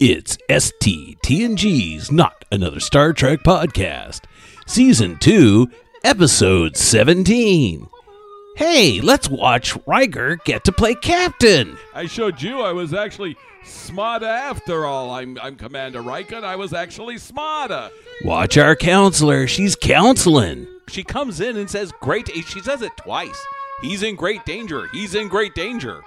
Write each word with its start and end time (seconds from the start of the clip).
It's 0.00 0.36
STTNG's 0.48 2.12
Not 2.12 2.44
Another 2.52 2.78
Star 2.78 3.12
Trek 3.12 3.40
Podcast, 3.40 4.20
Season 4.64 5.18
2, 5.18 5.68
Episode 6.04 6.76
17. 6.76 7.88
Hey, 8.54 9.00
let's 9.00 9.28
watch 9.28 9.76
Riker 9.86 10.36
get 10.44 10.64
to 10.64 10.72
play 10.72 10.94
captain. 10.94 11.76
I 11.94 12.06
showed 12.06 12.40
you 12.40 12.60
I 12.60 12.70
was 12.70 12.94
actually 12.94 13.36
smarter 13.64 14.26
after 14.26 14.86
all. 14.86 15.10
I'm, 15.10 15.36
I'm 15.42 15.56
Commander 15.56 16.00
Riker, 16.00 16.36
and 16.36 16.46
I 16.46 16.54
was 16.54 16.72
actually 16.72 17.18
smarter. 17.18 17.90
Watch 18.24 18.56
our 18.56 18.76
counselor. 18.76 19.48
She's 19.48 19.74
counseling. 19.74 20.68
She 20.86 21.02
comes 21.02 21.40
in 21.40 21.56
and 21.56 21.68
says, 21.68 21.92
Great. 22.00 22.28
She 22.28 22.60
says 22.60 22.82
it 22.82 22.96
twice. 22.96 23.44
He's 23.82 24.04
in 24.04 24.14
great 24.14 24.44
danger. 24.44 24.86
He's 24.92 25.16
in 25.16 25.26
great 25.26 25.56
danger. 25.56 26.02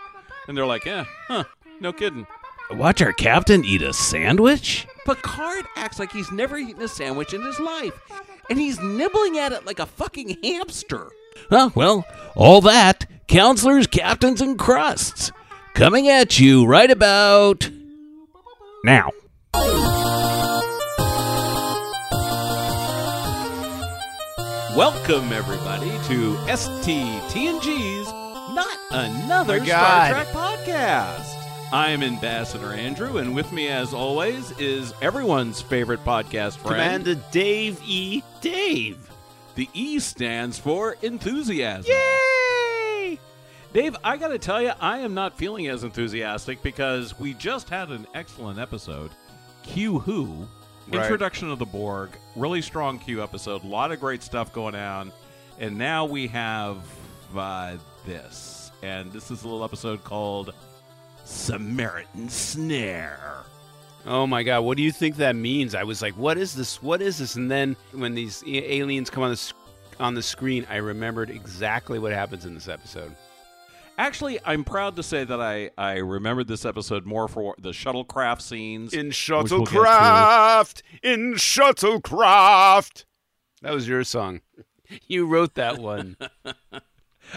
And 0.47 0.55
they're 0.55 0.65
like, 0.65 0.85
Yeah, 0.85 1.03
huh, 1.27 1.43
no 1.81 1.91
kidding. 1.91 2.25
Watch 2.73 3.01
our 3.01 3.11
captain 3.11 3.65
eat 3.65 3.81
a 3.81 3.91
sandwich. 3.93 4.87
Picard 5.05 5.65
acts 5.75 5.99
like 5.99 6.11
he's 6.11 6.31
never 6.31 6.57
eaten 6.57 6.81
a 6.81 6.87
sandwich 6.87 7.33
in 7.33 7.41
his 7.43 7.59
life, 7.59 7.99
and 8.49 8.57
he's 8.57 8.79
nibbling 8.79 9.37
at 9.37 9.51
it 9.51 9.65
like 9.65 9.79
a 9.79 9.85
fucking 9.85 10.37
hamster. 10.41 11.09
Huh, 11.49 11.71
well, 11.75 12.05
all 12.35 12.61
that, 12.61 13.05
counselors, 13.27 13.87
captains, 13.87 14.39
and 14.41 14.57
crusts, 14.57 15.31
coming 15.73 16.07
at 16.07 16.39
you 16.39 16.65
right 16.65 16.89
about 16.89 17.69
now. 18.85 19.09
Welcome, 24.77 25.33
everybody, 25.33 25.89
to 26.07 26.35
STTNG's 26.47 28.07
Not 28.55 28.77
Another 28.91 29.59
My 29.59 29.65
Star 29.65 29.79
God. 29.81 30.11
Trek 30.11 30.27
Podcast. 30.27 31.40
I'm 31.73 32.03
Ambassador 32.03 32.73
Andrew, 32.73 33.17
and 33.17 33.33
with 33.33 33.51
me, 33.53 33.69
as 33.69 33.93
always, 33.93 34.51
is 34.59 34.93
everyone's 35.01 35.61
favorite 35.61 36.03
podcast 36.03 36.57
friend. 36.57 37.03
Commander 37.05 37.15
Dave 37.31 37.79
E. 37.85 38.21
Dave. 38.41 39.09
The 39.55 39.69
E 39.73 39.99
stands 39.99 40.59
for 40.59 40.97
enthusiasm. 41.01 41.89
Yay! 41.93 43.19
Dave, 43.71 43.95
I 44.03 44.17
got 44.17 44.29
to 44.29 44.37
tell 44.39 44.61
you, 44.61 44.71
I 44.81 44.97
am 44.99 45.13
not 45.13 45.37
feeling 45.37 45.67
as 45.69 45.85
enthusiastic 45.85 46.61
because 46.61 47.17
we 47.17 47.33
just 47.35 47.69
had 47.69 47.89
an 47.89 48.05
excellent 48.13 48.59
episode. 48.59 49.11
Q 49.63 49.99
Who, 49.99 50.47
Right. 50.89 51.03
introduction 51.03 51.49
of 51.51 51.59
the 51.59 51.65
Borg, 51.65 52.09
really 52.35 52.61
strong 52.61 52.99
Q 52.99 53.23
episode, 53.23 53.63
a 53.63 53.67
lot 53.67 53.93
of 53.93 54.01
great 54.01 54.23
stuff 54.23 54.51
going 54.51 54.75
on, 54.75 55.13
and 55.57 55.77
now 55.77 56.03
we 56.03 56.27
have 56.27 56.83
uh, 57.33 57.77
this, 58.05 58.71
and 58.83 59.09
this 59.13 59.31
is 59.31 59.43
a 59.43 59.47
little 59.47 59.63
episode 59.63 60.03
called 60.03 60.53
Samaritan 61.31 62.29
Snare. 62.29 63.43
Oh 64.05 64.25
my 64.27 64.43
God! 64.43 64.61
What 64.61 64.77
do 64.77 64.83
you 64.83 64.91
think 64.91 65.17
that 65.17 65.35
means? 65.35 65.75
I 65.75 65.83
was 65.83 66.01
like, 66.01 66.13
"What 66.17 66.37
is 66.37 66.55
this? 66.55 66.81
What 66.81 67.01
is 67.01 67.19
this?" 67.19 67.35
And 67.35 67.49
then 67.49 67.75
when 67.93 68.15
these 68.15 68.43
aliens 68.47 69.09
come 69.09 69.23
on 69.23 69.29
the 69.29 69.37
sc- 69.37 69.55
on 69.99 70.15
the 70.15 70.23
screen, 70.23 70.65
I 70.69 70.77
remembered 70.77 71.29
exactly 71.29 71.99
what 71.99 72.11
happens 72.11 72.45
in 72.45 72.53
this 72.55 72.67
episode. 72.67 73.15
Actually, 73.97 74.39
I'm 74.43 74.63
proud 74.63 74.95
to 74.95 75.03
say 75.03 75.23
that 75.23 75.39
I 75.39 75.69
I 75.77 75.97
remembered 75.97 76.47
this 76.47 76.65
episode 76.65 77.05
more 77.05 77.27
for 77.27 77.55
the 77.59 77.69
shuttlecraft 77.69 78.41
scenes. 78.41 78.93
In 78.93 79.07
which 79.07 79.29
we'll 79.29 79.43
shuttlecraft, 79.43 80.81
in 81.03 81.33
shuttlecraft. 81.33 83.05
That 83.61 83.73
was 83.73 83.87
your 83.87 84.03
song. 84.03 84.41
You 85.07 85.25
wrote 85.25 85.53
that 85.53 85.77
one 85.77 86.17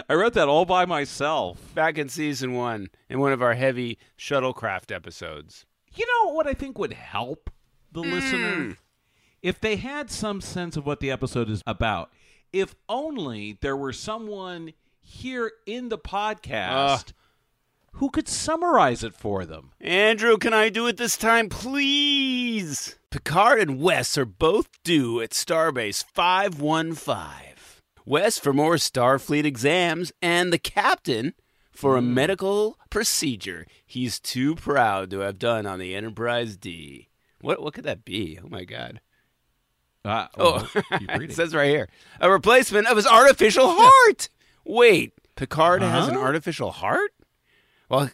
I 0.09 0.13
wrote 0.13 0.33
that 0.33 0.47
all 0.47 0.65
by 0.65 0.85
myself. 0.85 1.73
back 1.73 1.97
in 1.97 2.09
season 2.09 2.53
one 2.53 2.89
in 3.09 3.19
one 3.19 3.31
of 3.31 3.41
our 3.41 3.53
heavy 3.53 3.97
shuttlecraft 4.17 4.93
episodes. 4.93 5.65
You 5.93 6.05
know 6.07 6.33
what 6.33 6.47
I 6.47 6.53
think 6.53 6.77
would 6.77 6.93
help 6.93 7.49
the 7.91 8.01
Hmm. 8.03 8.11
listener? 8.11 8.77
If 9.41 9.61
they 9.61 9.75
had 9.77 10.09
some 10.11 10.41
sense 10.41 10.75
of 10.75 10.85
what 10.85 10.99
the 10.99 11.11
episode 11.11 11.49
is 11.49 11.61
about. 11.67 12.11
If 12.51 12.75
only 12.89 13.57
there 13.61 13.75
were 13.77 13.93
someone 13.93 14.73
here 15.01 15.51
in 15.65 15.89
the 15.89 15.97
podcast 15.97 17.13
who 17.93 18.09
could 18.09 18.27
summarize 18.27 19.03
it 19.03 19.15
for 19.15 19.45
them. 19.45 19.71
Andrew, 19.79 20.37
can 20.37 20.53
I 20.53 20.69
do 20.69 20.87
it 20.87 20.97
this 20.97 21.15
time, 21.17 21.47
please? 21.49 22.95
Picard 23.09 23.59
and 23.59 23.79
Wes 23.79 24.17
are 24.17 24.25
both 24.25 24.67
due 24.83 25.21
at 25.21 25.29
Starbase 25.31 26.03
515. 26.03 27.54
Wes 28.05 28.37
for 28.37 28.53
more 28.53 28.75
Starfleet 28.75 29.45
exams, 29.45 30.11
and 30.21 30.53
the 30.53 30.59
captain 30.59 31.33
for 31.71 31.97
a 31.97 32.01
medical 32.01 32.77
procedure 32.89 33.65
he's 33.85 34.19
too 34.19 34.55
proud 34.55 35.09
to 35.09 35.19
have 35.19 35.37
done 35.39 35.65
on 35.65 35.79
the 35.79 35.93
Enterprise 35.95 36.55
D. 36.55 37.09
What 37.41 37.61
what 37.61 37.73
could 37.73 37.83
that 37.83 38.05
be? 38.05 38.39
Oh 38.43 38.47
my 38.49 38.63
god. 38.63 39.01
Uh, 40.03 40.27
Oh, 40.37 40.69
well, 40.75 40.99
keep 40.99 41.09
it 41.21 41.33
says 41.33 41.53
right 41.55 41.69
here 41.69 41.89
a 42.21 42.29
replacement 42.31 42.87
of 42.87 42.95
his 42.95 43.07
artificial 43.07 43.67
heart. 43.67 44.29
Wait, 44.63 45.13
Picard 45.35 45.81
has 45.81 46.07
an 46.07 46.15
artificial 46.15 46.71
heart? 46.71 47.11
Well, 47.89 48.09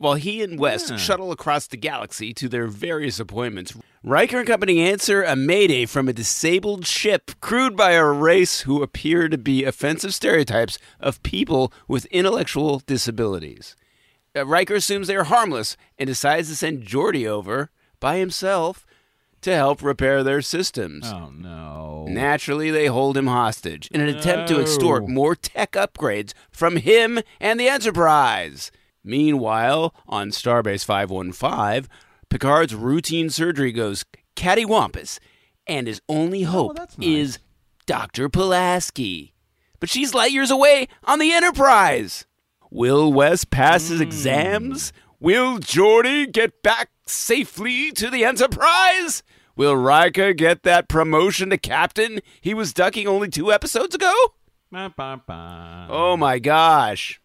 while 0.00 0.14
he 0.14 0.42
and 0.42 0.58
Wes 0.58 0.88
Yeah. 0.90 0.96
shuttle 0.96 1.30
across 1.30 1.66
the 1.66 1.76
galaxy 1.76 2.32
to 2.32 2.48
their 2.48 2.66
various 2.66 3.20
appointments, 3.20 3.74
Riker 4.02 4.38
and 4.38 4.46
company 4.46 4.80
answer 4.80 5.22
a 5.22 5.36
mayday 5.36 5.84
from 5.84 6.08
a 6.08 6.14
disabled 6.14 6.86
ship 6.86 7.32
crewed 7.42 7.76
by 7.76 7.90
a 7.92 8.04
race 8.04 8.62
who 8.62 8.82
appear 8.82 9.28
to 9.28 9.36
be 9.36 9.64
offensive 9.64 10.14
stereotypes 10.14 10.78
of 11.00 11.22
people 11.22 11.70
with 11.86 12.06
intellectual 12.06 12.80
disabilities. 12.86 13.76
Uh, 14.34 14.46
Riker 14.46 14.76
assumes 14.76 15.06
they 15.06 15.16
are 15.16 15.24
harmless 15.24 15.76
and 15.98 16.06
decides 16.06 16.48
to 16.48 16.56
send 16.56 16.84
Geordi 16.86 17.26
over 17.26 17.70
by 18.00 18.16
himself 18.16 18.86
to 19.42 19.54
help 19.54 19.82
repair 19.82 20.22
their 20.24 20.40
systems. 20.40 21.04
oh, 21.12 21.30
no. 21.30 22.06
Naturally, 22.08 22.70
they 22.70 22.86
hold 22.86 23.16
him 23.18 23.26
hostage 23.26 23.86
in 23.90 24.00
an 24.00 24.08
attempt 24.08 24.48
to 24.48 24.60
extort 24.60 25.06
more 25.08 25.34
tech 25.36 25.72
upgrades 25.72 26.32
from 26.50 26.76
him 26.76 27.20
and 27.38 27.60
the 27.60 27.68
Enterprise. 27.68 28.70
Meanwhile, 29.02 29.94
on 30.06 30.30
Starbase 30.30 30.84
515, 30.84 31.88
Picard's 32.28 32.74
routine 32.74 33.30
surgery 33.30 33.72
goes 33.72 34.04
cattywampus, 34.36 35.18
and 35.66 35.86
his 35.86 36.00
only 36.08 36.44
oh, 36.44 36.50
hope 36.50 36.76
that's 36.76 36.98
nice. 36.98 37.08
is 37.08 37.38
Dr. 37.86 38.28
Pulaski. 38.28 39.34
But 39.80 39.88
she's 39.88 40.14
light 40.14 40.32
years 40.32 40.50
away 40.50 40.88
on 41.04 41.18
the 41.18 41.32
Enterprise. 41.32 42.26
Will 42.70 43.12
Wes 43.12 43.44
pass 43.44 43.88
his 43.88 44.00
exams? 44.00 44.90
Hmm. 44.90 44.96
Will 45.24 45.58
Geordi 45.58 46.30
get 46.30 46.62
back 46.62 46.90
safely 47.06 47.90
to 47.92 48.10
the 48.10 48.24
Enterprise? 48.24 49.22
Will 49.56 49.76
Riker 49.76 50.32
get 50.32 50.62
that 50.62 50.88
promotion 50.88 51.50
to 51.50 51.58
captain 51.58 52.20
he 52.40 52.54
was 52.54 52.72
ducking 52.72 53.06
only 53.06 53.28
two 53.28 53.52
episodes 53.52 53.94
ago? 53.94 54.14
Ba, 54.70 54.94
ba, 54.96 55.20
ba. 55.26 55.88
Oh 55.90 56.16
my 56.16 56.38
gosh. 56.38 57.20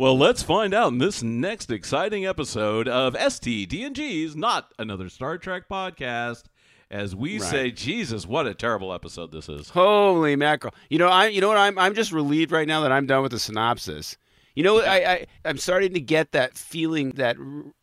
Well, 0.00 0.16
let's 0.16 0.42
find 0.42 0.72
out 0.72 0.92
in 0.92 0.96
this 0.96 1.22
next 1.22 1.70
exciting 1.70 2.24
episode 2.24 2.88
of 2.88 3.12
STTNG's 3.12 4.34
Not 4.34 4.72
Another 4.78 5.10
Star 5.10 5.36
Trek 5.36 5.64
Podcast. 5.70 6.44
As 6.90 7.14
we 7.14 7.38
Right. 7.38 7.50
say, 7.50 7.70
Jesus, 7.70 8.26
what 8.26 8.46
a 8.46 8.54
terrible 8.54 8.94
episode 8.94 9.30
this 9.30 9.50
is. 9.50 9.68
Holy 9.68 10.36
mackerel! 10.36 10.72
You 10.88 10.96
know, 10.96 11.08
I 11.08 11.26
you 11.26 11.42
know 11.42 11.48
what 11.48 11.58
I'm 11.58 11.78
I'm 11.78 11.94
just 11.94 12.12
relieved 12.12 12.50
right 12.50 12.66
now 12.66 12.80
that 12.80 12.92
I'm 12.92 13.04
done 13.04 13.22
with 13.22 13.32
the 13.32 13.38
synopsis. 13.38 14.16
You 14.54 14.64
know, 14.64 14.80
I, 14.80 15.12
I 15.12 15.26
I'm 15.44 15.58
starting 15.58 15.92
to 15.92 16.00
get 16.00 16.32
that 16.32 16.56
feeling 16.56 17.10
that 17.16 17.36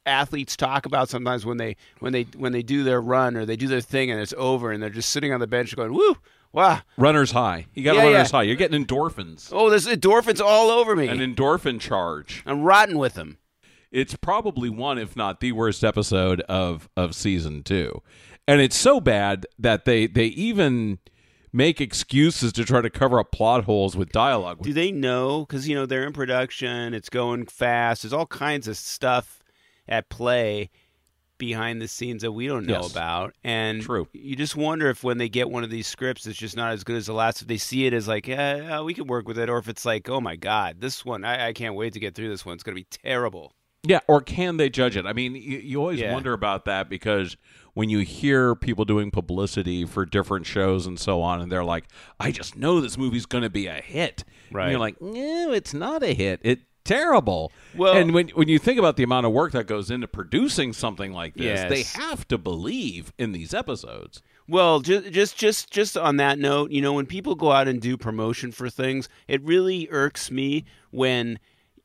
athletes 0.07 0.57
talk 0.57 0.87
about 0.87 1.09
sometimes 1.09 1.45
when 1.45 1.57
they 1.57 1.75
when 1.99 2.13
they 2.13 2.23
when 2.35 2.51
they 2.51 2.63
do 2.63 2.83
their 2.83 2.99
run 2.99 3.37
or 3.37 3.45
they 3.45 3.57
do 3.57 3.67
their 3.67 3.79
thing 3.79 4.09
and 4.09 4.19
it's 4.19 4.33
over 4.39 4.71
and 4.71 4.81
they're 4.81 4.89
just 4.89 5.09
sitting 5.09 5.33
on 5.33 5.39
the 5.39 5.45
bench 5.45 5.75
going, 5.75 5.93
"Woo, 5.93 6.17
wow, 6.57 6.81
Runner's 6.97 7.31
high. 7.31 7.67
You 7.73 7.83
got 7.83 7.95
Yeah, 7.95 8.01
a 8.01 8.05
runner's 8.11 8.31
yeah. 8.31 8.37
high. 8.37 8.43
You're 8.43 8.55
getting 8.55 8.83
endorphins. 8.85 9.49
oh, 9.51 9.69
there's 9.69 9.87
endorphins 9.87 10.41
all 10.43 10.69
over 10.71 10.95
me. 10.95 11.07
An 11.07 11.19
endorphin 11.19 11.79
charge. 11.79 12.43
I'm 12.45 12.61
rotten 12.63 12.97
with 12.97 13.13
them." 13.13 13.37
It's 13.91 14.15
probably 14.15 14.69
one, 14.69 14.97
if 14.97 15.15
not 15.15 15.39
the 15.39 15.51
worst 15.53 15.83
episode 15.83 16.41
of 16.41 16.89
of 16.97 17.15
season 17.15 17.63
two, 17.63 18.01
and 18.47 18.59
it's 18.59 18.75
so 18.75 18.99
bad 18.99 19.45
that 19.59 19.85
they 19.85 20.07
they 20.07 20.25
even 20.25 20.99
make 21.53 21.79
excuses 21.79 22.51
to 22.53 22.65
try 22.65 22.81
to 22.81 22.89
cover 22.89 23.19
up 23.19 23.31
plot 23.31 23.63
holes 23.63 23.95
with 23.95 24.11
dialogue. 24.11 24.61
Do 24.61 24.73
they 24.73 24.91
know? 24.91 25.45
Because 25.45 25.67
you 25.69 25.75
know 25.75 25.85
they're 25.85 26.05
in 26.05 26.11
production. 26.13 26.93
It's 26.93 27.09
going 27.09 27.45
fast. 27.45 28.01
There's 28.03 28.13
all 28.13 28.25
kinds 28.27 28.67
of 28.67 28.75
stuff 28.77 29.41
at 29.87 30.09
play 30.09 30.69
behind 31.37 31.81
the 31.81 31.87
scenes 31.87 32.21
that 32.23 32.31
we 32.31 32.47
don't 32.47 32.65
know 32.65 32.81
Yes. 32.81 32.91
about. 32.91 33.33
And 33.43 33.81
True. 33.81 34.07
you 34.13 34.35
just 34.35 34.55
wonder 34.55 34.89
if 34.89 35.03
when 35.03 35.17
they 35.17 35.29
get 35.29 35.49
one 35.49 35.63
of 35.63 35.69
these 35.69 35.87
scripts, 35.87 36.25
it's 36.27 36.37
just 36.37 36.55
not 36.55 36.71
as 36.73 36.83
good 36.83 36.95
as 36.97 37.05
the 37.07 37.13
last. 37.13 37.41
If 37.41 37.47
they 37.47 37.57
see 37.57 37.85
it 37.85 37.93
as 37.93 38.07
like, 38.07 38.27
yeah, 38.27 38.55
yeah, 38.57 38.81
we 38.81 38.93
can 38.93 39.07
work 39.07 39.27
with 39.27 39.37
it, 39.37 39.49
or 39.49 39.57
if 39.57 39.67
it's 39.67 39.85
like, 39.85 40.09
oh 40.09 40.21
my 40.21 40.35
god, 40.35 40.81
this 40.81 41.03
one, 41.05 41.23
I, 41.23 41.47
I 41.47 41.53
can't 41.53 41.75
wait 41.75 41.93
to 41.93 41.99
get 41.99 42.15
through 42.15 42.29
this 42.29 42.45
one. 42.45 42.53
It's 42.55 42.63
going 42.63 42.75
to 42.75 42.81
be 42.81 42.87
terrible. 43.03 43.53
Yeah, 43.83 43.99
or 44.07 44.21
can 44.21 44.57
they 44.57 44.69
judge 44.69 44.97
it? 44.97 45.05
I 45.05 45.13
mean, 45.13 45.35
you, 45.35 45.59
you 45.59 45.79
always 45.79 45.99
Yeah. 45.99 46.11
wonder 46.13 46.33
about 46.33 46.65
that 46.65 46.89
because 46.89 47.37
when 47.73 47.89
you 47.89 47.99
hear 47.99 48.53
people 48.55 48.83
doing 48.83 49.11
publicity 49.11 49.85
for 49.85 50.03
different 50.05 50.45
shows 50.45 50.85
and 50.87 50.99
so 50.99 51.21
on, 51.21 51.39
and 51.39 51.49
they're 51.51 51.63
like, 51.63 51.85
"I 52.19 52.31
just 52.31 52.57
know 52.57 52.81
this 52.81 52.97
movie's 52.97 53.25
going 53.27 53.43
to 53.43 53.49
be 53.49 53.67
a 53.67 53.75
hit," 53.75 54.25
and 54.49 54.55
Right. 54.55 54.71
you're 54.71 54.79
like, 54.79 54.99
"No, 54.99 55.53
it's 55.53 55.73
not 55.73 56.03
a 56.03 56.13
hit. 56.13 56.41
It 56.43 56.61
terrible. 56.87 57.51
Well- 57.75 57.93
and 57.95 58.13
when 58.13 58.29
when 58.29 58.47
you 58.47 58.57
think 58.59 58.79
about 58.79 58.95
the 58.97 59.03
amount 59.03 59.25
of 59.25 59.31
work 59.31 59.51
that 59.51 59.67
goes 59.67 59.91
into 59.91 60.07
producing 60.07 60.73
something 60.73 61.11
like 61.13 61.35
this, 61.35 61.43
Yes. 61.45 61.69
they 61.69 61.83
have 62.01 62.27
to 62.29 62.37
believe 62.37 63.13
in 63.17 63.31
these 63.33 63.53
episodes. 63.53 64.21
Well, 64.47 64.79
just 64.79 65.11
just 65.11 65.37
just 65.37 65.69
just 65.71 65.97
on 65.97 66.17
that 66.17 66.39
note, 66.39 66.71
you 66.71 66.81
know, 66.81 66.93
when 66.93 67.05
people 67.05 67.35
go 67.35 67.51
out 67.51 67.67
and 67.67 67.81
do 67.81 67.97
promotion 67.97 68.51
for 68.51 68.69
things, 68.69 69.09
it 69.27 69.43
really 69.43 69.87
irks 69.91 70.31
me 70.31 70.63
when 70.91 71.37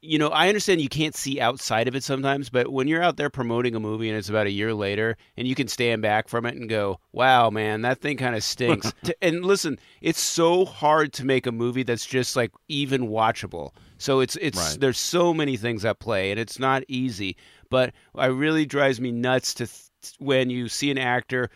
you 0.05 0.19
know, 0.19 0.31
I 0.31 0.49
understand 0.49 0.81
you 0.81 0.89
can't 0.89 1.15
see 1.15 1.41
outside 1.41 1.87
of 1.87 1.95
it 1.95 2.03
sometimes, 2.03 2.51
but 2.51 2.73
when 2.73 2.89
you're 2.89 3.05
out 3.05 3.17
there 3.17 3.31
promoting 3.31 3.77
a 3.77 3.79
movie 3.79 4.09
and 4.09 4.19
it's 4.19 4.29
about 4.29 4.49
a 4.49 4.51
year 4.51 4.75
later 4.75 5.17
and 5.37 5.47
you 5.47 5.55
can 5.55 5.69
stand 5.69 6.03
back 6.03 6.27
from 6.27 6.45
it 6.45 6.57
and 6.57 6.69
go, 6.69 6.99
"Wow, 7.13 7.51
man, 7.51 7.83
that 7.83 8.01
thing 8.01 8.17
kind 8.17 8.35
of 8.35 8.43
stinks." 8.43 8.93
And 9.23 9.45
listen, 9.47 9.79
it's 10.01 10.19
so 10.21 10.65
hard 10.65 11.13
to 11.15 11.25
make 11.25 11.47
a 11.47 11.53
movie 11.53 11.85
that's 11.85 12.05
just 12.05 12.35
like 12.35 12.51
even 12.69 13.07
watchable. 13.11 13.71
So 14.03 14.21
it's 14.21 14.37
it's 14.37 14.59
Right. 14.59 14.81
there's 14.81 14.99
so 14.99 15.33
many 15.33 15.57
things 15.57 15.85
at 15.85 16.01
play 16.01 16.31
and 16.31 16.41
it's 16.41 16.59
not 16.59 16.83
easy, 16.89 17.37
but 17.71 17.95
it 18.19 18.27
really 18.27 18.67
drives 18.67 19.01
me 19.01 19.13
nuts 19.13 19.55
to 19.55 19.67
th- 19.67 20.15
when 20.19 20.51
you 20.51 20.69
see 20.69 20.91
an 20.91 20.99
actor 20.99 21.49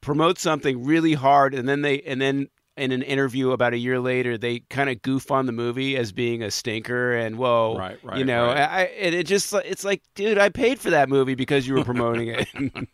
promote 0.00 0.38
something 0.38 0.84
really 0.84 1.12
hard 1.14 1.54
and 1.54 1.68
then 1.68 1.82
they 1.82 2.00
and 2.02 2.20
then 2.20 2.48
in 2.76 2.90
an 2.90 3.02
interview 3.02 3.52
about 3.52 3.72
a 3.72 3.78
year 3.78 4.00
later 4.00 4.36
they 4.36 4.60
kind 4.70 4.90
of 4.90 5.00
goof 5.02 5.30
on 5.30 5.46
the 5.46 5.52
movie 5.52 5.96
as 5.96 6.12
being 6.12 6.42
a 6.42 6.50
stinker 6.50 7.14
and 7.14 7.38
whoa 7.38 7.76
Right, 7.78 7.98
right, 8.02 8.18
you 8.18 8.24
know 8.24 8.48
right. 8.48 8.56
I, 8.58 8.82
and 8.82 9.14
it 9.14 9.26
just 9.26 9.54
it's 9.54 9.84
like 9.84 10.02
dude 10.14 10.38
i 10.38 10.48
paid 10.48 10.78
for 10.80 10.90
that 10.90 11.08
movie 11.08 11.34
because 11.34 11.66
you 11.66 11.74
were 11.74 11.84
promoting 11.84 12.28
it 12.28 12.48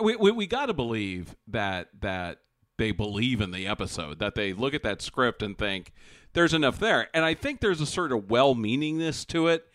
we 0.00 0.16
we, 0.16 0.30
we 0.30 0.46
got 0.46 0.66
to 0.66 0.74
believe 0.74 1.34
that 1.48 1.88
that 2.00 2.38
they 2.78 2.90
believe 2.90 3.40
in 3.40 3.50
the 3.50 3.66
episode 3.66 4.18
that 4.18 4.34
they 4.34 4.52
look 4.52 4.74
at 4.74 4.82
that 4.82 5.00
script 5.02 5.42
and 5.42 5.56
think 5.56 5.92
there's 6.32 6.54
enough 6.54 6.78
there 6.78 7.08
and 7.14 7.24
i 7.24 7.34
think 7.34 7.60
there's 7.60 7.80
a 7.80 7.86
sort 7.86 8.12
of 8.12 8.30
well-meaningness 8.30 9.26
to 9.26 9.46
it 9.48 9.66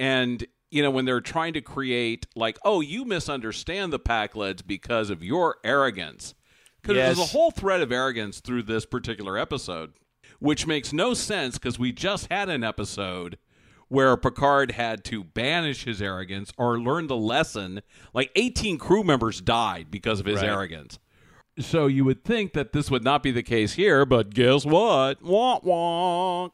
and 0.00 0.46
you 0.70 0.82
know 0.82 0.90
when 0.90 1.04
they're 1.04 1.20
trying 1.20 1.52
to 1.52 1.60
create 1.60 2.26
like 2.34 2.58
oh 2.64 2.80
you 2.80 3.04
misunderstand 3.04 3.92
the 3.92 3.98
Pakleds 4.00 4.66
because 4.66 5.10
of 5.10 5.22
your 5.22 5.56
arrogance 5.64 6.34
because 6.82 6.96
there's 6.96 7.18
a 7.18 7.32
whole 7.32 7.50
thread 7.50 7.80
of 7.80 7.92
arrogance 7.92 8.40
through 8.40 8.62
this 8.62 8.86
particular 8.86 9.36
episode 9.38 9.92
which 10.38 10.66
makes 10.66 10.92
no 10.92 11.14
sense 11.14 11.58
because 11.58 11.78
we 11.78 11.92
just 11.92 12.30
had 12.30 12.48
an 12.48 12.62
episode 12.64 13.38
where 13.88 14.16
Picard 14.16 14.72
had 14.72 15.04
to 15.04 15.22
banish 15.22 15.84
his 15.84 16.02
arrogance 16.02 16.52
or 16.58 16.78
learn 16.78 17.06
the 17.06 17.16
lesson. 17.16 17.80
Like 18.12 18.32
18 18.34 18.78
crew 18.78 19.04
members 19.04 19.40
died 19.40 19.92
because 19.92 20.18
of 20.18 20.26
his 20.26 20.40
Right. 20.40 20.48
arrogance. 20.50 20.98
So 21.58 21.86
you 21.86 22.04
would 22.04 22.22
think 22.24 22.52
that 22.52 22.72
this 22.72 22.90
would 22.90 23.02
not 23.04 23.22
be 23.22 23.30
the 23.30 23.42
case 23.42 23.74
here, 23.74 24.04
but 24.04 24.34
guess 24.34 24.64
what? 24.66 25.22
Wah 25.22 25.58
wah. 25.62 26.48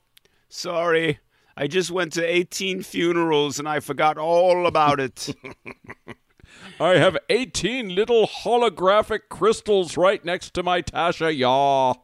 sorry 0.48 1.18
i 1.56 1.66
just 1.66 1.90
went 1.90 2.12
to 2.12 2.22
18 2.24 2.82
funerals 2.82 3.58
and 3.58 3.68
i 3.68 3.80
forgot 3.80 4.16
all 4.18 4.66
about 4.66 5.00
it 5.00 5.34
I 6.80 6.94
have 6.98 7.16
18 7.30 7.94
little 7.94 8.26
holographic 8.26 9.20
crystals 9.30 9.96
right 9.96 10.24
next 10.24 10.52
to 10.54 10.62
my 10.62 10.82
Tasha 10.82 11.36
Yar. 11.36 11.96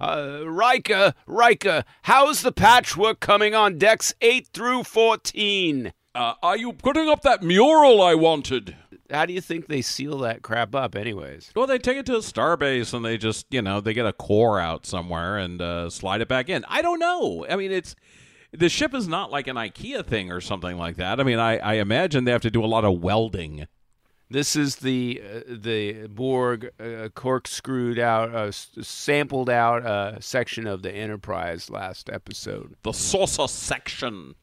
uh, 0.00 0.42
Riker, 0.46 1.14
Riker, 1.26 1.84
how's 2.02 2.42
the 2.42 2.52
patchwork 2.52 3.20
coming 3.20 3.54
on 3.54 3.78
decks 3.78 4.14
8 4.20 4.48
through 4.52 4.84
14? 4.84 5.92
Uh, 6.14 6.34
are 6.42 6.56
you 6.56 6.72
putting 6.72 7.08
up 7.08 7.22
that 7.22 7.42
mural 7.42 8.00
I 8.02 8.14
wanted? 8.14 8.76
How 9.14 9.26
do 9.26 9.32
you 9.32 9.40
think 9.40 9.68
they 9.68 9.80
seal 9.80 10.18
that 10.18 10.42
crap 10.42 10.74
up, 10.74 10.96
anyways? 10.96 11.52
Well, 11.54 11.66
they 11.66 11.78
take 11.78 11.96
it 11.96 12.06
to 12.06 12.16
a 12.16 12.18
starbase 12.18 12.92
and 12.92 13.04
they 13.04 13.16
just, 13.16 13.46
you 13.50 13.62
know, 13.62 13.80
they 13.80 13.94
get 13.94 14.06
a 14.06 14.12
core 14.12 14.58
out 14.60 14.84
somewhere 14.86 15.38
and 15.38 15.62
uh, 15.62 15.88
slide 15.88 16.20
it 16.20 16.28
back 16.28 16.48
in. 16.48 16.64
I 16.68 16.82
don't 16.82 16.98
know. 16.98 17.46
I 17.48 17.56
mean, 17.56 17.70
it's 17.72 17.94
the 18.52 18.68
ship 18.68 18.92
is 18.94 19.08
not 19.08 19.30
like 19.30 19.46
an 19.46 19.56
IKEA 19.56 20.04
thing 20.04 20.30
or 20.30 20.40
something 20.40 20.76
like 20.76 20.96
that. 20.96 21.20
I 21.20 21.22
mean, 21.22 21.38
I, 21.38 21.58
I 21.58 21.74
imagine 21.74 22.24
they 22.24 22.32
have 22.32 22.42
to 22.42 22.50
do 22.50 22.64
a 22.64 22.66
lot 22.66 22.84
of 22.84 23.00
welding. 23.00 23.66
This 24.30 24.56
is 24.56 24.76
the 24.76 25.22
uh, 25.22 25.40
the 25.48 26.06
Borg 26.08 26.70
uh, 26.80 27.08
corkscrewed 27.14 27.98
out, 27.98 28.34
uh, 28.34 28.38
s- 28.48 28.70
sampled 28.80 29.50
out 29.50 29.84
uh, 29.84 30.18
section 30.18 30.66
of 30.66 30.82
the 30.82 30.90
Enterprise 30.90 31.68
last 31.70 32.08
episode. 32.10 32.74
The 32.82 32.92
saucer 32.92 33.46
section. 33.48 34.34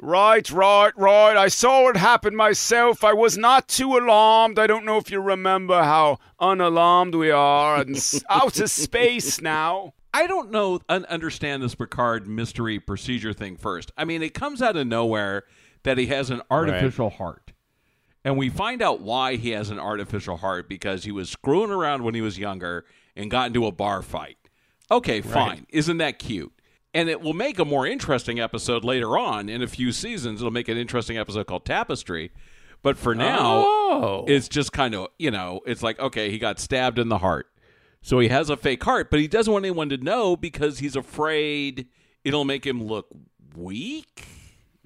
Right, 0.00 0.50
right, 0.50 0.92
right. 0.96 1.36
I 1.36 1.48
saw 1.48 1.88
it 1.88 1.96
happen 1.96 2.34
myself. 2.36 3.04
I 3.04 3.12
was 3.12 3.38
not 3.38 3.68
too 3.68 3.96
alarmed. 3.96 4.58
I 4.58 4.66
don't 4.66 4.84
know 4.84 4.98
if 4.98 5.10
you 5.10 5.20
remember 5.20 5.82
how 5.82 6.18
unalarmed 6.40 7.14
we 7.14 7.30
are 7.30 7.80
in 7.82 7.96
s- 7.96 8.22
outer 8.30 8.66
space 8.66 9.40
now. 9.40 9.94
I 10.12 10.26
don't 10.26 10.50
know, 10.50 10.80
un- 10.88 11.06
understand 11.06 11.62
this 11.62 11.74
Picard 11.74 12.26
mystery 12.28 12.78
procedure 12.78 13.32
thing 13.32 13.56
first. 13.56 13.92
I 13.96 14.04
mean, 14.04 14.22
it 14.22 14.34
comes 14.34 14.60
out 14.62 14.76
of 14.76 14.86
nowhere 14.86 15.44
that 15.84 15.96
he 15.98 16.06
has 16.06 16.30
an 16.30 16.42
artificial 16.50 17.10
heart. 17.10 17.52
And 18.24 18.36
we 18.38 18.48
find 18.48 18.80
out 18.80 19.00
why 19.00 19.36
he 19.36 19.50
has 19.50 19.70
an 19.70 19.78
artificial 19.78 20.38
heart 20.38 20.68
because 20.68 21.04
he 21.04 21.12
was 21.12 21.28
screwing 21.28 21.70
around 21.70 22.04
when 22.04 22.14
he 22.14 22.20
was 22.22 22.38
younger 22.38 22.84
and 23.14 23.30
got 23.30 23.48
into 23.48 23.66
a 23.66 23.72
bar 23.72 24.02
fight. 24.02 24.38
Okay, 24.90 25.20
fine. 25.20 25.66
Isn't 25.70 25.98
that 25.98 26.18
cute? 26.18 26.52
And 26.94 27.08
it 27.08 27.20
will 27.20 27.34
make 27.34 27.58
a 27.58 27.64
more 27.64 27.86
interesting 27.86 28.38
episode 28.38 28.84
later 28.84 29.18
on 29.18 29.48
in 29.48 29.62
a 29.62 29.66
few 29.66 29.90
seasons. 29.90 30.40
It'll 30.40 30.52
make 30.52 30.68
an 30.68 30.78
interesting 30.78 31.18
episode 31.18 31.46
called 31.48 31.64
Tapestry. 31.64 32.30
But 32.82 32.96
for 32.96 33.14
now, 33.14 33.64
Oh. 33.66 34.24
it's 34.28 34.48
just 34.48 34.72
kind 34.72 34.94
of, 34.94 35.08
you 35.18 35.30
know, 35.32 35.60
it's 35.66 35.82
like, 35.82 35.98
okay, 35.98 36.30
he 36.30 36.38
got 36.38 36.60
stabbed 36.60 36.98
in 36.98 37.08
the 37.08 37.18
heart. 37.18 37.46
So 38.00 38.18
he 38.20 38.28
has 38.28 38.48
a 38.50 38.56
fake 38.56 38.84
heart, 38.84 39.10
but 39.10 39.18
he 39.18 39.26
doesn't 39.26 39.52
want 39.52 39.64
anyone 39.64 39.88
to 39.88 39.96
know 39.96 40.36
because 40.36 40.78
he's 40.78 40.94
afraid 40.94 41.88
it'll 42.22 42.44
make 42.44 42.64
him 42.66 42.84
look 42.84 43.06
weak. 43.56 44.26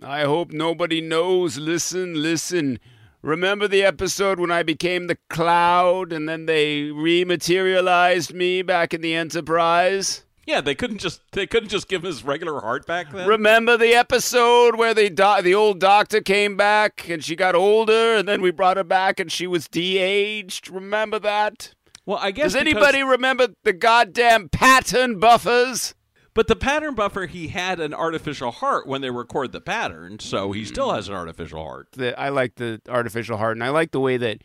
I 0.02 0.22
hope 0.22 0.52
nobody 0.52 1.00
knows. 1.00 1.58
Listen, 1.58 2.22
listen. 2.22 2.78
Remember 3.20 3.66
the 3.66 3.82
episode 3.82 4.38
when 4.38 4.52
I 4.52 4.62
became 4.62 5.08
the 5.08 5.19
cloud 5.28 6.12
and 6.12 6.28
then 6.28 6.46
they 6.46 6.82
rematerialized 6.84 8.32
me 8.32 8.62
back 8.62 8.94
in 8.94 9.00
the 9.00 9.14
Enterprise? 9.14 10.25
Yeah, 10.49 10.62
they 10.62 10.75
couldn't 10.75 10.99
just 10.99 11.21
they 11.33 11.47
couldn't 11.47 11.69
just 11.69 11.89
give 11.89 12.03
him 12.03 12.06
his 12.06 12.25
regular 12.25 12.61
heart 12.61 12.87
back 12.87 13.12
then. 13.12 13.29
Remember 13.29 13.77
the 13.77 13.93
episode 13.95 14.77
where 14.77 14.95
the 14.95 15.11
do- 15.11 15.43
the 15.43 15.55
old 15.55 15.79
doctor 15.79 16.23
came 16.23 16.56
back 16.56 17.06
and 17.09 17.23
she 17.23 17.37
got 17.37 17.55
older 17.55 18.15
and 18.17 18.27
then 18.27 18.41
we 18.41 18.50
brought 18.50 18.79
her 18.79 18.85
back 18.85 19.21
and 19.21 19.31
she 19.31 19.47
was 19.47 19.69
de-aged? 19.69 20.71
Remember 20.71 21.19
that? 21.19 21.75
well, 22.06 22.19
I 22.21 22.31
guess 22.31 22.55
Does 22.55 22.65
because- 22.65 22.75
anybody 22.83 23.03
remember 23.03 23.49
the 23.65 23.75
goddamn 23.75 24.49
pattern 24.49 25.19
buffers? 25.19 25.95
But 26.33 26.47
the 26.47 26.56
pattern 26.56 26.95
buffer, 26.95 27.27
he 27.27 27.49
had 27.49 27.81
an 27.81 27.93
artificial 27.93 28.50
heart 28.50 28.87
when 28.87 29.00
they 29.03 29.11
record 29.11 29.53
the 29.53 29.61
pattern, 29.61 30.19
so 30.21 30.53
he 30.53 30.65
still 30.65 30.93
has 30.93 31.09
an 31.09 31.15
artificial 31.15 31.62
heart. 31.62 31.89
the 31.93 32.19
I 32.19 32.29
like 32.31 32.55
the 32.55 32.81
artificial 32.89 33.37
heart, 33.37 33.56
and 33.56 33.65
I 33.65 33.69
like 33.71 33.91
the 33.91 33.99
way 34.00 34.17
that 34.19 34.43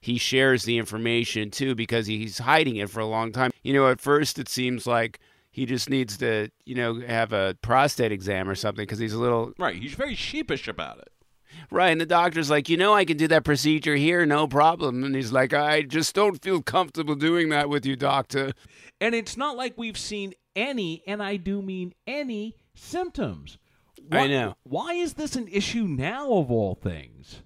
he 0.00 0.18
shares 0.18 0.64
the 0.64 0.78
information 0.78 1.50
too, 1.50 1.74
because 1.74 2.06
he's 2.06 2.38
hiding 2.38 2.76
it 2.76 2.90
for 2.90 3.00
a 3.00 3.06
long 3.06 3.30
time. 3.32 3.52
You 3.62 3.72
know, 3.72 3.88
at 3.88 4.00
first 4.00 4.38
it 4.38 4.48
seems 4.48 4.86
like 4.86 5.20
he 5.58 5.66
just 5.66 5.90
needs 5.90 6.16
to, 6.18 6.48
you 6.64 6.76
know, 6.76 7.00
have 7.00 7.32
a 7.32 7.56
prostate 7.62 8.12
exam 8.12 8.48
or 8.48 8.54
something 8.54 8.84
because 8.84 9.00
he's 9.00 9.12
a 9.12 9.18
little 9.18 9.52
Right, 9.58 9.74
he's 9.74 9.94
very 9.94 10.14
sheepish 10.14 10.68
about 10.68 10.98
it. 10.98 11.08
right. 11.72 11.90
And 11.90 12.00
the 12.00 12.06
doctor's 12.06 12.48
like, 12.48 12.68
you 12.68 12.76
know, 12.76 12.94
I 12.94 13.04
can 13.04 13.16
do 13.16 13.26
that 13.26 13.42
procedure 13.42 13.96
here, 13.96 14.24
no 14.24 14.46
problem. 14.46 15.02
And 15.02 15.16
he's 15.16 15.32
like, 15.32 15.52
I 15.52 15.82
just 15.82 16.14
don't 16.14 16.40
feel 16.40 16.62
comfortable 16.62 17.16
doing 17.16 17.48
that 17.48 17.68
with 17.68 17.84
you, 17.84 17.96
doctor. 17.96 18.52
And 19.00 19.16
it's 19.16 19.36
not 19.36 19.56
like 19.56 19.74
we've 19.76 19.98
seen 19.98 20.34
any, 20.54 21.02
and 21.08 21.20
I 21.20 21.36
do 21.36 21.60
mean 21.60 21.92
any, 22.06 22.54
symptoms. 22.76 23.58
Why, 24.06 24.18
I 24.18 24.26
know. 24.28 24.54
Why 24.62 24.92
is 24.92 25.14
this 25.14 25.34
an 25.34 25.48
issue 25.48 25.88
now, 25.88 26.34
of 26.34 26.52
all 26.52 26.76
things? 26.76 27.42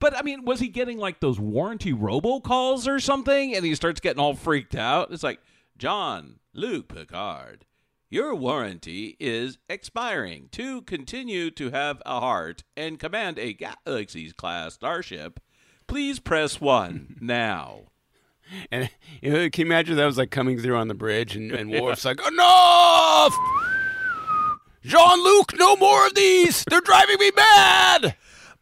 But 0.00 0.14
I 0.14 0.20
mean, 0.20 0.44
was 0.44 0.60
he 0.60 0.68
getting 0.68 0.98
like 0.98 1.20
those 1.20 1.40
warranty 1.40 1.94
robocalls 1.94 2.86
or 2.86 3.00
something? 3.00 3.56
And 3.56 3.64
he 3.64 3.74
starts 3.74 4.00
getting 4.00 4.20
all 4.20 4.34
freaked 4.34 4.74
out. 4.74 5.12
It's 5.12 5.22
like, 5.22 5.40
Jean 5.78 6.40
Luc 6.52 6.88
Picard, 6.88 7.64
your 8.10 8.34
warranty 8.34 9.16
is 9.20 9.58
expiring. 9.68 10.48
To 10.50 10.82
continue 10.82 11.52
to 11.52 11.70
have 11.70 12.02
a 12.04 12.18
heart 12.18 12.64
and 12.76 12.98
command 12.98 13.38
a 13.38 13.52
Galaxy's 13.52 14.32
class 14.32 14.74
starship, 14.74 15.38
please 15.86 16.18
press 16.18 16.60
one 16.60 17.16
now. 17.20 17.92
And 18.72 18.90
you 19.22 19.30
know, 19.30 19.48
can 19.50 19.66
you 19.66 19.66
imagine 19.66 19.96
that 19.96 20.04
was 20.04 20.18
like 20.18 20.32
coming 20.32 20.58
through 20.58 20.76
on 20.76 20.88
the 20.88 20.94
bridge, 20.94 21.36
and, 21.36 21.52
and 21.52 21.70
Worf's 21.80 22.04
like, 22.04 22.18
enough. 22.26 23.36
Jean 24.82 25.22
Luc, 25.22 25.52
no 25.56 25.76
more 25.76 26.08
of 26.08 26.14
these. 26.14 26.64
They're 26.68 26.80
driving 26.80 27.18
me 27.20 27.30
mad. 27.36 28.16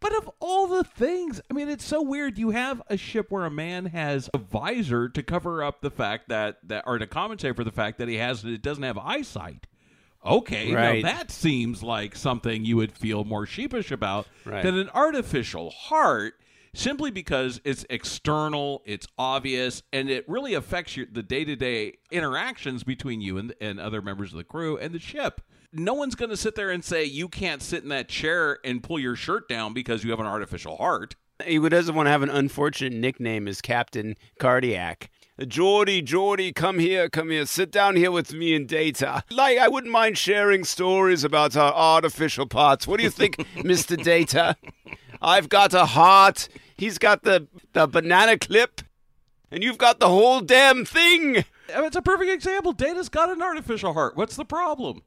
But 0.09 0.19
of 0.19 0.31
all 0.39 0.69
the 0.69 0.85
things, 0.85 1.41
I 1.51 1.55
mean, 1.55 1.69
it's 1.69 1.85
so 1.85 2.01
weird. 2.01 2.39
You 2.39 2.51
have 2.51 2.81
a 2.89 2.97
ship 2.97 3.29
where 3.33 3.45
a 3.45 3.51
man 3.51 3.87
has 3.87 4.31
a 4.33 4.39
visor 4.39 5.09
to 5.09 5.21
cover 5.21 5.65
up 5.65 5.81
the 5.81 5.91
fact 5.91 6.29
that, 6.29 6.59
that 6.69 6.85
or 6.87 6.97
to 6.99 7.09
compensate 7.09 7.57
for 7.57 7.65
the 7.65 7.73
fact 7.73 7.99
that 7.99 8.07
he 8.07 8.15
has 8.19 8.45
it 8.45 8.63
doesn't 8.63 8.85
have 8.85 8.97
eyesight. 8.99 9.67
Okay, 10.25 10.73
Right. 10.73 11.03
now 11.03 11.11
that 11.13 11.33
seems 11.33 11.83
like 11.83 12.15
something 12.15 12.65
you 12.65 12.77
would 12.77 12.93
feel 12.93 13.25
more 13.25 13.47
sheepish 13.47 13.91
about 13.91 14.29
Right. 14.45 14.63
than 14.63 14.79
an 14.79 14.91
artificial 14.95 15.71
heart, 15.71 16.35
simply 16.73 17.11
because 17.11 17.61
it's 17.65 17.85
external, 17.91 18.83
it's 18.87 19.09
obvious, 19.19 19.83
and 19.93 20.09
it 20.09 20.29
really 20.29 20.55
affects 20.55 20.97
your 20.97 21.07
the 21.11 21.25
day 21.25 21.45
to 21.45 21.57
day 21.57 21.95
interactions 22.13 22.85
between 22.85 23.21
you 23.21 23.39
and 23.39 23.55
and 23.61 23.81
other 23.81 24.01
members 24.01 24.31
of 24.31 24.37
the 24.39 24.45
crew 24.45 24.77
and 24.79 24.95
the 24.95 25.01
ship. 25.01 25.41
No 25.73 25.95
one's 25.95 26.15
going 26.15 26.31
to 26.31 26.37
sit 26.37 26.55
there 26.55 26.71
and 26.71 26.85
say 26.85 27.05
you 27.05 27.29
can't 27.29 27.63
sit 27.63 27.83
in 27.83 27.89
that 27.91 28.09
chair 28.09 28.59
and 28.65 28.83
pull 28.83 28.99
your 28.99 29.17
shirt 29.17 29.49
down 29.49 29.73
because 29.73 30.05
you 30.05 30.11
have 30.11 30.21
an 30.21 30.27
artificial 30.27 30.77
heart. 30.77 31.17
He 31.45 31.59
doesn't 31.59 31.95
want 31.95 32.07
to 32.07 32.11
have 32.11 32.23
an 32.23 32.31
unfortunate 32.31 32.95
nickname 32.95 33.47
as 33.47 33.61
Captain 33.61 34.17
Cardiac. 34.39 35.11
Geordi, 35.41 36.03
Geordi, 36.03 36.55
come 36.55 36.79
here, 36.79 37.11
come 37.11 37.29
here, 37.29 37.45
sit 37.45 37.71
down 37.71 37.95
here 37.95 38.11
with 38.11 38.33
me 38.33 38.55
and 38.55 38.67
Data. 38.67 39.23
Like, 39.31 39.59
I 39.59 39.69
wouldn't 39.69 39.93
mind 39.93 40.17
sharing 40.17 40.65
stories 40.65 41.25
about 41.25 41.55
our 41.57 41.75
artificial 41.75 42.47
parts. 42.47 42.87
What 42.87 42.97
do 42.97 43.03
you 43.03 43.11
think, 43.11 43.37
Mr. 43.57 44.03
Data? 44.03 44.57
I've 45.21 45.51
got 45.51 45.75
a 45.75 45.85
heart. 45.85 46.49
He's 46.79 46.97
got 46.97 47.23
the, 47.25 47.49
the 47.75 47.87
banana 47.87 48.39
clip. 48.39 48.81
And 49.51 49.63
you've 49.63 49.79
got 49.79 50.01
the 50.01 50.09
whole 50.09 50.41
damn 50.41 50.85
thing. 50.85 51.45
I 51.73 51.77
mean, 51.77 51.87
it's 51.87 51.97
a 51.97 52.03
perfect 52.03 52.31
example. 52.31 52.73
Data's 52.73 53.09
got 53.09 53.31
an 53.31 53.43
artificial 53.43 53.93
heart. 53.93 54.17
What's 54.17 54.37
the 54.37 54.45
problem? 54.45 55.03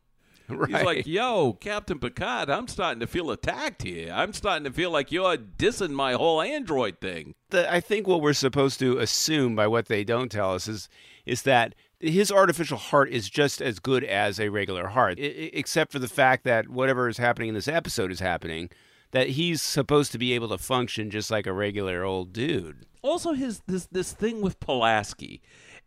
Right. 0.49 0.69
He's 0.75 0.83
like, 0.85 1.07
yo, 1.07 1.53
Captain 1.53 1.99
Picard, 1.99 2.49
I'm 2.49 2.67
starting 2.67 2.99
to 3.01 3.07
feel 3.07 3.31
attacked 3.31 3.83
here. 3.83 4.11
I'm 4.13 4.33
starting 4.33 4.63
to 4.65 4.71
feel 4.71 4.91
like 4.91 5.11
you're 5.11 5.37
dissing 5.37 5.91
my 5.91 6.13
whole 6.13 6.41
android 6.41 6.99
thing. 6.99 7.35
the, 7.49 7.71
I 7.71 7.79
think 7.79 8.07
what 8.07 8.21
we're 8.21 8.33
supposed 8.33 8.79
to 8.79 8.97
assume 8.97 9.55
by 9.55 9.67
what 9.67 9.87
they 9.87 10.03
don't 10.03 10.31
tell 10.31 10.53
us 10.53 10.67
is 10.67 10.89
is 11.25 11.43
that 11.43 11.75
his 11.99 12.31
artificial 12.31 12.77
heart 12.77 13.09
is 13.11 13.29
just 13.29 13.61
as 13.61 13.77
good 13.79 14.03
as 14.03 14.39
a 14.39 14.49
regular 14.49 14.87
heart, 14.87 15.19
I- 15.19 15.51
except 15.53 15.91
for 15.91 15.99
the 15.99 16.07
fact 16.07 16.43
that 16.45 16.69
whatever 16.69 17.07
is 17.09 17.17
happening 17.17 17.49
in 17.49 17.55
this 17.55 17.67
episode 17.67 18.11
is 18.11 18.19
happening. 18.19 18.69
That 19.11 19.29
he's 19.29 19.61
supposed 19.63 20.11
to 20.11 20.19
be 20.19 20.33
able 20.33 20.49
to 20.49 20.57
function 20.59 21.09
just 21.09 21.31
like 21.31 21.47
a 21.47 21.53
regular 21.53 22.03
old 22.03 22.31
dude. 22.31 22.85
also 23.01 23.33
his 23.33 23.61
this 23.67 23.87
this 23.91 24.11
thing 24.13 24.39
with 24.41 24.59
Pulaski. 24.59 25.41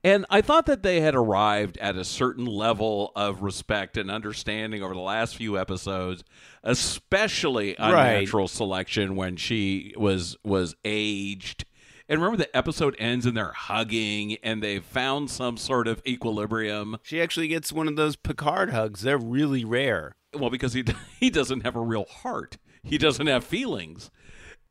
And 0.04 0.26
I 0.30 0.40
thought 0.40 0.66
that 0.66 0.82
they 0.82 1.00
had 1.00 1.14
arrived 1.14 1.78
at 1.78 1.96
a 1.96 2.04
certain 2.04 2.44
level 2.44 3.12
of 3.14 3.42
respect 3.42 3.96
and 3.96 4.10
understanding 4.10 4.82
over 4.82 4.94
the 4.94 5.00
last 5.00 5.36
few 5.36 5.56
episodes, 5.56 6.24
especially 6.64 7.78
on 7.78 7.92
Right. 7.92 8.20
natural 8.20 8.48
selection 8.48 9.14
when 9.16 9.36
she 9.36 9.94
was 9.96 10.36
was 10.44 10.74
aged. 10.84 11.64
And 12.08 12.20
remember 12.20 12.36
the 12.44 12.54
episode 12.56 12.96
ends 12.98 13.24
and 13.26 13.36
they're 13.36 13.52
hugging 13.52 14.36
and 14.42 14.62
they've 14.62 14.84
found 14.84 15.30
some 15.30 15.56
sort 15.56 15.86
of 15.86 16.02
equilibrium. 16.06 16.98
She 17.04 17.22
actually 17.22 17.48
gets 17.48 17.72
one 17.72 17.86
of 17.88 17.96
those 17.96 18.16
Picard 18.16 18.70
hugs. 18.70 19.02
They're 19.02 19.16
really 19.16 19.64
rare. 19.64 20.16
Well, 20.34 20.50
because 20.50 20.72
he 20.72 20.84
he 21.20 21.30
doesn't 21.30 21.60
have 21.60 21.76
a 21.76 21.80
real 21.80 22.04
heart. 22.06 22.58
He 22.82 22.98
doesn't 22.98 23.28
have 23.28 23.44
feelings. 23.44 24.10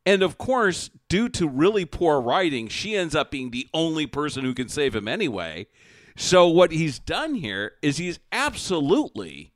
And 0.05 0.23
of 0.23 0.37
course, 0.37 0.89
due 1.09 1.29
to 1.29 1.47
really 1.47 1.85
poor 1.85 2.19
writing, 2.19 2.67
she 2.67 2.95
ends 2.95 3.15
up 3.15 3.29
being 3.31 3.51
the 3.51 3.67
only 3.73 4.07
person 4.07 4.43
who 4.43 4.53
can 4.53 4.67
save 4.67 4.95
him 4.95 5.07
anyway. 5.07 5.67
So 6.15 6.47
what 6.47 6.71
he's 6.71 6.99
done 6.99 7.35
here 7.35 7.73
is 7.81 7.97
he's 7.97 8.19
absolutely 8.31 9.53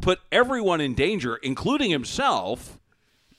put 0.00 0.20
everyone 0.32 0.80
in 0.80 0.94
danger, 0.94 1.36
including 1.36 1.90
himself, 1.90 2.78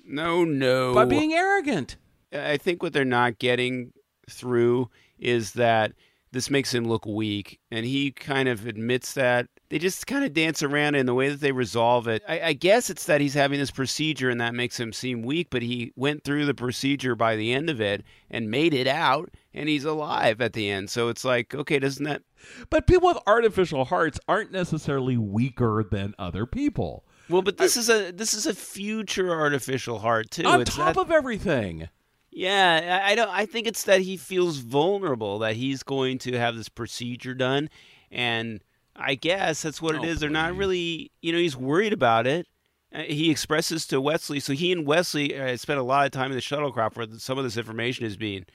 No, 0.06 0.44
no. 0.44 0.94
by 0.94 1.06
being 1.06 1.34
arrogant. 1.34 1.98
I 2.32 2.58
think 2.58 2.82
what 2.82 2.94
they're 2.94 3.06
not 3.06 3.40
getting 3.40 3.94
through 4.30 4.90
is 5.20 5.54
that 5.54 5.94
this 6.32 6.50
makes 6.50 6.74
him 6.74 6.86
look 6.86 7.06
weak, 7.06 7.60
and 7.72 7.86
he 7.86 8.12
kind 8.12 8.50
of 8.50 8.68
admits 8.68 9.14
that. 9.14 9.48
They 9.70 9.80
just 9.80 10.06
kind 10.06 10.24
of 10.24 10.32
dance 10.34 10.62
around 10.62 10.94
it 10.94 11.00
in 11.00 11.06
the 11.08 11.14
way 11.16 11.30
that 11.30 11.40
they 11.40 11.52
resolve 11.52 12.08
it. 12.08 12.22
I, 12.28 12.40
I 12.40 12.54
guess 12.54 12.92
it's 12.92 13.06
that 13.06 13.20
he's 13.20 13.34
having 13.34 13.60
this 13.60 13.72
procedure 13.72 14.30
and 14.30 14.40
that 14.40 14.54
makes 14.54 14.80
him 14.80 14.94
seem 14.94 15.24
weak, 15.24 15.48
but 15.50 15.64
he 15.64 15.92
went 15.96 16.24
through 16.24 16.46
the 16.46 16.54
procedure 16.54 17.16
by 17.16 17.36
the 17.36 17.52
end 17.52 17.70
of 17.72 17.82
it 17.82 18.04
and 18.30 18.52
made 18.52 18.76
it 18.76 18.86
out, 18.86 19.32
and 19.56 19.68
he's 19.68 19.84
alive 19.84 20.40
at 20.40 20.54
the 20.54 20.70
end. 20.70 20.92
So 20.92 21.10
it's 21.10 21.26
like, 21.26 21.56
okay, 21.56 21.80
doesn't 21.80 22.04
that 22.06 22.22
But 22.70 22.86
people 22.86 23.08
with 23.08 23.18
artificial 23.26 23.86
hearts 23.86 24.20
aren't 24.28 24.52
necessarily 24.52 25.18
weaker 25.18 25.84
than 25.90 26.14
other 26.20 26.46
people. 26.46 27.04
well? 27.28 27.42
But 27.42 27.58
this 27.58 27.76
is 27.76 27.90
a 27.90 28.12
this 28.12 28.36
is 28.36 28.46
a 28.46 28.54
future 28.54 29.32
artificial 29.32 29.98
heart 29.98 30.30
too. 30.30 30.46
On 30.46 30.62
It's 30.62 30.76
top 30.76 30.96
not- 30.96 31.06
of 31.08 31.12
everything. 31.12 31.90
Yeah, 32.32 33.00
I 33.04 33.12
I 33.12 33.16
don't. 33.16 33.30
I 33.30 33.46
think 33.48 33.66
it's 33.66 33.84
that 33.84 34.02
he 34.02 34.16
feels 34.18 34.58
vulnerable 34.58 35.40
that 35.40 35.56
he's 35.56 35.82
going 35.84 36.18
to 36.20 36.38
have 36.38 36.56
this 36.56 36.70
procedure 36.70 37.34
done, 37.34 37.70
and 38.12 38.62
I 38.96 39.16
guess 39.16 39.62
that's 39.62 39.82
what 39.82 39.96
it 39.96 40.02
Oh, 40.02 40.06
is. 40.06 40.20
They're 40.20 40.30
not 40.30 40.56
really, 40.56 41.12
you 41.22 41.32
know, 41.32 41.38
he's 41.38 41.56
worried 41.58 41.94
about 41.94 42.26
it. 42.28 42.48
Uh, 42.94 43.02
He 43.02 43.30
expresses 43.30 43.86
to 43.88 44.00
Wesley, 44.00 44.40
so 44.40 44.54
he 44.54 44.72
and 44.72 44.86
Wesley 44.88 45.38
uh, 45.38 45.58
spent 45.58 45.80
a 45.80 45.84
lot 45.84 46.06
of 46.06 46.12
time 46.12 46.32
in 46.32 46.36
the 46.38 46.42
shuttlecraft 46.42 46.96
where 46.96 47.08
some 47.18 47.38
of 47.38 47.44
this 47.44 47.58
information 47.58 48.06
is 48.06 48.16
being 48.16 48.46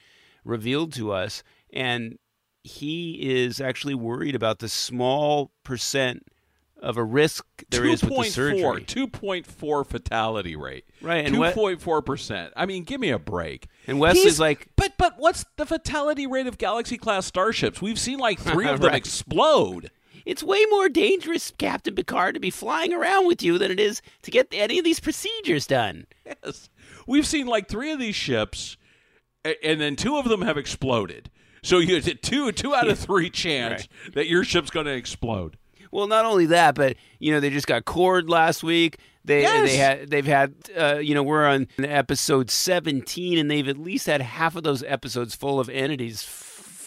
revealed 0.45 0.93
to 0.95 1.13
us, 1.13 1.43
and 1.73 2.19
he 2.65 3.19
is 3.21 3.61
actually 3.61 3.95
worried 3.95 4.35
about 4.35 4.59
the 4.61 4.69
small 4.69 5.51
percent 5.65 6.25
of 6.83 6.97
a 6.97 7.05
risk 7.05 7.45
there 7.71 7.85
is 7.85 8.03
with 8.03 8.17
the 8.17 8.25
surgery. 8.31 8.83
2.4 8.85 9.87
fatality 9.87 10.57
rate. 10.57 10.85
Right, 11.03 11.27
and 11.27 11.35
2.4%. 11.35 12.51
I 12.57 12.65
mean, 12.67 12.85
give 12.85 13.01
me 13.01 13.11
a 13.11 13.19
break. 13.19 13.67
And 13.87 14.01
Wesley's 14.01 14.25
He's- 14.25 14.39
like- 14.41 14.69
But 14.77 14.95
but 14.97 15.15
what's 15.19 15.45
the 15.57 15.67
fatality 15.67 16.27
rate 16.27 16.47
of 16.47 16.57
Galaxy 16.57 16.97
class 16.97 17.27
starships? 17.27 17.83
We've 17.83 17.99
seen 17.99 18.19
like 18.19 18.39
3 18.41 18.67
of 18.69 18.81
them 18.81 18.89
Right. 18.93 18.97
explode. 18.97 19.91
It's 20.31 20.45
way 20.45 20.65
more 20.71 20.89
dangerous, 20.89 21.53
Captain 21.59 21.93
Picard, 21.93 22.35
to 22.35 22.41
be 22.41 22.51
flying 22.51 22.93
around 22.93 23.27
with 23.27 23.43
you 23.43 23.59
than 23.59 23.73
it 23.73 23.81
is 23.81 24.01
to 24.23 24.31
get 24.31 24.47
any 24.53 24.79
of 24.79 24.85
these 24.85 25.01
procedures 25.01 25.67
done. 25.67 26.07
Yes. 26.25 26.71
We've 27.05 27.27
seen 27.27 27.49
like 27.49 27.67
3 27.69 27.91
of 27.91 27.99
these 27.99 28.15
ships 28.15 28.77
and 29.65 29.81
then 29.81 29.97
two 29.97 30.17
of 30.19 30.29
them 30.29 30.43
have 30.43 30.57
exploded. 30.57 31.31
So 31.65 31.79
you 31.79 31.97
a 31.97 32.01
two 32.23 32.53
two 32.53 32.77
out 32.77 32.89
of 32.89 32.97
3 33.09 33.29
chance 33.31 33.89
that 34.15 34.29
your 34.29 34.45
ship's 34.45 34.71
going 34.71 34.87
to 34.87 34.93
explode. 34.93 35.57
Well, 35.91 36.07
not 36.07 36.25
only 36.25 36.47
that, 36.47 36.77
but 36.77 36.97
you 37.19 37.33
know 37.33 37.41
they 37.41 37.51
just 37.51 37.67
got 37.67 37.85
cord 37.85 38.31
last 38.31 38.63
week. 38.63 38.99
They 39.25 39.43
Yes. 39.43 39.69
they 39.69 39.77
had 39.77 40.11
they've 40.11 40.27
had 40.27 40.55
uh, 40.79 40.99
you 40.99 41.13
know 41.15 41.25
we're 41.25 41.45
on 41.45 41.67
episode 41.79 42.51
seventeen, 42.53 43.37
and 43.37 43.51
they've 43.51 43.67
at 43.67 43.79
least 43.79 44.07
had 44.07 44.21
half 44.23 44.55
of 44.55 44.63
those 44.63 44.85
episodes 44.85 45.35
full 45.35 45.59
of 45.59 45.69
entities 45.69 46.23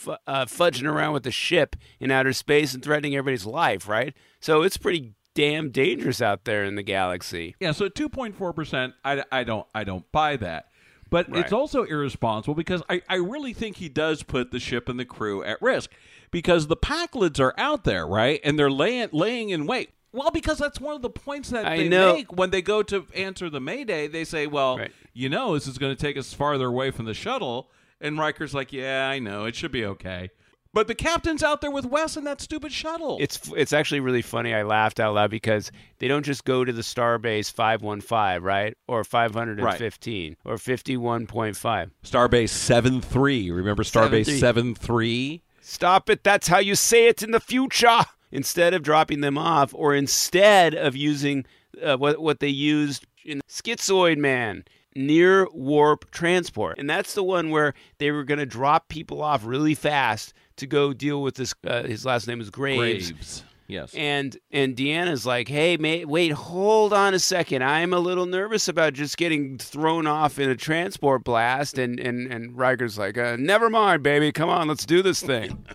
f- 0.08 0.20
uh, 0.28 0.46
fudging 0.46 0.90
around 0.90 1.14
with 1.14 1.24
the 1.24 1.32
ship 1.32 1.76
in 2.00 2.12
outer 2.12 2.34
space 2.34 2.74
and 2.74 2.84
threatening 2.84 3.16
everybody's 3.16 3.46
life. 3.46 3.88
Right, 3.88 4.14
so 4.40 4.62
it's 4.62 4.78
pretty 4.78 5.14
damn 5.36 5.70
dangerous 5.72 6.22
out 6.22 6.46
there 6.46 6.64
in 6.64 6.76
the 6.76 6.84
galaxy. 6.84 7.56
Yeah, 7.60 7.72
so 7.72 7.90
2.4%, 7.90 8.94
I, 9.04 9.24
I 9.32 9.44
don't 9.44 9.66
I 9.74 9.84
don't 9.84 10.10
buy 10.12 10.38
that. 10.38 10.68
But 11.10 11.30
Right. 11.30 11.44
it's 11.44 11.54
also 11.54 11.84
irresponsible 11.84 12.56
because 12.56 12.82
I, 12.90 13.02
I 13.08 13.16
really 13.16 13.54
think 13.54 13.78
he 13.78 13.88
does 13.90 14.24
put 14.24 14.52
the 14.52 14.60
ship 14.60 14.90
and 14.90 15.00
the 15.00 15.06
crew 15.06 15.44
at 15.44 15.62
risk 15.62 15.92
because 16.32 16.68
the 16.68 16.76
Pakleds 16.78 17.40
are 17.40 17.54
out 17.58 17.84
there, 17.84 18.08
right? 18.08 18.40
And 18.44 18.58
they're 18.58 18.72
laying 18.72 19.10
laying 19.12 19.50
in 19.50 19.68
wait. 19.68 19.92
Well, 20.12 20.30
because 20.32 20.58
that's 20.60 20.80
one 20.80 20.96
of 20.96 21.02
the 21.02 21.10
points 21.10 21.50
that 21.50 21.66
I 21.66 21.78
they 21.78 21.90
know. 21.90 22.14
make 22.14 22.32
when 22.36 22.50
they 22.52 22.62
go 22.62 22.82
to 22.84 23.06
answer 23.16 23.50
the 23.50 23.60
Mayday. 23.60 24.08
They 24.08 24.24
say, 24.24 24.46
"Well, 24.48 24.78
Right. 24.78 24.92
you 25.14 25.28
know, 25.30 25.54
this 25.56 25.68
is 25.68 25.78
going 25.80 25.96
to 25.96 26.00
take 26.00 26.18
us 26.18 26.34
farther 26.34 26.68
away 26.68 26.92
from 26.92 27.06
the 27.06 27.14
shuttle." 27.16 27.70
And 28.04 28.20
Riker's 28.20 28.54
like, 28.54 28.72
"Yeah, 28.72 29.10
I 29.10 29.18
know. 29.18 29.46
It 29.46 29.56
should 29.56 29.72
be 29.72 29.86
okay." 29.86 30.30
But 30.74 30.88
the 30.88 30.96
captain's 30.96 31.44
out 31.44 31.62
there 31.62 31.70
with 31.70 31.86
Wes 31.86 32.18
in 32.18 32.24
that 32.24 32.42
stupid 32.42 32.72
shuttle. 32.72 33.18
It's 33.22 33.40
it's 33.56 33.74
actually 33.74 34.00
really 34.00 34.24
funny. 34.24 34.54
I 34.54 34.64
laughed 34.64 35.00
out 35.00 35.14
loud 35.14 35.30
because 35.30 35.72
they 36.00 36.08
don't 36.08 36.26
just 36.26 36.46
go 36.46 36.66
to 36.66 36.74
the 36.74 36.82
Starbase 36.82 37.52
515, 37.52 38.44
right? 38.44 38.76
Or 38.88 39.04
515 39.04 40.36
or 40.44 40.56
51.5. 40.56 41.92
Starbase 42.04 42.50
seven 42.50 43.02
three. 43.02 43.52
Remember 43.52 43.84
Starbase 43.84 44.40
7-3. 44.40 45.42
Stop 45.62 46.10
it. 46.10 46.24
That's 46.24 46.48
how 46.48 46.60
you 46.60 46.76
say 46.76 47.08
it 47.08 47.24
in 47.24 47.32
the 47.32 47.40
future. 47.40 48.02
Instead 48.32 48.74
of 48.74 48.82
dropping 48.82 49.22
them 49.22 49.38
off, 49.38 49.76
or 49.76 49.94
instead 49.94 50.74
of 50.74 50.96
using 50.96 51.46
uh, 51.84 51.96
what, 51.98 52.20
what 52.20 52.40
they 52.40 52.48
used 52.48 53.06
in 53.24 53.42
Schizoid 53.48 54.18
Man, 54.18 54.64
near 54.96 55.48
warp 55.54 56.10
transport. 56.12 56.78
And 56.80 56.90
that's 56.90 57.14
the 57.14 57.24
one 57.24 57.50
where 57.50 57.74
they 57.98 58.12
were 58.12 58.24
going 58.24 58.40
to 58.40 58.46
drop 58.46 58.90
people 58.90 59.22
off 59.22 59.46
really 59.46 59.76
fast 59.76 60.34
to 60.58 60.68
go 60.68 60.94
deal 60.94 61.22
with 61.22 61.36
this. 61.36 61.54
Uh, 61.66 61.84
his 61.84 62.06
last 62.06 62.28
name 62.28 62.42
is 62.42 62.50
Graves. 62.50 63.12
Graves. 63.12 63.44
Yes. 63.68 63.94
And 63.96 64.38
and 64.52 64.76
Deanna's 64.76 65.26
like, 65.26 65.48
hey, 65.48 65.78
mate, 65.78 66.08
wait, 66.08 66.32
hold 66.32 66.94
on 66.94 67.14
a 67.14 67.20
second. 67.20 67.64
I'm 67.64 67.94
a 67.94 68.00
little 68.00 68.26
nervous 68.26 68.68
about 68.68 68.94
just 68.94 69.18
getting 69.18 69.58
thrown 69.58 70.06
off 70.06 70.38
in 70.38 70.50
a 70.50 70.56
transport 70.56 71.24
blast. 71.24 71.78
And 71.78 72.00
and 72.00 72.32
and 72.32 72.58
Riker's 72.58 72.98
like, 72.98 73.18
uh, 73.18 73.38
never 73.40 73.70
mind, 73.70 74.04
baby. 74.04 74.32
Come 74.32 74.50
on, 74.50 74.68
let's 74.68 74.86
do 74.86 75.02
this 75.02 75.22
thing. 75.22 75.66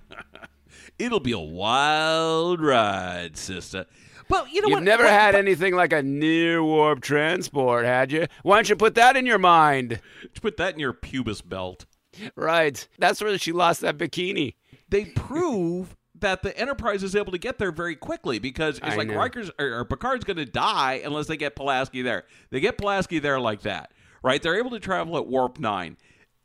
It'll 0.99 1.21
be 1.21 1.33
a 1.33 1.39
wild 1.39 2.61
ride, 2.61 3.37
sister. 3.37 3.87
But 4.29 4.53
you 4.53 4.61
know 4.61 4.69
You've 4.69 4.77
what? 4.77 4.83
never 4.85 5.05
what- 5.05 5.13
had 5.13 5.35
anything 5.35 5.75
like 5.75 5.93
a 5.93 6.03
near 6.03 6.63
warp 6.63 7.01
transport, 7.01 7.85
had 7.85 8.13
you? 8.13 8.27
Why 8.43 8.57
don't 8.57 8.69
you 8.69 8.77
put 8.77 8.95
that 8.97 9.17
in 9.17 9.27
your 9.27 9.39
mind? 9.39 10.01
Put 10.41 10.57
that 10.59 10.75
in 10.75 10.81
your 10.81 10.93
pubis 10.93 11.41
belt. 11.47 11.87
Right. 12.37 12.87
That's 12.99 13.21
where 13.21 13.37
she 13.39 13.53
lost 13.53 13.81
that 13.83 13.97
bikini. 13.99 14.55
They 14.89 15.05
prove 15.07 15.97
that 16.21 16.43
the 16.43 16.57
Enterprise 16.59 17.03
is 17.05 17.15
able 17.15 17.31
to 17.33 17.39
get 17.39 17.59
there 17.59 17.71
very 17.71 17.95
quickly 17.95 18.39
because 18.39 18.79
it's 18.79 18.87
I 18.87 18.97
like 18.97 19.09
know. 19.09 19.15
Riker's 19.17 19.51
or, 19.59 19.81
or 19.81 19.85
Picard's 19.85 20.25
going 20.25 20.39
to 20.39 20.45
die 20.47 21.01
unless 21.05 21.27
they 21.27 21.37
get 21.37 21.55
Pulaski 21.55 22.03
there. 22.03 22.25
They 22.51 22.59
get 22.61 22.77
Pulaski 22.77 23.21
there 23.21 23.39
like 23.39 23.63
that, 23.63 23.93
right? 24.23 24.43
They're 24.43 24.59
able 24.59 24.71
to 24.71 24.81
travel 24.81 25.17
at 25.17 25.27
warp 25.27 25.61
nine. 25.61 25.97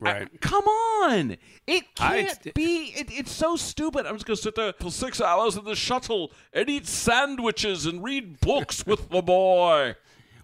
Right. 0.04 0.40
come 0.40 0.64
on. 0.64 1.36
It 1.66 1.94
can't 1.94 2.54
be. 2.54 2.92
It, 2.96 3.08
it's 3.10 3.32
so 3.32 3.56
stupid. 3.56 4.06
I'm 4.06 4.14
just 4.14 4.26
going 4.26 4.36
to 4.36 4.42
sit 4.42 4.54
there 4.54 4.72
for 4.72 4.90
six 4.90 5.20
hours 5.20 5.56
in 5.56 5.64
the 5.64 5.74
shuttle 5.74 6.32
and 6.52 6.68
eat 6.68 6.86
sandwiches 6.86 7.86
and 7.86 8.02
read 8.02 8.40
books 8.40 8.86
with 8.86 9.08
the 9.10 9.22
boy. 9.22 9.96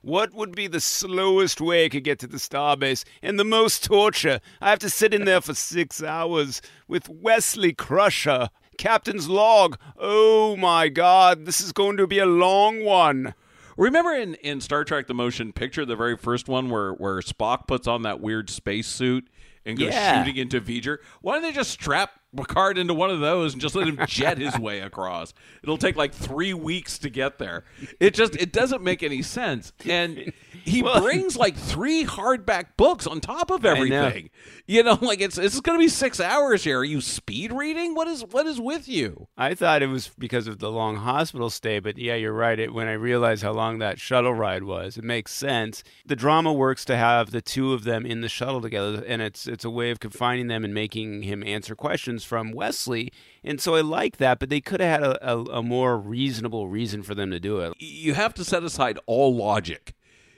What 0.02 0.33
would 0.33 0.57
be 0.57 0.67
the 0.67 0.81
slowest 0.81 1.61
way 1.61 1.85
I 1.85 1.88
could 1.90 2.05
get 2.05 2.19
to 2.21 2.26
the 2.26 2.38
starbase 2.38 3.05
and 3.23 3.38
the 3.38 3.45
most 3.45 3.85
torture? 3.85 4.40
I 4.61 4.71
have 4.71 4.79
to 4.79 4.88
sit 4.88 5.12
in 5.12 5.26
there 5.26 5.43
for 5.43 5.52
six 5.52 6.02
hours 6.02 6.62
with 6.88 7.11
Wesley 7.11 7.75
Crusher, 7.75 8.49
Captain's 8.79 9.29
log. 9.29 9.76
Oh 9.99 10.57
my 10.57 10.88
God, 10.88 11.45
this 11.45 11.61
is 11.61 11.73
going 11.73 11.99
to 11.99 12.07
be 12.07 12.19
a 12.19 12.25
long 12.25 12.83
one. 12.83 13.35
Remember 13.76 14.12
in, 14.12 14.35
in 14.37 14.62
Star 14.62 14.85
Trek 14.85 15.07
The 15.07 15.14
Motion 15.14 15.52
Picture, 15.52 15.85
the 15.85 15.97
very 15.97 16.17
first 16.17 16.49
one 16.49 16.71
where, 16.71 16.93
where 16.93 17.21
Spock 17.21 17.67
puts 17.67 17.87
on 17.87 18.00
that 18.02 18.21
weird 18.21 18.49
space 18.49 18.87
suit 18.87 19.29
and 19.64 19.79
go 19.79 19.87
Yeah. 19.87 20.23
shooting 20.25 20.37
into 20.40 20.61
V'ger? 20.61 20.99
Why 21.21 21.35
don't 21.35 21.43
they 21.43 21.52
just 21.52 21.71
strap 21.71 22.19
Picard 22.37 22.78
into 22.78 22.94
one 22.94 23.10
of 23.10 23.20
those 23.20 23.52
and 23.52 23.60
just 23.60 23.75
let 23.75 23.88
him 23.88 23.99
jet 24.06 24.38
his 24.38 24.58
way 24.58 24.80
across? 24.80 25.34
It'll 25.62 25.78
take 25.78 25.96
like 25.96 26.12
three 26.12 26.54
weeks 26.54 26.99
to 26.99 27.10
get 27.10 27.38
there. 27.38 27.64
It 27.99 28.14
just 28.14 28.37
it 28.37 28.52
doesn't 28.52 28.82
make 28.82 29.02
any 29.02 29.22
sense. 29.22 29.72
And 29.84 30.32
he 30.64 30.82
brings 30.99 31.37
like 31.37 31.56
three 31.56 32.04
hardback 32.04 32.76
books 32.76 33.06
on 33.06 33.20
top 33.20 33.50
of 33.50 33.62
know. 33.62 33.70
everything. 33.70 34.30
You 34.66 34.82
know, 34.82 34.99
like 35.00 35.20
it's 35.20 35.38
it's 35.38 35.60
going 35.60 35.78
to 35.78 35.82
be 35.82 35.88
six 35.88 36.20
hours 36.20 36.64
here. 36.64 36.78
Are 36.78 36.84
you 36.84 37.00
speed 37.00 37.52
reading? 37.52 37.94
What 37.94 38.08
is 38.08 38.25
what 38.25 38.46
is 38.46 38.60
with 38.60 38.88
you? 38.88 39.28
I 39.37 39.54
thought 39.54 39.82
it 39.82 39.88
was 39.88 40.10
because 40.18 40.46
of 40.46 40.58
the 40.58 40.70
long 40.70 40.96
hospital 40.96 41.50
stay, 41.50 41.78
but 41.80 41.99
yeah, 41.99 42.14
you're 42.14 42.32
right. 42.32 42.58
It, 42.58 42.72
when 42.72 42.87
I 42.87 42.92
realized 42.92 43.42
how 43.42 43.52
long 43.52 43.78
that 43.78 43.99
shuttle 43.99 44.34
ride 44.34 44.64
was, 44.64 44.96
it 44.96 45.04
makes 45.04 45.32
sense. 45.32 45.82
The 46.06 46.16
drama 46.16 46.52
works 46.52 46.84
to 46.87 46.96
have 46.96 47.30
the 47.30 47.42
two 47.42 47.72
of 47.72 47.84
them 47.84 48.06
in 48.06 48.20
the 48.20 48.28
shuttle 48.28 48.60
together, 48.60 49.02
and 49.06 49.20
it's 49.22 49.46
it's 49.46 49.64
a 49.64 49.70
way 49.70 49.90
of 49.90 50.00
confining 50.00 50.46
them 50.46 50.64
and 50.64 50.72
making 50.72 51.22
him 51.22 51.42
answer 51.42 51.75
questions 51.75 52.19
from 52.24 52.52
Wesley. 52.52 53.12
And 53.42 53.60
so 53.60 53.74
I 53.74 53.80
like 53.80 54.18
that, 54.18 54.38
but 54.38 54.48
they 54.48 54.60
could 54.60 54.80
have 54.80 55.00
had 55.00 55.02
a, 55.02 55.32
a, 55.32 55.44
a 55.58 55.62
more 55.62 55.98
reasonable 55.98 56.68
reason 56.68 57.02
for 57.02 57.14
them 57.14 57.30
to 57.30 57.40
do 57.40 57.60
it. 57.60 57.74
you 57.78 58.14
have 58.14 58.34
to 58.34 58.44
set 58.44 58.62
aside 58.62 58.98
all 59.06 59.34
logic. 59.34 59.94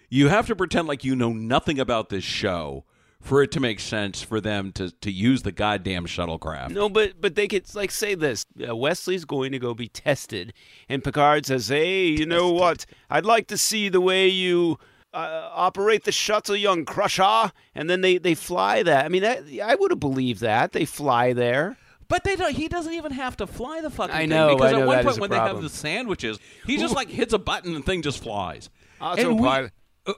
You 0.08 0.28
have 0.28 0.46
to 0.48 0.56
pretend 0.56 0.88
like 0.88 1.04
you 1.04 1.16
know 1.16 1.32
nothing 1.32 1.78
about 1.80 2.10
this 2.10 2.24
show 2.24 2.84
for 3.22 3.42
it 3.42 3.52
to 3.52 3.60
make 3.60 3.78
sense 3.80 4.20
for 4.20 4.40
them 4.40 4.72
to, 4.72 4.90
to 4.90 5.10
use 5.10 5.42
the 5.42 5.52
goddamn 5.52 6.06
shuttlecraft. 6.06 6.70
No, 6.70 6.88
but 6.88 7.20
but 7.20 7.34
they 7.34 7.48
could 7.48 7.72
like 7.74 7.90
say 7.90 8.14
this. 8.14 8.44
Uh, 8.68 8.76
Wesley's 8.76 9.24
going 9.24 9.52
to 9.52 9.58
go 9.58 9.72
be 9.74 9.88
tested, 9.88 10.52
and 10.88 11.02
Picard 11.02 11.46
says, 11.46 11.68
"Hey, 11.68 12.08
you 12.08 12.26
know 12.26 12.50
what? 12.50 12.84
I'd 13.08 13.24
like 13.24 13.46
to 13.46 13.56
see 13.56 13.88
the 13.88 14.00
way 14.00 14.28
you." 14.28 14.78
Uh, 15.14 15.50
operate 15.52 16.04
the 16.04 16.12
shuttle, 16.12 16.56
young 16.56 16.86
Crusher, 16.86 17.52
and 17.74 17.90
then 17.90 18.00
they, 18.00 18.16
they 18.16 18.34
fly 18.34 18.82
that. 18.82 19.04
I 19.04 19.08
mean, 19.10 19.20
that, 19.22 19.44
I 19.62 19.74
would 19.74 19.90
have 19.90 20.00
believed 20.00 20.40
that 20.40 20.72
they 20.72 20.86
fly 20.86 21.34
there. 21.34 21.76
But 22.08 22.24
they 22.24 22.34
don't. 22.34 22.54
He 22.54 22.66
doesn't 22.68 22.94
even 22.94 23.12
have 23.12 23.36
to 23.38 23.46
fly 23.46 23.80
the 23.82 23.90
fucking 23.90 24.14
I 24.14 24.20
thing 24.20 24.56
because 24.56 24.72
I 24.72 24.76
know 24.76 24.80
at 24.82 24.86
one 24.86 24.96
point 25.04 25.08
is 25.08 25.18
a 25.18 25.20
when 25.20 25.30
they 25.30 25.36
have 25.36 25.62
the 25.62 25.68
sandwiches, 25.68 26.38
he 26.66 26.78
just 26.78 26.94
like 26.94 27.08
hits 27.08 27.32
a 27.32 27.38
button 27.38 27.74
and 27.74 27.82
the 27.82 27.86
thing 27.86 28.02
just 28.02 28.22
flies. 28.22 28.70
Autopilot. 29.00 29.72
And 30.06 30.16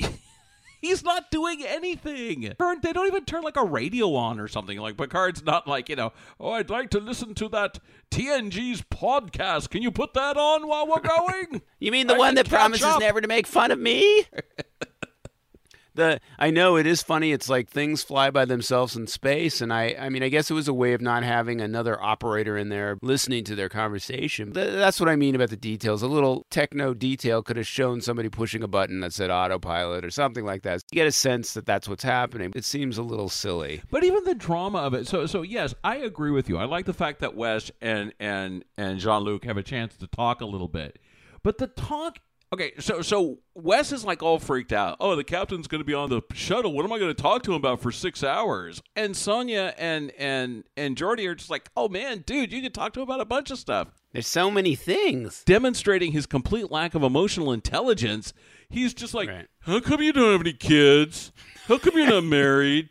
we- 0.00 0.08
He's 0.80 1.02
not 1.04 1.30
doing 1.30 1.62
anything. 1.64 2.40
They 2.58 2.92
don't 2.92 3.06
even 3.06 3.24
turn 3.24 3.42
like 3.42 3.56
a 3.56 3.64
radio 3.64 4.14
on 4.14 4.40
or 4.40 4.48
something. 4.48 4.78
Like 4.78 4.96
Picard's 4.96 5.42
not 5.44 5.66
like, 5.68 5.88
you 5.88 5.96
know, 5.96 6.12
oh, 6.38 6.52
I'd 6.52 6.70
like 6.70 6.90
to 6.90 7.00
listen 7.00 7.34
to 7.34 7.48
that 7.50 7.78
TNG's 8.10 8.82
podcast. 8.82 9.70
Can 9.70 9.82
you 9.82 9.90
put 9.90 10.14
that 10.14 10.36
on 10.36 10.66
while 10.66 10.86
we're 10.86 11.00
going? 11.00 11.62
You 11.82 11.92
mean 11.92 12.08
the 12.08 12.14
I 12.14 12.18
one 12.18 12.34
that 12.34 12.46
promises 12.46 12.84
up. 12.84 13.00
never 13.00 13.22
to 13.22 13.26
make 13.26 13.46
fun 13.46 13.70
of 13.70 13.78
me? 13.78 14.24
the 16.00 16.20
I 16.38 16.50
know 16.50 16.76
it 16.76 16.86
is 16.86 17.02
funny. 17.02 17.32
It's 17.32 17.48
like 17.48 17.68
things 17.68 18.02
fly 18.02 18.30
by 18.30 18.44
themselves 18.44 18.96
in 18.96 19.06
space, 19.06 19.60
and 19.60 19.72
I 19.72 19.94
I 19.98 20.08
mean 20.08 20.22
I 20.22 20.28
guess 20.28 20.50
it 20.50 20.54
was 20.54 20.68
a 20.68 20.74
way 20.74 20.92
of 20.92 21.00
not 21.00 21.22
having 21.22 21.60
another 21.60 22.00
operator 22.02 22.56
in 22.56 22.68
there 22.68 22.98
listening 23.02 23.44
to 23.44 23.54
their 23.54 23.68
conversation. 23.68 24.52
Th- 24.52 24.72
that's 24.72 24.98
what 24.98 25.08
I 25.08 25.16
mean 25.16 25.34
about 25.34 25.50
the 25.50 25.56
details. 25.56 26.02
A 26.02 26.08
little 26.08 26.46
techno 26.50 26.94
detail 26.94 27.42
could 27.42 27.56
have 27.56 27.66
shown 27.66 28.00
somebody 28.00 28.28
pushing 28.28 28.62
a 28.62 28.68
button 28.68 29.00
that 29.00 29.12
said 29.12 29.30
autopilot 29.30 30.04
or 30.04 30.10
something 30.10 30.44
like 30.44 30.62
that. 30.62 30.82
You 30.90 30.96
get 30.96 31.06
a 31.06 31.12
sense 31.12 31.54
that 31.54 31.66
that's 31.66 31.88
what's 31.88 32.04
happening. 32.04 32.52
It 32.56 32.64
seems 32.64 32.98
a 32.98 33.02
little 33.02 33.28
silly. 33.28 33.82
But 33.90 34.04
even 34.04 34.24
the 34.24 34.34
drama 34.34 34.78
of 34.78 34.94
it. 34.94 35.06
So 35.06 35.26
so 35.26 35.42
yes, 35.42 35.74
I 35.84 35.96
agree 35.96 36.30
with 36.30 36.48
you. 36.48 36.58
I 36.58 36.64
like 36.64 36.86
the 36.86 36.94
fact 36.94 37.20
that 37.20 37.36
Wes 37.36 37.70
and 37.80 38.12
and 38.18 38.64
and 38.76 38.98
Jean 38.98 39.22
Luc 39.22 39.44
have 39.44 39.56
a 39.56 39.62
chance 39.62 39.96
to 39.96 40.06
talk 40.06 40.40
a 40.40 40.46
little 40.46 40.68
bit. 40.68 40.98
But 41.42 41.58
the 41.58 41.66
talk. 41.68 42.18
Okay, 42.52 42.72
so 42.80 43.00
so 43.00 43.38
Wes 43.54 43.92
is 43.92 44.04
like 44.04 44.24
all 44.24 44.40
freaked 44.40 44.72
out. 44.72 44.96
Oh, 44.98 45.14
the 45.14 45.22
captain's 45.22 45.68
going 45.68 45.80
to 45.80 45.84
be 45.84 45.94
on 45.94 46.10
the 46.10 46.20
shuttle. 46.32 46.72
What 46.72 46.84
am 46.84 46.92
I 46.92 46.98
going 46.98 47.14
to 47.14 47.22
talk 47.22 47.44
to 47.44 47.52
him 47.52 47.56
about 47.58 47.80
for 47.80 47.92
six 47.92 48.24
hours? 48.24 48.82
And 48.96 49.16
Sonya 49.16 49.72
and 49.78 50.10
and 50.18 50.64
and 50.76 50.96
Geordi 50.96 51.28
are 51.28 51.36
just 51.36 51.48
like, 51.50 51.68
oh 51.76 51.88
man, 51.88 52.24
dude, 52.26 52.52
you 52.52 52.60
can 52.60 52.72
talk 52.72 52.92
to 52.94 53.00
him 53.00 53.04
about 53.04 53.20
a 53.20 53.24
bunch 53.24 53.52
of 53.52 53.58
stuff. 53.58 53.88
There's 54.12 54.26
so 54.26 54.50
many 54.50 54.74
things. 54.74 55.44
Demonstrating 55.44 56.10
his 56.10 56.26
complete 56.26 56.72
lack 56.72 56.96
of 56.96 57.04
emotional 57.04 57.52
intelligence, 57.52 58.32
he's 58.68 58.94
just 58.94 59.14
like, 59.14 59.28
Right. 59.28 59.46
how 59.60 59.78
come 59.78 60.02
you 60.02 60.12
don't 60.12 60.32
have 60.32 60.40
any 60.40 60.52
kids? 60.52 61.30
How 61.68 61.78
come 61.78 61.96
you're 61.96 62.08
not 62.08 62.24
married? 62.24 62.88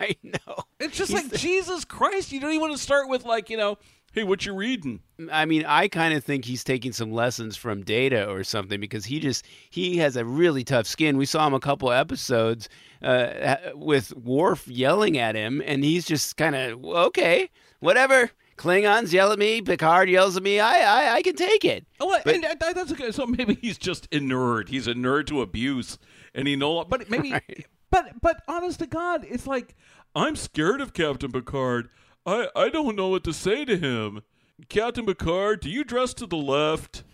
I 0.00 0.16
know. 0.24 0.64
It's 0.80 0.96
just 0.96 1.12
He's 1.12 1.22
like 1.22 1.30
the- 1.30 1.38
Jesus 1.38 1.84
Christ. 1.84 2.32
You 2.32 2.40
don't 2.40 2.50
even 2.50 2.60
want 2.60 2.72
to 2.76 2.82
start 2.82 3.08
with 3.08 3.24
like 3.24 3.50
you 3.50 3.56
know, 3.56 3.78
hey, 4.16 4.24
what 4.24 4.46
you 4.46 4.54
reading? 4.54 5.00
I 5.30 5.44
mean, 5.44 5.64
I 5.66 5.88
kind 5.88 6.14
of 6.14 6.24
think 6.24 6.46
he's 6.46 6.64
taking 6.64 6.90
some 6.92 7.12
lessons 7.12 7.54
from 7.56 7.82
Data 7.82 8.28
or 8.28 8.42
something 8.42 8.80
because 8.80 9.04
he 9.04 9.20
just 9.20 9.44
he 9.70 9.98
has 9.98 10.16
a 10.16 10.24
really 10.24 10.64
tough 10.64 10.86
skin. 10.86 11.18
We 11.18 11.26
saw 11.26 11.46
him 11.46 11.52
a 11.54 11.60
couple 11.60 11.92
episodes 11.92 12.68
uh, 13.02 13.56
with 13.74 14.16
Worf 14.16 14.66
yelling 14.66 15.18
at 15.18 15.36
him, 15.36 15.62
and 15.64 15.84
he's 15.84 16.06
just 16.06 16.36
kind 16.36 16.56
of 16.56 16.82
okay, 16.84 17.50
whatever. 17.80 18.30
Klingons 18.56 19.12
yell 19.12 19.32
at 19.32 19.38
me, 19.38 19.60
Picard 19.60 20.08
yells 20.08 20.34
at 20.38 20.42
me. 20.42 20.58
I 20.60 20.78
I, 20.78 21.14
I 21.16 21.22
can 21.22 21.36
take 21.36 21.64
it. 21.66 21.86
Oh, 22.00 22.18
But- 22.24 22.34
and 22.34 22.44
that, 22.44 22.58
that's 22.58 22.90
okay. 22.92 23.12
So 23.12 23.26
maybe 23.26 23.58
he's 23.60 23.76
just 23.76 24.08
inured. 24.10 24.70
He's 24.70 24.88
inured 24.88 25.26
to 25.26 25.42
abuse, 25.42 25.98
and 26.34 26.48
he 26.48 26.56
no. 26.56 26.82
But 26.84 27.10
maybe, 27.10 27.34
but 27.90 28.18
but 28.22 28.42
honest 28.48 28.78
to 28.78 28.86
God, 28.86 29.26
it's 29.28 29.46
like 29.46 29.76
I'm 30.14 30.36
scared 30.36 30.80
of 30.80 30.94
Captain 30.94 31.30
Picard. 31.30 31.90
I 32.26 32.48
I 32.56 32.68
don't 32.68 32.96
know 32.96 33.08
what 33.08 33.24
to 33.24 33.32
say 33.32 33.64
to 33.64 33.76
him. 33.76 34.22
Captain 34.68 35.06
Picard, 35.06 35.60
do 35.60 35.70
you 35.70 35.84
dress 35.84 36.12
to 36.14 36.26
the 36.26 36.36
left? 36.36 37.04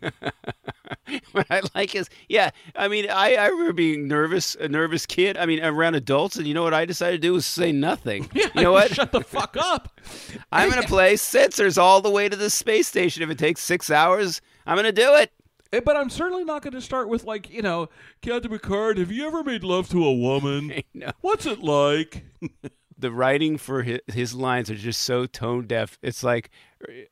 what 1.32 1.46
I 1.50 1.62
like 1.74 1.94
is, 1.94 2.08
yeah. 2.28 2.50
I 2.74 2.88
mean, 2.88 3.08
I, 3.10 3.34
I 3.34 3.46
remember 3.48 3.72
being 3.72 4.08
nervous, 4.08 4.54
a 4.56 4.68
nervous 4.68 5.06
kid. 5.06 5.36
I 5.36 5.46
mean, 5.46 5.62
around 5.64 5.94
adults, 5.94 6.36
and 6.36 6.46
you 6.46 6.54
know 6.54 6.62
what 6.62 6.74
I 6.74 6.84
decided 6.84 7.20
to 7.22 7.26
do 7.28 7.32
was 7.34 7.46
say 7.46 7.72
nothing. 7.72 8.28
Yeah, 8.34 8.48
you 8.54 8.62
know 8.62 8.72
what? 8.72 8.92
Shut 8.94 9.12
the 9.12 9.20
fuck 9.20 9.56
up. 9.58 10.00
I'm 10.52 10.70
gonna 10.70 10.82
play 10.82 11.14
sensors 11.14 11.76
all 11.80 12.00
the 12.00 12.10
way 12.10 12.28
to 12.28 12.36
the 12.36 12.50
space 12.50 12.88
station. 12.88 13.22
If 13.22 13.30
it 13.30 13.38
takes 13.38 13.60
six 13.60 13.90
hours, 13.90 14.40
I'm 14.66 14.76
gonna 14.76 14.90
do 14.92 15.14
it. 15.16 15.30
Eh, 15.72 15.80
But 15.84 15.96
I'm 15.96 16.10
certainly 16.10 16.44
not 16.44 16.62
going 16.62 16.74
to 16.74 16.80
start 16.80 17.08
with 17.08 17.24
like 17.24 17.50
you 17.50 17.62
know, 17.62 17.88
Captain 18.20 18.50
Picard. 18.50 18.98
Have 18.98 19.12
you 19.12 19.26
ever 19.26 19.42
made 19.44 19.64
love 19.64 19.88
to 19.90 20.04
a 20.04 20.12
woman? 20.12 20.82
What's 21.20 21.46
it 21.46 21.60
like? 21.60 22.24
The 23.02 23.12
writing 23.12 23.58
for 23.58 23.82
his, 23.82 24.00
his 24.06 24.34
lines 24.34 24.70
are 24.70 24.74
just 24.74 25.02
so 25.02 25.26
tone 25.26 25.66
deaf. 25.66 25.98
It's 26.02 26.22
like, 26.24 26.48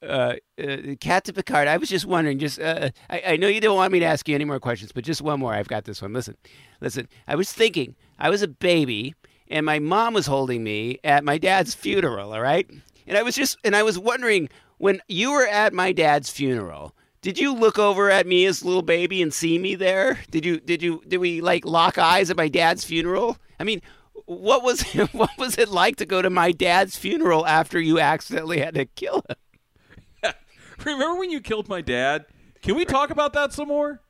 uh, 0.02 0.36
uh, 0.58 0.76
Captain 1.00 1.34
Picard. 1.34 1.68
I 1.68 1.76
was 1.76 1.88
just 1.88 2.06
wondering. 2.06 2.38
Just, 2.38 2.58
uh, 2.58 2.90
I, 3.10 3.22
I 3.26 3.36
know 3.36 3.48
you 3.48 3.60
don't 3.60 3.76
want 3.76 3.92
me 3.92 3.98
to 4.00 4.06
ask 4.06 4.26
you 4.28 4.34
any 4.34 4.44
more 4.44 4.58
questions, 4.58 4.92
but 4.92 5.04
just 5.04 5.20
one 5.20 5.40
more. 5.40 5.52
I've 5.52 5.68
got 5.68 5.84
this 5.84 6.00
one. 6.00 6.12
Listen, 6.12 6.36
listen. 6.80 7.08
I 7.28 7.34
was 7.34 7.52
thinking. 7.52 7.94
I 8.18 8.30
was 8.30 8.42
a 8.42 8.48
baby, 8.48 9.14
and 9.48 9.66
my 9.66 9.78
mom 9.78 10.14
was 10.14 10.26
holding 10.26 10.64
me 10.64 10.98
at 11.04 11.24
my 11.24 11.38
dad's 11.38 11.74
funeral. 11.74 12.32
All 12.32 12.40
right, 12.40 12.68
and 13.06 13.18
I 13.18 13.22
was 13.22 13.34
just, 13.34 13.58
and 13.64 13.76
I 13.76 13.82
was 13.82 13.98
wondering 13.98 14.48
when 14.78 15.00
you 15.08 15.32
were 15.32 15.46
at 15.46 15.74
my 15.74 15.92
dad's 15.92 16.30
funeral. 16.30 16.94
Did 17.22 17.38
you 17.38 17.54
look 17.54 17.78
over 17.78 18.10
at 18.10 18.26
me 18.26 18.46
as 18.46 18.62
a 18.62 18.66
little 18.66 18.80
baby 18.80 19.20
and 19.20 19.32
see 19.32 19.58
me 19.58 19.74
there? 19.74 20.20
Did 20.30 20.46
you 20.46 20.58
did 20.58 20.82
you 20.82 21.02
did 21.06 21.18
we 21.18 21.42
like 21.42 21.66
lock 21.66 21.98
eyes 21.98 22.30
at 22.30 22.36
my 22.36 22.48
dad's 22.48 22.82
funeral? 22.84 23.36
I 23.58 23.64
mean, 23.64 23.82
what 24.30 24.62
was 24.62 24.82
what 25.12 25.36
was 25.38 25.58
it 25.58 25.68
like 25.68 25.96
to 25.96 26.06
go 26.06 26.22
to 26.22 26.30
my 26.30 26.52
dad's 26.52 26.96
funeral 26.96 27.46
after 27.46 27.80
you 27.80 27.98
accidentally 27.98 28.60
had 28.60 28.74
to 28.74 28.84
kill 28.84 29.24
him? 29.28 30.34
Remember 30.84 31.18
when 31.18 31.30
you 31.30 31.40
killed 31.40 31.68
my 31.68 31.80
dad? 31.80 32.26
Can 32.62 32.76
we 32.76 32.84
talk 32.84 33.10
about 33.10 33.32
that 33.32 33.52
some 33.52 33.68
more? 33.68 34.00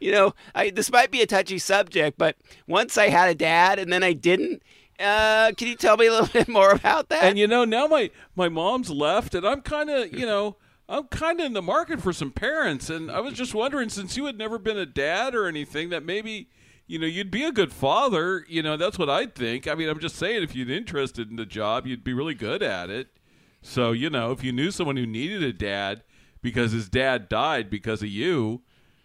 You 0.00 0.12
know, 0.12 0.34
I, 0.54 0.70
this 0.70 0.90
might 0.90 1.10
be 1.10 1.22
a 1.22 1.26
touchy 1.26 1.58
subject, 1.58 2.18
but 2.18 2.36
once 2.66 2.98
I 2.98 3.08
had 3.08 3.30
a 3.30 3.34
dad 3.34 3.78
and 3.78 3.92
then 3.92 4.02
I 4.02 4.12
didn't. 4.12 4.62
Uh, 4.98 5.52
can 5.56 5.68
you 5.68 5.76
tell 5.76 5.96
me 5.96 6.06
a 6.06 6.10
little 6.10 6.26
bit 6.32 6.48
more 6.48 6.72
about 6.72 7.08
that? 7.08 7.22
And 7.22 7.38
you 7.38 7.46
know, 7.46 7.64
now 7.64 7.86
my 7.86 8.10
my 8.34 8.48
mom's 8.48 8.90
left, 8.90 9.34
and 9.34 9.46
I'm 9.46 9.62
kind 9.62 9.88
of 9.88 10.12
you 10.12 10.26
know. 10.26 10.56
I'm 10.88 11.04
kind 11.04 11.38
of 11.38 11.46
in 11.46 11.52
the 11.52 11.62
market 11.62 12.00
for 12.00 12.12
some 12.12 12.32
parents, 12.32 12.90
and 12.90 13.12
I 13.12 13.20
was 13.20 13.34
just 13.34 13.54
wondering, 13.54 13.90
since 13.90 14.16
you 14.16 14.26
had 14.26 14.36
never 14.36 14.58
been 14.58 14.76
a 14.76 14.84
dad 14.84 15.36
or 15.36 15.46
anything, 15.46 15.90
that 15.90 16.02
maybe, 16.02 16.48
you 16.90 16.98
know, 16.98 17.06
you'd 17.06 17.30
be 17.30 17.44
a 17.44 17.52
good 17.52 17.72
father. 17.72 18.44
You 18.48 18.64
know, 18.64 18.76
that's 18.76 18.98
what 18.98 19.08
I'd 19.08 19.36
think. 19.36 19.68
I 19.68 19.76
mean, 19.76 19.88
I'm 19.88 20.00
just 20.00 20.16
saying, 20.16 20.42
if 20.42 20.56
you're 20.56 20.68
interested 20.68 21.30
in 21.30 21.36
the 21.36 21.46
job, 21.46 21.86
you'd 21.86 22.02
be 22.02 22.12
really 22.12 22.34
good 22.34 22.64
at 22.64 22.90
it. 22.90 23.16
So, 23.62 23.92
you 23.92 24.10
know, 24.10 24.32
if 24.32 24.42
you 24.42 24.50
knew 24.50 24.72
someone 24.72 24.96
who 24.96 25.06
needed 25.06 25.40
a 25.44 25.52
dad 25.52 26.02
because 26.42 26.72
his 26.72 26.88
dad 26.88 27.28
died 27.28 27.70
because 27.70 28.02
of 28.02 28.08
you, 28.08 28.62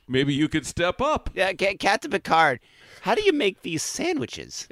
maybe 0.07 0.33
you 0.33 0.49
could 0.49 0.65
step 0.65 0.99
up. 0.99 1.29
Yeah, 1.35 1.53
Ca- 1.53 1.77
Captain 1.77 2.09
Picard, 2.09 2.59
how 3.01 3.13
do 3.13 3.21
you 3.21 3.33
make 3.33 3.61
these 3.61 3.83
sandwiches? 3.83 4.67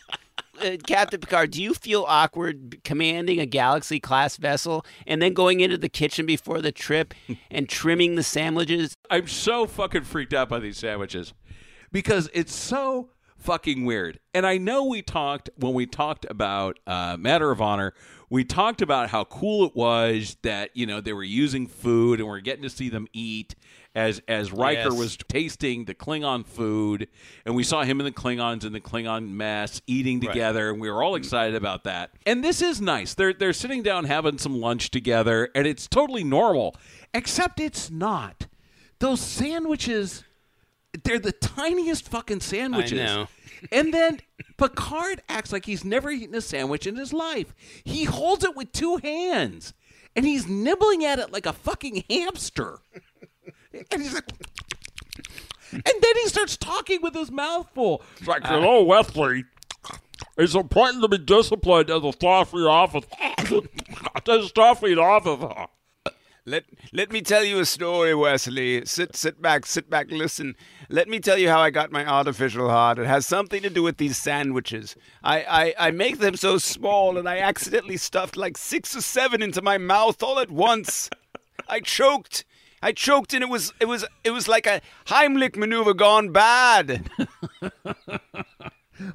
uh, 0.60 0.78
Captain 0.84 1.20
Picard, 1.20 1.52
do 1.52 1.62
you 1.62 1.74
feel 1.74 2.06
awkward 2.08 2.82
commanding 2.82 3.38
a 3.38 3.46
Galaxy 3.46 4.00
class 4.00 4.36
vessel 4.36 4.84
and 5.06 5.22
then 5.22 5.32
going 5.32 5.60
into 5.60 5.78
the 5.78 5.88
kitchen 5.88 6.26
before 6.26 6.60
the 6.60 6.72
trip 6.72 7.14
and 7.52 7.68
trimming 7.68 8.16
the 8.16 8.24
sandwiches? 8.24 8.94
I'm 9.10 9.28
so 9.28 9.64
fucking 9.64 10.02
freaked 10.02 10.34
out 10.34 10.48
by 10.48 10.58
these 10.58 10.76
sandwiches 10.76 11.34
because 11.92 12.28
it's 12.32 12.54
so 12.54 13.10
fucking 13.36 13.84
weird. 13.84 14.18
And 14.34 14.46
I 14.46 14.58
know 14.58 14.84
we 14.84 15.00
talked 15.02 15.48
when 15.56 15.72
we 15.74 15.86
talked 15.86 16.26
about 16.28 16.78
uh, 16.86 17.16
Matter 17.18 17.50
of 17.50 17.60
Honor. 17.60 17.94
We 18.30 18.44
talked 18.44 18.82
about 18.82 19.08
how 19.10 19.24
cool 19.24 19.64
it 19.66 19.74
was 19.74 20.36
that 20.42 20.70
you 20.74 20.86
know 20.86 21.00
they 21.00 21.12
were 21.12 21.22
using 21.24 21.66
food 21.66 22.20
and 22.20 22.28
we're 22.28 22.40
getting 22.40 22.62
to 22.64 22.70
see 22.70 22.88
them 22.90 23.06
eat 23.12 23.54
as 23.94 24.20
as 24.28 24.52
Riker 24.52 24.90
Yes. 24.90 24.92
was 24.92 25.16
tasting 25.16 25.86
the 25.86 25.94
Klingon 25.94 26.44
food, 26.44 27.08
and 27.46 27.54
we 27.56 27.62
saw 27.64 27.84
him 27.84 28.00
and 28.00 28.06
the 28.06 28.12
Klingons 28.12 28.64
in 28.64 28.72
the 28.74 28.80
Klingon 28.82 29.30
mess 29.30 29.80
eating 29.86 30.20
together, 30.20 30.70
and 30.70 30.78
we 30.80 30.90
were 30.90 31.02
all 31.02 31.14
excited 31.14 31.54
about 31.54 31.84
that. 31.84 32.10
And 32.26 32.44
this 32.44 32.60
is 32.60 32.82
nice. 32.82 33.14
They're 33.14 33.32
they're 33.32 33.54
sitting 33.54 33.82
down 33.82 34.04
having 34.04 34.36
some 34.36 34.60
lunch 34.60 34.90
together, 34.90 35.48
and 35.54 35.66
it's 35.66 35.88
totally 35.88 36.22
normal, 36.22 36.76
except 37.14 37.60
it's 37.60 37.90
not. 37.90 38.46
Those 38.98 39.20
sandwiches, 39.20 40.22
they're 41.04 41.18
the 41.18 41.32
tiniest 41.32 42.08
fucking 42.08 42.40
sandwiches. 42.40 42.92
know. 42.92 43.28
And 43.72 43.92
then 43.92 44.20
Picard 44.56 45.22
acts 45.28 45.52
like 45.52 45.66
he's 45.66 45.84
never 45.84 46.10
eaten 46.10 46.34
a 46.34 46.40
sandwich 46.40 46.86
in 46.86 46.96
his 46.96 47.12
life. 47.12 47.54
He 47.84 48.04
holds 48.04 48.44
it 48.44 48.56
with 48.56 48.72
two 48.72 48.96
hands, 48.98 49.74
and 50.14 50.24
he's 50.24 50.46
nibbling 50.46 51.04
at 51.04 51.18
it 51.18 51.32
like 51.32 51.46
a 51.46 51.52
fucking 51.52 52.04
hamster. 52.08 52.78
And 53.72 54.02
he's 54.02 54.14
like, 54.14 54.28
and 55.72 55.82
then 55.84 56.16
he 56.22 56.28
starts 56.28 56.56
talking 56.56 57.02
with 57.02 57.14
his 57.14 57.30
mouth 57.30 57.68
full. 57.74 58.02
It's 58.18 58.28
like, 58.28 58.44
uh, 58.44 58.48
hello, 58.60 58.82
Wesley. 58.84 59.44
It's 60.36 60.54
important 60.54 61.02
to 61.02 61.08
be 61.08 61.18
disciplined 61.18 61.90
as 61.90 61.98
a 62.02 62.12
Starfleet 62.16 62.68
officer. 62.68 63.06
as 63.20 63.50
a 63.50 64.48
Starfleet 64.48 64.98
officer. 64.98 65.66
Let 66.48 66.64
let 66.94 67.12
me 67.12 67.20
tell 67.20 67.44
you 67.44 67.58
a 67.58 67.66
story, 67.66 68.14
Wesley. 68.14 68.82
Sit 68.86 69.14
sit 69.14 69.42
back, 69.42 69.66
sit 69.66 69.90
back, 69.90 70.10
listen. 70.10 70.56
Let 70.88 71.06
me 71.06 71.20
tell 71.20 71.36
you 71.36 71.50
how 71.50 71.60
I 71.60 71.68
got 71.68 71.92
my 71.92 72.06
artificial 72.06 72.70
heart. 72.70 72.98
It 72.98 73.06
has 73.06 73.26
something 73.26 73.60
to 73.62 73.68
do 73.68 73.82
with 73.82 73.98
these 73.98 74.16
sandwiches. 74.16 74.96
I, 75.22 75.74
I, 75.78 75.88
I 75.88 75.90
make 75.90 76.20
them 76.20 76.36
so 76.36 76.56
small 76.56 77.18
and 77.18 77.28
I 77.28 77.40
accidentally 77.40 77.98
stuffed 77.98 78.34
like 78.34 78.56
six 78.56 78.96
or 78.96 79.02
seven 79.02 79.42
into 79.42 79.60
my 79.60 79.76
mouth 79.76 80.22
all 80.22 80.38
at 80.38 80.50
once. 80.50 81.10
I 81.68 81.80
choked. 81.80 82.46
I 82.80 82.92
choked 82.92 83.34
and 83.34 83.42
it 83.42 83.50
was 83.50 83.74
it 83.78 83.84
was 83.84 84.06
it 84.24 84.30
was 84.30 84.48
like 84.48 84.66
a 84.66 84.80
Heimlich 85.08 85.54
maneuver 85.54 85.92
gone 85.92 86.30
bad. 86.30 87.10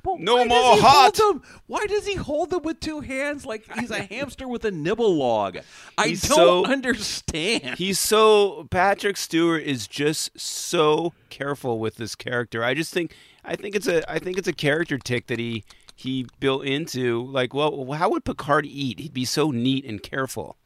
But 0.03 0.19
No 0.19 0.35
why 0.35 0.47
does 0.47 0.49
more 0.49 0.75
he 0.75 0.81
hot. 0.81 1.17
hold 1.17 1.35
them- 1.35 1.43
Why 1.67 1.85
does 1.87 2.07
he 2.07 2.15
hold 2.15 2.49
them 2.49 2.63
with 2.63 2.79
two 2.79 3.01
hands 3.01 3.45
like 3.45 3.65
he's 3.79 3.91
a 3.91 4.01
hamster 4.13 4.47
with 4.47 4.63
a 4.65 4.71
nibble 4.71 5.15
log? 5.15 5.59
I 5.97 6.09
He's 6.09 6.21
don't 6.21 6.35
so- 6.35 6.65
understand. 6.65 7.77
He's 7.77 7.99
so 7.99 8.67
Patrick 8.71 9.17
Stewart 9.17 9.63
is 9.63 9.87
just 9.87 10.39
so 10.39 11.13
careful 11.29 11.79
with 11.79 11.95
this 11.95 12.15
character. 12.15 12.63
I 12.63 12.73
just 12.73 12.93
think 12.93 13.15
I 13.43 13.55
think 13.55 13.75
it's 13.75 13.87
a 13.87 14.09
I 14.11 14.19
think 14.19 14.37
it's 14.37 14.47
a 14.47 14.53
character 14.53 14.97
tick 14.97 15.27
that 15.27 15.39
he 15.39 15.63
he 15.95 16.25
built 16.39 16.65
into 16.65 17.23
like 17.25 17.53
well 17.53 17.91
how 17.93 18.09
would 18.09 18.25
Picard 18.25 18.65
eat? 18.65 18.99
He'd 18.99 19.13
be 19.13 19.25
so 19.25 19.51
neat 19.51 19.85
and 19.85 20.01
careful. 20.01 20.57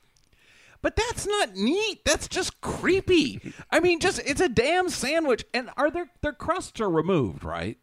But 0.84 0.96
that's 0.96 1.26
not 1.26 1.56
neat. 1.56 2.06
That's 2.06 2.28
just 2.28 2.62
creepy. 2.62 3.54
I 3.72 3.80
mean, 3.80 4.00
just 4.00 4.22
it's 4.26 4.40
a 4.40 4.48
damn 4.48 4.90
sandwich, 4.90 5.44
and 5.54 5.72
are 5.76 5.90
their 5.90 6.12
their 6.22 6.34
crusts 6.34 6.80
are 6.80 6.90
removed, 6.90 7.44
right? 7.44 7.78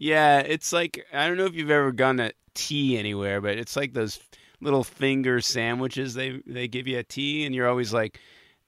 Yeah, 0.00 0.38
it's 0.38 0.72
like 0.72 1.04
I 1.12 1.28
don't 1.28 1.36
know 1.36 1.44
if 1.44 1.54
you've 1.54 1.70
ever 1.70 1.92
gone 1.92 2.16
to 2.16 2.32
tea 2.54 2.96
anywhere, 2.96 3.40
but 3.42 3.58
it's 3.58 3.76
like 3.76 3.92
those 3.92 4.18
little 4.62 4.82
finger 4.82 5.40
sandwiches 5.42 6.14
they 6.14 6.40
they 6.46 6.68
give 6.68 6.86
you 6.88 6.96
at 6.98 7.10
tea, 7.10 7.44
and 7.44 7.54
you're 7.54 7.68
always 7.68 7.92
like, 7.92 8.18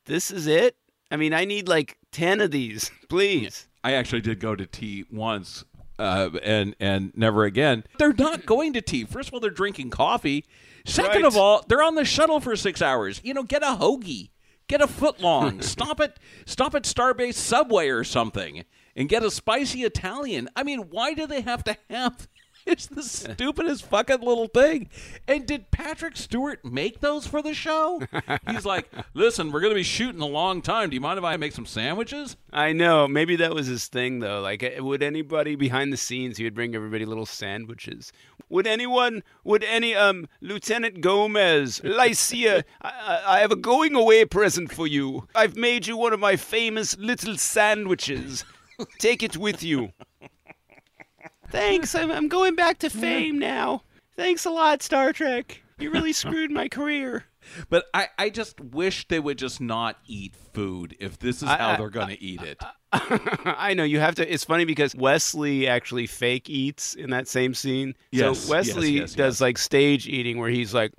"This 0.04 0.30
is 0.30 0.46
it." 0.46 0.76
I 1.10 1.16
mean, 1.16 1.32
I 1.32 1.46
need 1.46 1.68
like 1.68 1.96
ten 2.12 2.42
of 2.42 2.50
these, 2.50 2.90
please. 3.08 3.66
I 3.82 3.92
actually 3.94 4.20
did 4.20 4.40
go 4.40 4.54
to 4.54 4.66
tea 4.66 5.06
once, 5.10 5.64
uh, 5.98 6.28
and 6.42 6.76
and 6.78 7.12
never 7.16 7.44
again. 7.44 7.84
They're 7.98 8.12
not 8.12 8.44
going 8.44 8.74
to 8.74 8.82
tea. 8.82 9.04
First 9.04 9.28
of 9.28 9.34
all, 9.34 9.40
they're 9.40 9.48
drinking 9.50 9.88
coffee. 9.88 10.44
Second 10.84 11.22
Right. 11.22 11.24
of 11.24 11.36
all, 11.36 11.64
they're 11.66 11.82
on 11.82 11.94
the 11.94 12.04
shuttle 12.04 12.40
for 12.40 12.56
six 12.56 12.82
hours. 12.82 13.22
You 13.24 13.32
know, 13.32 13.42
get 13.42 13.62
a 13.62 13.76
hoagie, 13.80 14.28
get 14.68 14.82
a 14.82 14.86
footlong, 14.86 15.62
stop 15.64 15.98
at 15.98 16.18
stop 16.44 16.74
at 16.74 16.82
Starbase 16.82 17.34
Subway 17.36 17.88
or 17.88 18.04
something, 18.04 18.64
and 18.96 19.08
get 19.08 19.22
a 19.22 19.30
spicy 19.30 19.82
Italian. 19.82 20.48
I 20.56 20.62
mean, 20.62 20.80
why 20.90 21.14
do 21.14 21.26
they 21.26 21.40
have 21.42 21.64
to 21.64 21.76
have? 21.90 22.28
It's 22.64 22.86
the 22.86 23.02
stupidest 23.02 23.86
fucking 23.86 24.20
little 24.20 24.46
thing. 24.46 24.88
And 25.26 25.44
did 25.48 25.72
Patrick 25.72 26.16
Stewart 26.16 26.64
make 26.64 27.00
those 27.00 27.26
for 27.26 27.42
the 27.42 27.54
show? 27.54 28.00
He's 28.48 28.64
like, 28.64 28.88
listen, 29.14 29.50
we're 29.50 29.58
going 29.58 29.72
to 29.72 29.80
be 29.80 29.82
shooting 29.82 30.20
a 30.20 30.26
long 30.26 30.62
time. 30.62 30.88
Do 30.88 30.94
you 30.94 31.00
mind 31.00 31.18
if 31.18 31.24
I 31.24 31.36
make 31.36 31.50
some 31.50 31.66
sandwiches? 31.66 32.36
I 32.52 32.72
know. 32.72 33.08
Maybe 33.08 33.34
that 33.34 33.52
was 33.52 33.66
his 33.66 33.88
thing, 33.88 34.20
though. 34.20 34.40
Like, 34.40 34.62
uh, 34.62 34.80
would 34.84 35.02
anybody 35.02 35.56
behind 35.56 35.92
the 35.92 35.96
scenes, 35.96 36.36
he 36.38 36.44
would 36.44 36.54
bring 36.54 36.76
everybody 36.76 37.04
little 37.04 37.26
sandwiches. 37.26 38.12
Would 38.48 38.68
anyone, 38.68 39.24
would 39.42 39.64
any, 39.64 39.96
um, 39.96 40.28
Lieutenant 40.40 41.00
Gomez, 41.00 41.80
Lycia, 41.84 42.64
I- 42.80 43.22
I 43.26 43.38
have 43.40 43.50
a 43.50 43.56
going 43.56 43.96
away 43.96 44.24
present 44.24 44.72
for 44.72 44.86
you. 44.86 45.26
I've 45.34 45.56
made 45.56 45.88
you 45.88 45.96
one 45.96 46.12
of 46.12 46.20
my 46.20 46.36
famous 46.36 46.96
little 46.96 47.36
sandwiches. 47.36 48.44
Take 48.98 49.22
it 49.22 49.36
with 49.36 49.62
you. 49.62 49.92
Thanks. 51.50 51.94
I'm, 51.94 52.10
I'm 52.10 52.28
going 52.28 52.54
back 52.54 52.78
to 52.78 52.90
fame 52.90 53.38
now. 53.38 53.82
Thanks 54.16 54.44
a 54.44 54.50
lot, 54.50 54.82
Star 54.82 55.12
Trek. 55.12 55.62
You 55.78 55.90
really 55.90 56.12
screwed 56.12 56.50
my 56.50 56.68
career. 56.68 57.24
But 57.68 57.86
I, 57.92 58.08
I 58.18 58.30
just 58.30 58.60
wish 58.60 59.08
they 59.08 59.18
would 59.18 59.36
just 59.36 59.60
not 59.60 59.96
eat 60.06 60.34
food 60.54 60.96
if 61.00 61.18
this 61.18 61.42
is 61.42 61.48
how 61.48 61.70
I- 61.70 61.76
they're 61.76 61.90
going 61.90 62.08
to 62.08 62.22
eat 62.22 62.40
it. 62.42 62.62
I 62.94 63.72
know 63.74 63.84
you 63.84 64.00
have 64.00 64.16
to. 64.16 64.32
It's 64.32 64.44
funny 64.44 64.66
because 64.66 64.94
Wesley 64.94 65.66
actually 65.66 66.06
fake 66.06 66.50
eats 66.50 66.94
in 66.94 67.08
that 67.10 67.26
same 67.26 67.54
scene. 67.54 67.94
Yes, 68.10 68.38
so 68.40 68.50
Wesley 68.50 68.90
yes, 68.90 69.00
yes, 69.00 69.14
does 69.14 69.40
like 69.40 69.56
stage 69.56 70.06
eating 70.06 70.38
where 70.38 70.50
he's 70.50 70.74
like, 70.74 70.92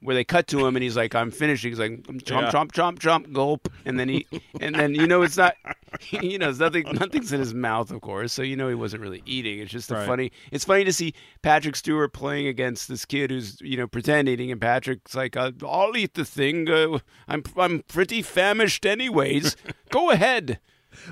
where 0.00 0.14
they 0.14 0.24
cut 0.24 0.46
to 0.48 0.64
him 0.66 0.76
and 0.76 0.82
he's 0.82 0.96
like, 0.96 1.14
"I'm 1.14 1.30
finishing." 1.30 1.70
He's 1.72 1.78
like, 1.78 2.02
"Chomp, 2.02 2.28
Yeah. 2.28 2.50
chomp, 2.50 2.72
chomp, 2.72 2.98
chomp, 2.98 3.32
gulp," 3.32 3.68
and 3.84 3.98
then 3.98 4.08
he, 4.08 4.26
and 4.60 4.74
then 4.74 4.94
you 4.94 5.06
know 5.06 5.22
it's 5.22 5.36
not, 5.36 5.54
you 6.10 6.38
know, 6.38 6.50
it's 6.50 6.58
nothing, 6.60 6.84
nothing's 6.92 7.32
in 7.32 7.40
his 7.40 7.52
mouth, 7.54 7.90
of 7.90 8.00
course. 8.00 8.32
So 8.32 8.42
you 8.42 8.56
know 8.56 8.68
he 8.68 8.74
wasn't 8.74 9.02
really 9.02 9.22
eating. 9.26 9.58
It's 9.58 9.72
just 9.72 9.90
a 9.90 9.94
Right. 9.94 10.06
funny. 10.06 10.32
It's 10.52 10.64
funny 10.64 10.84
to 10.84 10.92
see 10.92 11.14
Patrick 11.42 11.74
Stewart 11.76 12.12
playing 12.12 12.46
against 12.46 12.88
this 12.88 13.04
kid 13.04 13.30
who's 13.30 13.60
you 13.60 13.76
know 13.76 13.86
pretend 13.88 14.28
eating, 14.28 14.52
and 14.52 14.60
Patrick's 14.60 15.14
like, 15.14 15.36
"Uh, 15.36 15.52
"I'll 15.66 15.96
eat 15.96 16.14
the 16.14 16.24
thing. 16.24 16.68
Uh, 16.70 16.98
I'm 17.26 17.42
I'm 17.56 17.82
pretty 17.88 18.22
famished 18.22 18.86
anyways. 18.86 19.56
Go 19.90 20.10
ahead." 20.10 20.60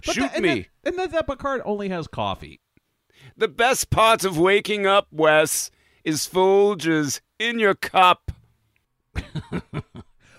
But 0.04 0.14
Shoot 0.14 0.30
the- 0.30 0.34
and 0.36 0.42
me. 0.42 0.48
Then, 0.48 0.66
and 0.94 0.98
then 0.98 1.10
that 1.10 1.26
Picard 1.26 1.60
only 1.64 1.88
has 1.90 2.06
coffee. 2.08 2.60
The 3.36 3.48
best 3.48 3.90
part 3.90 4.24
of 4.24 4.38
waking 4.38 4.86
up, 4.86 5.08
Wes, 5.12 5.70
is 6.04 6.26
Folgers 6.26 7.20
in 7.38 7.58
your 7.58 7.74
cup. 7.74 8.32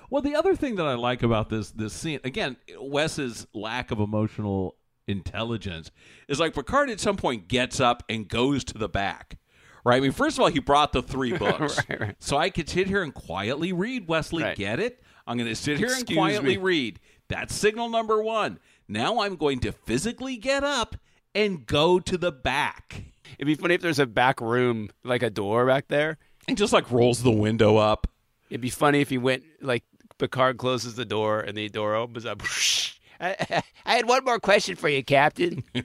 Well, 0.09 0.21
the 0.21 0.35
other 0.35 0.55
thing 0.55 0.75
that 0.75 0.85
I 0.85 0.93
like 0.93 1.21
about 1.23 1.49
this 1.49 1.71
this 1.71 1.93
scene, 1.93 2.19
again, 2.23 2.55
Wes's 2.79 3.45
lack 3.53 3.91
of 3.91 3.99
emotional 3.99 4.75
intelligence 5.07 5.91
is 6.27 6.39
like 6.39 6.53
Picard 6.53 6.89
at 6.89 6.99
some 6.99 7.17
point 7.17 7.47
gets 7.47 7.79
up 7.79 8.03
and 8.07 8.27
goes 8.27 8.63
to 8.65 8.77
the 8.77 8.87
back. 8.87 9.37
Right? 9.83 9.97
I 9.97 9.99
mean, 9.99 10.11
first 10.11 10.37
of 10.37 10.41
all, 10.43 10.49
he 10.49 10.59
brought 10.59 10.93
the 10.93 11.01
three 11.01 11.33
books. 11.37 11.77
Right, 11.89 11.99
right. 11.99 12.15
So 12.19 12.37
I 12.37 12.49
could 12.49 12.69
sit 12.69 12.87
here 12.87 13.03
and 13.03 13.13
quietly 13.13 13.73
read, 13.73 14.07
Wesley. 14.07 14.43
Right. 14.43 14.57
Get 14.57 14.79
it? 14.79 15.01
I'm 15.25 15.37
going 15.37 15.49
to 15.49 15.55
sit 15.55 15.77
here 15.77 15.91
and 15.93 16.05
quietly 16.05 16.57
me. 16.57 16.63
read. 16.63 16.99
That's 17.27 17.53
signal 17.53 17.89
number 17.89 18.21
one. 18.21 18.59
Now 18.87 19.19
I'm 19.19 19.35
going 19.35 19.59
to 19.61 19.73
physically 19.73 20.37
get 20.37 20.63
up 20.63 20.95
and 21.35 21.65
go 21.65 21.99
to 21.99 22.17
the 22.17 22.31
back. 22.31 23.03
It'd 23.37 23.45
be 23.45 23.55
funny 23.55 23.75
if 23.75 23.81
there's 23.81 23.99
a 23.99 24.05
back 24.05 24.39
room, 24.39 24.89
like 25.03 25.21
a 25.21 25.29
door 25.29 25.65
back 25.65 25.89
there. 25.89 26.17
And 26.47 26.57
just 26.57 26.71
like 26.71 26.89
rolls 26.91 27.23
the 27.23 27.31
window 27.31 27.75
up. 27.75 28.07
It'd 28.49 28.61
be 28.61 28.69
funny 28.69 29.01
if 29.01 29.09
he 29.09 29.17
went, 29.17 29.43
like, 29.61 29.83
Picard 30.17 30.57
closes 30.57 30.95
the 30.95 31.05
door 31.05 31.39
and 31.39 31.57
the 31.57 31.69
door 31.69 31.95
opens 31.95 32.25
up. 32.25 32.41
I, 33.19 33.63
I 33.85 33.95
had 33.95 34.07
one 34.07 34.23
more 34.23 34.39
question 34.39 34.75
for 34.75 34.89
you, 34.89 35.03
Captain. 35.03 35.63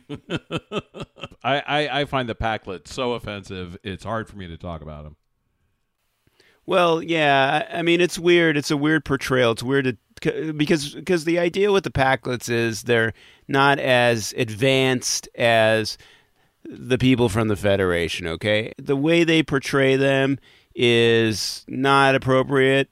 I, 1.43 1.61
I, 1.61 2.01
I 2.01 2.05
find 2.05 2.29
the 2.29 2.35
Pakled 2.35 2.87
so 2.89 3.13
offensive, 3.13 3.77
it's 3.83 4.05
hard 4.05 4.29
for 4.29 4.37
me 4.37 4.47
to 4.49 4.57
talk 4.57 4.83
about 4.83 5.07
him. 5.07 5.17
Well, 6.65 7.03
yeah, 7.03 7.67
I 7.73 7.79
I 7.79 7.83
mean 7.83 8.01
it's 8.01 8.19
weird. 8.19 8.57
It's 8.57 8.71
a 8.71 8.77
weird 8.77 9.05
portrayal. 9.05 9.53
It's 9.53 9.63
weird 9.63 9.97
to, 10.21 10.53
because 10.53 10.95
because 10.95 11.25
the 11.25 11.39
idea 11.39 11.73
with 11.73 11.85
the 11.85 11.91
Pakleds 11.91 12.49
is 12.49 12.85
they're 12.85 13.13
not 13.49 13.79
as 13.81 14.33
advanced 14.37 15.29
as 15.35 15.99
the 16.65 16.99
people 16.99 17.29
from 17.29 17.49
the 17.49 17.57
Federation. 17.57 18.29
Okay, 18.29 18.73
the 18.79 18.97
way 18.97 19.25
they 19.25 19.43
portray 19.43 19.97
them 19.97 20.39
is 20.75 21.65
not 21.69 22.15
appropriate. 22.15 22.89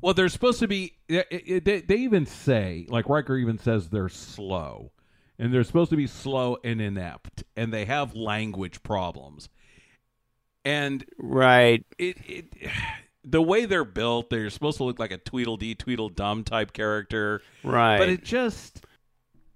Well, 0.00 0.14
they're 0.14 0.28
supposed 0.28 0.60
to 0.60 0.68
be. 0.68 0.94
They, 1.08 1.60
they 1.86 1.96
even 1.96 2.26
say, 2.26 2.86
like 2.88 3.08
Riker 3.08 3.36
even 3.36 3.58
says, 3.58 3.88
they're 3.88 4.08
slow, 4.08 4.92
and 5.38 5.52
they're 5.52 5.64
supposed 5.64 5.90
to 5.90 5.96
be 5.96 6.06
slow 6.06 6.58
and 6.62 6.80
inept, 6.80 7.44
and 7.56 7.72
they 7.72 7.84
have 7.86 8.14
language 8.14 8.82
problems. 8.82 9.48
and 10.64 11.04
Right. 11.18 11.84
it, 11.98 12.16
it 12.26 12.44
the 13.24 13.42
way 13.42 13.64
they're 13.66 13.84
built, 13.84 14.30
they're 14.30 14.50
supposed 14.50 14.76
to 14.78 14.84
look 14.84 14.98
like 14.98 15.10
a 15.10 15.18
Tweedledee 15.18 15.74
Tweedledum 15.74 16.44
type 16.44 16.72
character, 16.72 17.42
Right. 17.64 17.98
But 17.98 18.08
it 18.08 18.22
just 18.22 18.84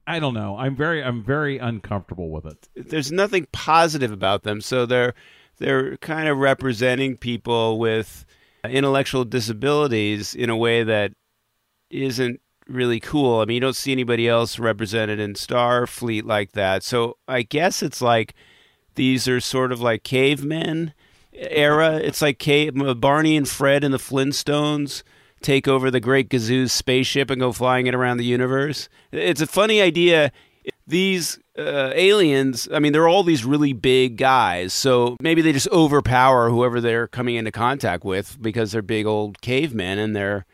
I 0.06 0.18
don't 0.18 0.34
know. 0.34 0.56
I'm 0.56 0.74
very 0.74 1.04
I'm 1.04 1.22
very 1.22 1.58
uncomfortable 1.58 2.30
with 2.30 2.46
it. 2.46 2.68
there's 2.74 3.12
nothing 3.12 3.46
positive 3.52 4.10
about 4.10 4.42
them. 4.42 4.60
So 4.60 4.86
they're 4.86 5.14
they're 5.60 5.96
kind 5.98 6.28
of 6.28 6.38
representing 6.38 7.16
people 7.16 7.78
with 7.78 8.24
intellectual 8.64 9.24
disabilities 9.24 10.34
in 10.34 10.50
a 10.50 10.56
way 10.56 10.82
that 10.82 11.12
isn't 11.90 12.40
really 12.66 13.00
cool. 13.00 13.40
I 13.40 13.44
mean, 13.44 13.54
you 13.56 13.60
don't 13.60 13.76
see 13.76 13.92
anybody 13.92 14.28
else 14.28 14.58
represented 14.58 15.20
in 15.20 15.34
Starfleet 15.34 16.24
like 16.24 16.52
that. 16.52 16.82
So 16.82 17.18
I 17.28 17.42
guess 17.42 17.82
it's 17.82 18.00
like 18.02 18.34
these 18.94 19.28
are 19.28 19.40
sort 19.40 19.72
of 19.72 19.80
like 19.80 20.02
cavemen 20.02 20.94
era. 21.32 21.96
It's 21.96 22.22
like 22.22 22.38
cave, 22.38 22.74
Barney 23.00 23.36
and 23.36 23.48
Fred 23.48 23.84
and 23.84 23.94
the 23.94 23.98
Flintstones 23.98 25.02
take 25.42 25.66
over 25.66 25.90
the 25.90 26.00
Great 26.00 26.28
Gazoo's 26.28 26.72
spaceship 26.72 27.30
and 27.30 27.40
go 27.40 27.52
flying 27.52 27.86
it 27.86 27.94
around 27.94 28.18
the 28.18 28.24
universe. 28.24 28.88
It's 29.10 29.40
a 29.40 29.46
funny 29.46 29.80
idea. 29.80 30.32
These 30.90 31.38
uh, 31.58 31.92
aliens, 31.94 32.68
I 32.72 32.78
mean, 32.78 32.92
they're 32.92 33.08
all 33.08 33.22
these 33.22 33.44
really 33.44 33.72
big 33.72 34.16
guys. 34.16 34.72
So 34.72 35.16
maybe 35.20 35.40
they 35.42 35.52
just 35.52 35.68
overpower 35.70 36.50
whoever 36.50 36.80
they're 36.80 37.06
coming 37.08 37.36
into 37.36 37.50
contact 37.52 38.04
with 38.04 38.36
because 38.40 38.72
they're 38.72 38.82
big 38.82 39.06
old 39.06 39.40
cavemen 39.40 39.98
and 39.98 40.14
they're, 40.14 40.46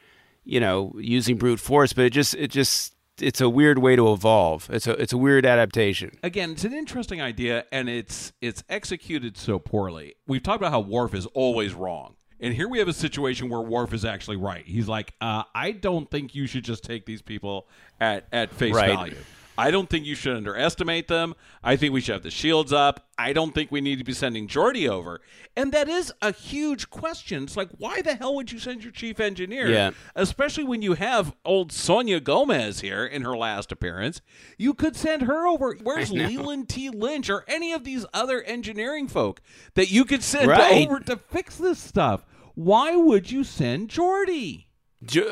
you 0.45 0.61
know, 0.61 0.93
using 0.99 1.37
brute 1.37 1.61
force. 1.61 1.93
But 1.93 2.05
it 2.07 2.11
just, 2.11 2.35
it 2.35 2.49
just, 2.51 2.95
it's 3.19 3.41
a 3.41 3.49
weird 3.49 3.79
way 3.79 3.97
to 3.97 4.13
evolve. 4.13 4.69
It's 4.71 4.87
a, 4.87 4.93
it's 4.93 5.13
a 5.15 5.19
weird 5.19 5.47
adaptation. 5.47 6.11
again, 6.23 6.51
it's 6.53 6.65
an 6.65 6.75
interesting 6.75 7.23
idea, 7.23 7.65
and 7.73 7.89
it's 7.89 8.33
it's 8.43 8.63
executed 8.69 9.39
so 9.39 9.59
poorly. 9.59 10.17
We've 10.27 10.43
talked 10.43 10.61
about 10.61 10.71
how 10.71 10.81
Worf 10.81 11.15
is 11.15 11.25
always 11.33 11.73
wrong, 11.73 12.17
and 12.41 12.53
here 12.53 12.69
we 12.69 12.79
have 12.79 12.89
a 12.89 12.93
situation 12.93 13.49
where 13.49 13.63
Worf 13.63 13.95
is 13.95 14.05
actually 14.05 14.37
right. 14.37 14.67
He's 14.67 14.87
like, 14.87 15.15
uh, 15.23 15.45
I 15.55 15.73
don't 15.73 16.11
think 16.11 16.35
you 16.35 16.47
should 16.47 16.63
just 16.65 16.85
take 16.85 17.07
these 17.07 17.23
people 17.23 17.69
at 18.01 18.27
at 18.33 18.53
face 18.53 18.75
Right. 18.75 18.91
value. 18.91 19.17
I 19.59 19.71
don't 19.71 19.89
think 19.89 20.05
you 20.07 20.15
should 20.15 20.37
underestimate 20.37 21.09
them. 21.09 21.35
I 21.65 21.77
think 21.77 21.93
we 21.93 22.01
should 22.01 22.15
have 22.15 22.23
the 22.23 22.31
shields 22.31 22.73
up. 22.73 23.07
I 23.19 23.33
don't 23.33 23.55
think 23.55 23.73
we 23.73 23.81
need 23.81 23.99
to 23.99 24.05
be 24.05 24.13
sending 24.13 24.47
Geordi 24.47 24.89
over. 24.89 25.21
And 25.57 25.73
that 25.73 25.89
is 25.89 26.13
a 26.21 26.33
huge 26.33 26.91
question. 26.91 27.45
It's 27.45 27.57
like, 27.57 27.71
why 27.79 28.03
the 28.03 28.15
hell 28.15 28.35
would 28.35 28.53
you 28.53 28.59
send 28.59 28.83
your 28.83 28.93
chief 28.93 29.19
engineer? 29.21 29.69
Yeah. 29.69 29.91
especially 30.15 30.65
when 30.65 30.83
you 30.83 30.93
have 30.95 31.35
old 31.45 31.73
Sonya 31.73 32.21
Gomez 32.21 32.81
here 32.81 33.07
in 33.07 33.23
her 33.23 33.37
last 33.37 33.73
appearance. 33.73 34.21
You 34.59 34.75
could 34.75 34.95
send 34.97 35.23
her 35.23 35.47
over. 35.47 35.75
Where's 35.83 36.13
Leland 36.13 36.69
T. 36.69 36.91
Lynch 36.91 37.31
or 37.31 37.45
any 37.49 37.73
of 37.73 37.85
these 37.85 38.05
other 38.13 38.43
engineering 38.43 39.09
folk 39.09 39.41
that 39.75 39.91
you 39.91 40.05
could 40.05 40.23
send 40.23 40.49
Right. 40.51 40.87
over 40.87 41.01
to 41.01 41.17
fix 41.17 41.57
this 41.57 41.79
stuff? 41.79 42.27
Why 42.55 42.95
would 42.97 43.31
you 43.31 43.43
send 43.45 43.89
Geordi? 43.89 44.66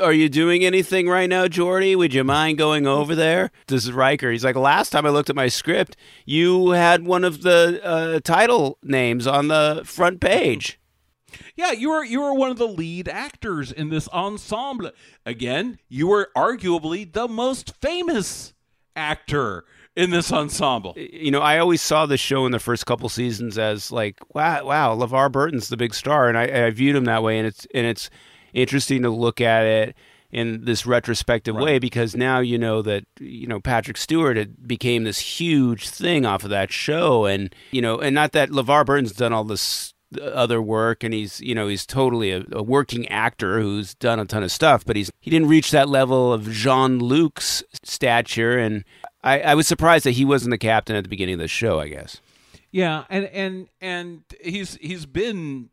Are 0.00 0.12
you 0.12 0.28
doing 0.28 0.64
anything 0.64 1.08
right 1.08 1.28
now, 1.28 1.46
Geordi? 1.46 1.96
Would 1.96 2.14
you 2.14 2.22
mind 2.24 2.58
going 2.58 2.87
over 2.87 3.14
there? 3.14 3.50
This 3.66 3.84
is 3.84 3.92
Riker. 3.92 4.30
He's 4.30 4.44
like, 4.44 4.56
last 4.56 4.90
time 4.90 5.06
I 5.06 5.10
looked 5.10 5.30
at 5.30 5.37
my 5.37 5.48
script, 5.48 5.96
you 6.26 6.70
had 6.70 7.04
one 7.04 7.24
of 7.24 7.42
the 7.42 7.80
uh, 7.82 8.20
title 8.20 8.78
names 8.82 9.26
on 9.26 9.48
the 9.48 9.82
front 9.84 10.20
page. 10.20 10.78
Yeah, 11.56 11.72
you 11.72 11.90
were 11.90 12.04
you 12.04 12.20
were 12.20 12.34
one 12.34 12.50
of 12.50 12.58
the 12.58 12.68
lead 12.68 13.08
actors 13.08 13.72
in 13.72 13.88
this 13.88 14.08
ensemble. 14.10 14.90
Again, 15.26 15.78
you 15.88 16.06
were 16.06 16.30
arguably 16.37 17.10
the 17.10 17.26
most 17.26 17.74
famous 17.80 18.54
actor 18.94 19.64
in 19.96 20.10
this 20.10 20.32
ensemble. 20.32 20.94
You 20.96 21.30
know, 21.30 21.40
I 21.40 21.58
always 21.58 21.82
saw 21.82 22.06
this 22.06 22.20
show 22.20 22.46
in 22.46 22.52
the 22.52 22.58
first 22.58 22.87
couple 22.87 23.08
seasons 23.08 23.58
as 23.58 23.90
like, 23.90 24.18
wow, 24.34 24.64
wow, 24.64 24.96
LeVar 24.96 25.30
Burton's 25.32 25.68
the 25.68 25.76
big 25.76 25.94
star, 25.94 26.28
and 26.28 26.38
I, 26.38 26.66
I 26.66 26.70
viewed 26.70 26.96
him 26.96 27.04
that 27.04 27.22
way, 27.22 27.38
and 27.38 27.46
it's 27.46 27.66
and 27.74 27.87
it's 27.87 28.10
interesting 28.54 29.02
to 29.02 29.10
look 29.10 29.40
at 29.40 29.64
it 29.66 29.96
in 30.30 30.64
this 30.64 30.84
retrospective 30.84 31.54
way 31.54 31.78
because 31.78 32.16
now 32.16 32.40
you 32.40 32.58
know 32.58 32.82
that 32.82 33.04
you 33.20 33.46
know 33.46 33.60
Patrick 33.60 33.96
Stewart 33.96 34.36
had 34.36 34.66
became 34.66 35.04
this 35.04 35.20
huge 35.20 35.88
thing 35.88 36.26
off 36.26 36.42
of 36.42 36.50
that 36.50 36.72
show, 36.72 37.24
and 37.24 37.54
you 37.70 37.80
know, 37.80 37.98
and 37.98 38.14
not 38.14 38.32
that 38.32 38.50
LeVar 38.50 38.84
Burton's 38.84 39.12
done 39.12 39.32
all 39.32 39.44
this 39.44 39.94
other 40.20 40.62
work 40.62 41.02
and 41.02 41.12
he's 41.12 41.40
you 41.40 41.54
know 41.54 41.66
he's 41.66 41.86
totally 41.86 42.30
a, 42.30 42.44
a 42.52 42.62
working 42.62 43.08
actor 43.08 43.60
who's 43.60 43.94
done 43.94 44.20
a 44.20 44.24
ton 44.24 44.44
of 44.44 44.52
stuff 44.52 44.84
but 44.84 44.94
he's 44.94 45.10
he 45.20 45.28
didn't 45.28 45.48
reach 45.48 45.72
that 45.72 45.88
level 45.88 46.32
of 46.32 46.48
jean-luc's 46.50 47.64
stature. 47.82 48.56
And 48.58 48.84
I, 49.22 49.40
I 49.40 49.54
was 49.54 49.66
surprised 49.66 50.04
that 50.06 50.12
he 50.12 50.24
wasn't 50.24 50.52
the 50.52 50.58
captain 50.58 50.94
at 50.94 51.02
the 51.02 51.08
beginning 51.08 51.34
of 51.34 51.40
the 51.40 51.48
show 51.48 51.80
i 51.80 51.88
guess. 51.88 52.20
Yeah, 52.70 53.04
and 53.08 53.26
and 53.26 53.68
and 53.80 54.24
he's 54.42 54.74
he's 54.76 55.06
been 55.06 55.70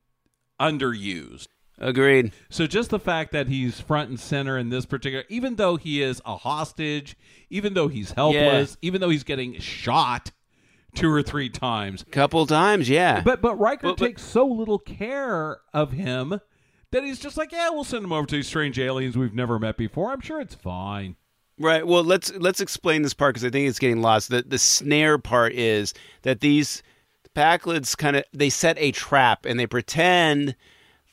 underused. 0.60 1.48
Agreed 1.82 2.32
So 2.50 2.68
just 2.68 2.90
the 2.92 3.00
fact 3.00 3.32
that 3.34 3.48
he's 3.48 3.80
front 3.82 4.10
and 4.10 4.20
center 4.20 4.58
in 4.58 4.70
this 4.70 4.86
particular, 4.86 5.26
even 5.30 5.56
though 5.56 5.76
he 5.76 6.02
is 6.02 6.22
a 6.26 6.38
hostage, 6.38 7.18
even 7.50 7.74
though 7.74 7.88
he's 7.90 8.12
helpless, 8.12 8.78
even 8.82 9.02
though 9.02 9.10
he's 9.10 9.24
getting 9.24 9.60
shot 9.60 10.32
two 10.94 11.10
or 11.12 11.22
three 11.24 11.50
times, 11.50 12.06
couple 12.12 12.46
times 12.46 12.90
yeah 12.90 13.22
but 13.22 13.42
but 13.42 13.56
Riker 13.56 13.88
But- 13.88 13.98
but- 13.98 14.06
takes 14.06 14.22
so 14.24 14.46
little 14.46 14.80
care 14.80 15.60
of 15.74 15.92
him 15.92 16.40
that 16.92 17.04
he's 17.06 17.20
just 17.20 17.38
like, 17.38 17.54
yeah, 17.54 17.70
we'll 17.70 17.86
send 17.86 18.04
him 18.04 18.12
over 18.12 18.28
to 18.28 18.36
these 18.36 18.48
strange 18.48 18.78
aliens 18.78 19.18
we've 19.18 19.34
never 19.34 19.58
met 19.58 19.78
before. 19.78 20.12
I'm 20.12 20.20
sure 20.20 20.42
it's 20.42 20.56
fine. 20.56 21.16
Right. 21.58 21.88
Well, 21.88 22.04
let's 22.04 22.34
let's 22.36 22.60
explain 22.60 23.02
this 23.02 23.14
part 23.14 23.34
because 23.36 23.46
I 23.46 23.50
think 23.50 23.70
it's 23.70 23.80
getting 23.80 24.02
lost. 24.02 24.30
The 24.30 24.42
the 24.42 24.58
snare 24.58 25.18
part 25.18 25.54
is 25.54 25.94
that 26.24 26.42
these 26.42 26.84
Pakleds 27.36 27.96
kind 27.96 28.18
of 28.18 28.26
they 28.34 28.50
set 28.50 28.78
a 28.78 28.92
trap 28.92 29.46
and 29.46 29.58
they 29.60 29.68
pretend 29.68 30.56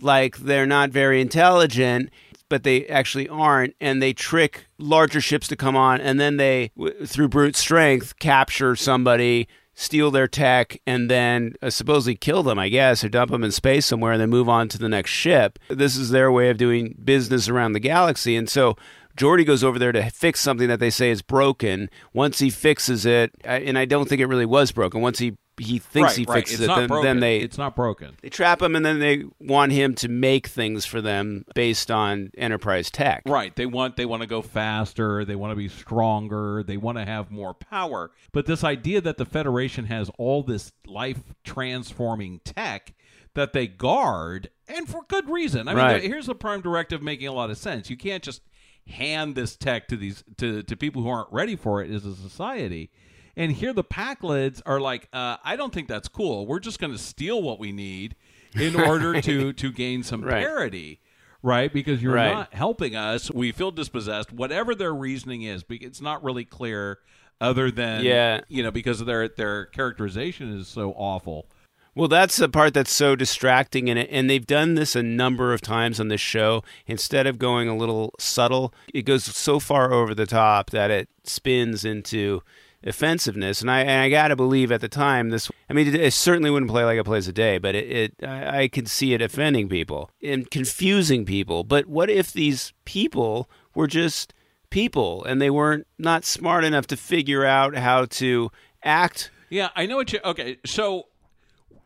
like 0.01 0.37
they're 0.39 0.67
not 0.67 0.91
very 0.91 1.21
intelligent, 1.21 2.11
but 2.49 2.63
they 2.63 2.87
actually 2.87 3.29
aren't, 3.29 3.75
and 3.81 4.03
they 4.03 4.13
trick 4.13 4.67
larger 4.79 5.21
ships 5.21 5.49
to 5.49 5.57
come 5.57 5.77
on, 5.77 6.01
and 6.01 6.19
then 6.19 6.37
they 6.37 6.71
w- 6.77 7.07
through 7.07 7.29
brute 7.29 7.57
strength 7.57 8.19
capture 8.19 8.75
somebody. 8.77 9.49
Steal 9.81 10.11
their 10.11 10.27
tech 10.27 10.81
and 10.89 11.09
then 11.09 11.55
uh, 11.63 11.71
supposedly 11.71 12.17
kill 12.17 12.43
them, 12.43 12.59
I 12.59 12.69
guess, 12.69 13.05
or 13.05 13.09
dump 13.09 13.31
them 13.31 13.45
in 13.45 13.53
space 13.53 13.87
somewhere 13.87 14.11
and 14.11 14.21
then 14.21 14.29
move 14.29 14.49
on 14.49 14.69
to 14.71 14.79
the 14.79 14.89
next 14.89 15.13
ship. 15.13 15.57
This 15.69 15.97
is 15.97 16.11
their 16.11 16.33
way 16.33 16.51
of 16.51 16.57
doing 16.57 16.97
business 17.05 17.49
around 17.49 17.75
the 17.75 17.79
galaxy. 17.79 18.35
And 18.35 18.51
so 18.51 18.77
Geordi 19.17 19.47
goes 19.47 19.63
over 19.63 19.79
there 19.79 19.93
to 19.93 20.11
fix 20.11 20.41
something 20.41 20.67
that 20.67 20.81
they 20.81 20.91
say 20.91 21.11
is 21.11 21.23
broken. 21.23 21.91
Once 22.13 22.41
he 22.41 22.51
fixes 22.51 23.07
it, 23.07 23.31
and 23.45 23.79
I 23.79 23.85
don't 23.85 24.09
think 24.09 24.21
it 24.21 24.27
really 24.27 24.47
was 24.47 24.73
broken. 24.73 25.01
Once 25.01 25.21
he 25.21 25.37
he 25.59 25.79
thinks 25.79 26.11
right, 26.11 26.16
he 26.16 26.25
right. 26.25 26.35
fixes 26.37 26.61
it's 26.61 26.73
it, 26.73 26.88
then, 26.88 27.03
then 27.03 27.21
they 27.21 27.38
it's 27.38 27.59
not 27.59 27.75
broken. 27.77 28.16
they 28.23 28.29
trap 28.29 28.62
him, 28.62 28.77
and 28.77 28.85
then 28.85 28.99
they 28.99 29.25
want 29.40 29.73
him 29.73 29.94
to 29.97 30.09
make 30.09 30.47
things 30.47 30.85
for 30.85 31.01
them 31.01 31.44
based 31.55 31.90
on 31.90 32.31
Enterprise 32.37 32.90
tech. 32.90 33.23
Right. 33.27 33.55
They 33.55 33.66
want 33.66 33.97
they 33.97 34.07
want 34.07 34.23
to 34.23 34.29
go 34.29 34.42
faster, 34.42 35.25
they 35.25 35.37
want 35.37 35.53
to 35.53 35.57
be 35.57 35.68
stronger, 35.68 36.62
they 36.62 36.77
want 36.77 36.99
to 36.99 37.05
have 37.05 37.31
more 37.31 37.55
power. 37.55 38.11
But 38.33 38.47
this 38.47 38.64
idea 38.64 39.01
that 39.01 39.16
the 39.18 39.25
Federation 39.25 39.87
has 39.87 40.11
all 40.18 40.42
this 40.42 40.73
life 40.87 41.21
transforming 41.44 42.40
tech 42.44 42.94
that 43.35 43.53
they 43.53 43.66
guard 43.66 44.51
and 44.66 44.88
for 44.88 45.03
good 45.09 45.29
reason. 45.31 45.68
I 45.68 45.73
mean, 45.75 45.85
Right. 45.85 46.03
here's 46.03 46.27
the 46.27 46.35
prime 46.35 46.61
directive 46.61 47.03
making 47.03 47.29
a 47.29 47.33
lot 47.33 47.51
of 47.51 47.59
sense. 47.59 47.88
You 47.90 47.97
can't 47.97 48.23
just 48.23 48.42
hand 48.87 49.35
this 49.35 49.55
tech 49.57 49.87
to 49.88 49.97
these 49.97 50.25
to 50.38 50.62
to 50.62 50.77
people 50.77 51.03
who 51.03 51.09
aren't 51.09 51.31
ready 51.33 51.57
for 51.57 51.83
it 51.83 51.90
as 51.90 52.05
a 52.07 52.14
society. 52.14 52.90
And 53.38 53.53
here 53.53 53.72
the 53.72 53.85
Pakleds 53.85 54.61
are 54.66 54.81
like, 54.81 55.09
uh, 55.12 55.37
I 55.44 55.57
don't 55.57 55.72
think 55.72 55.88
that's 55.88 56.09
cool. 56.09 56.44
We're 56.46 56.59
just 56.61 56.79
going 56.79 56.92
to 56.92 56.98
steal 56.98 57.40
what 57.40 57.59
we 57.59 57.72
need 57.72 58.16
in 58.55 58.74
order 58.81 59.20
to 59.22 59.53
to 59.53 59.72
gain 59.72 60.03
some 60.03 60.22
Right. 60.22 60.44
parity 60.44 61.01
right? 61.40 61.72
Because 61.72 62.03
you're 62.03 62.14
Right. 62.14 62.33
not 62.33 62.53
helping 62.53 62.96
us. 62.96 63.31
We 63.31 63.53
feel 63.53 63.70
dispossessed. 63.70 64.33
Whatever 64.33 64.74
their 64.74 64.92
reasoning 64.92 65.42
is, 65.42 65.64
it's 65.70 66.01
not 66.01 66.22
really 66.24 66.44
clear. 66.44 66.98
Other 67.40 67.70
than 67.70 68.05
Yeah. 68.05 68.40
you 68.48 68.64
know, 68.64 68.72
because 68.72 68.98
their 69.05 69.29
their 69.29 69.66
characterization 69.66 70.53
is 70.59 70.66
so 70.66 70.90
awful. 70.96 71.46
Well, 71.94 72.09
that's 72.09 72.37
the 72.37 72.48
part 72.48 72.74
that's 72.74 72.92
so 72.92 73.14
distracting 73.14 73.87
in 73.87 73.96
it. 73.96 74.09
And 74.11 74.29
they've 74.29 74.44
done 74.46 74.74
this 74.74 74.96
a 74.96 75.03
number 75.05 75.53
of 75.53 75.61
times 75.61 76.01
on 76.01 76.09
this 76.09 76.20
show. 76.20 76.64
Instead 76.88 77.29
of 77.29 77.38
going 77.38 77.68
a 77.68 77.77
little 77.77 78.14
subtle, 78.18 78.74
it 78.92 79.03
goes 79.03 79.22
so 79.24 79.61
far 79.61 79.92
over 79.92 80.14
the 80.16 80.27
top 80.27 80.70
that 80.70 80.90
it 80.90 81.09
spins 81.22 81.85
into 81.85 82.42
offensiveness. 82.85 83.61
And 83.61 83.71
I, 83.71 83.81
and 83.81 84.03
I 84.03 84.09
got 84.09 84.29
to 84.29 84.37
believe 84.37 84.71
at 84.71 84.81
the 84.81 84.88
time, 84.88 85.31
this, 85.31 85.51
I 85.69 85.73
mean, 85.73 85.88
it, 85.88 85.95
it 85.95 86.12
certainly 86.12 86.51
wouldn't 86.51 86.71
play 86.71 86.85
like 86.85 86.99
it 86.99 87.05
plays 87.05 87.27
today, 87.27 87.59
but 87.59 87.75
it, 87.75 87.91
it 87.91 88.14
I, 88.29 88.62
I 88.62 88.69
could 88.69 88.88
see 88.88 89.14
it 89.14 89.23
offending 89.23 89.69
people 89.69 90.11
and 90.23 90.51
confusing 90.51 91.25
people. 91.25 91.64
But 91.64 91.87
what 91.87 92.09
if 92.11 92.33
these 92.33 92.73
people 92.85 93.51
were 93.75 93.87
just 93.87 94.33
people 94.71 95.25
and 95.25 95.41
they 95.41 95.51
weren't 95.51 95.87
not 95.99 96.25
smart 96.25 96.64
enough 96.64 96.87
to 96.88 96.97
figure 96.97 97.45
out 97.45 97.75
how 97.77 98.05
to 98.05 98.51
act 98.85 99.31
Yeah, 99.51 99.71
I 99.75 99.87
know 99.87 99.97
what 99.97 100.12
you. 100.12 100.21
Okay, 100.25 100.59
so 100.64 101.07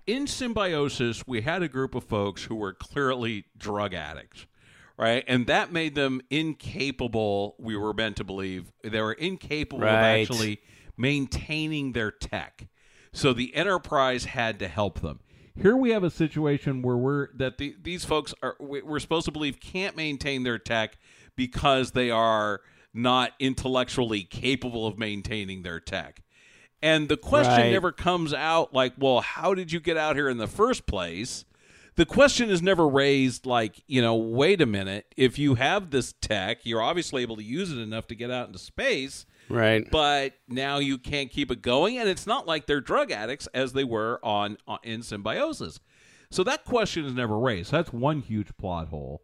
in 0.07 0.27
symbiosis, 0.27 1.27
we 1.27 1.43
had 1.43 1.63
a 1.63 1.69
group 1.69 1.95
of 1.95 2.05
folks 2.05 2.45
who 2.45 2.57
were 2.57 2.73
clearly 2.75 3.45
drug 3.57 3.95
addicts, 3.95 4.47
right? 4.99 5.23
And 5.29 5.47
that 5.47 5.73
made 5.73 5.95
them 5.95 6.21
incapable. 6.29 7.55
We 7.59 7.77
were 7.77 7.95
meant 7.95 8.17
to 8.17 8.25
believe 8.25 8.73
they 8.83 9.01
were 9.01 9.13
incapable 9.13 9.85
Right. 9.85 10.23
of 10.23 10.31
actually 10.31 10.61
maintaining 11.03 11.93
their 11.93 12.11
tech. 12.11 12.69
So 13.13 13.33
the 13.35 13.55
Enterprise 13.55 14.25
had 14.25 14.59
to 14.61 14.69
help 14.69 15.01
them. 15.01 15.19
Here 15.61 15.77
we 15.77 15.91
have 15.91 16.05
a 16.05 16.11
situation 16.11 16.81
where 16.81 16.97
we're 16.97 17.29
that 17.37 17.59
the, 17.59 17.77
these 17.83 18.07
folks 18.07 18.33
are 18.43 18.57
we- 18.59 18.81
we're 18.81 19.01
supposed 19.01 19.27
to 19.27 19.33
believe 19.33 19.61
can't 19.61 19.97
maintain 19.97 20.45
their 20.45 20.59
tech 20.59 20.97
because 21.37 21.91
they 21.91 22.11
are 22.11 22.63
not 22.95 23.33
intellectually 23.39 24.23
capable 24.23 24.87
of 24.87 24.97
maintaining 24.99 25.63
their 25.63 25.81
tech. 25.81 26.23
And 26.83 27.09
the 27.09 27.17
question 27.19 27.53
Right. 27.55 27.71
never 27.73 27.93
comes 27.93 28.33
out 28.33 28.73
like, 28.73 28.95
well, 28.97 29.21
how 29.21 29.53
did 29.55 29.73
you 29.73 29.81
get 29.81 29.97
out 29.99 30.17
here 30.17 30.29
in 30.29 30.39
the 30.39 30.47
first 30.49 30.87
place? 30.87 31.45
The 31.97 32.07
question 32.07 32.49
is 32.49 32.63
never 32.63 32.89
raised 32.89 33.45
like, 33.45 33.83
you 33.87 34.01
know, 34.01 34.15
wait 34.17 34.61
a 34.63 34.67
minute, 34.67 35.07
if 35.17 35.39
you 35.39 35.57
have 35.57 35.91
this 35.91 36.15
tech, 36.23 36.61
you're 36.65 36.81
obviously 36.83 37.21
able 37.23 37.37
to 37.37 37.43
use 37.45 37.71
it 37.71 37.79
enough 37.79 38.07
to 38.07 38.15
get 38.15 38.31
out 38.31 38.47
into 38.47 38.59
space 38.59 39.27
Right. 39.49 39.89
but 39.91 40.35
now 40.49 40.79
you 40.79 40.99
can't 40.99 41.31
keep 41.31 41.51
it 41.51 41.63
going 41.63 41.99
and 41.99 42.09
it's 42.09 42.27
not 42.27 42.47
like 42.47 42.67
they're 42.67 42.81
drug 42.81 43.11
addicts 43.11 43.47
as 43.49 43.73
they 43.73 43.85
were 43.85 44.19
on, 44.23 44.57
on 44.67 44.79
in 44.83 45.03
symbiosis 45.03 45.81
so 46.31 46.43
that 46.45 46.65
question 46.65 47.05
is 47.05 47.13
never 47.13 47.39
raised 47.39 47.71
that's 47.71 47.93
one 47.93 48.21
huge 48.21 48.57
plot 48.57 48.89
hole 48.89 49.23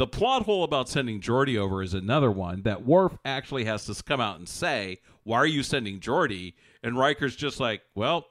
the 0.00 0.06
plot 0.06 0.44
hole 0.46 0.64
about 0.64 0.88
sending 0.88 1.20
Geordi 1.20 1.58
over 1.58 1.82
is 1.82 1.92
another 1.92 2.30
one 2.30 2.62
that 2.62 2.86
Worf 2.86 3.18
actually 3.22 3.64
has 3.66 3.84
to 3.84 4.02
come 4.02 4.18
out 4.18 4.38
and 4.38 4.48
say, 4.48 4.96
"Why 5.24 5.36
are 5.36 5.46
you 5.46 5.62
sending 5.62 6.00
Geordi?" 6.00 6.54
And 6.82 6.96
Riker's 6.96 7.36
just 7.36 7.60
like, 7.60 7.82
"Well, 7.94 8.24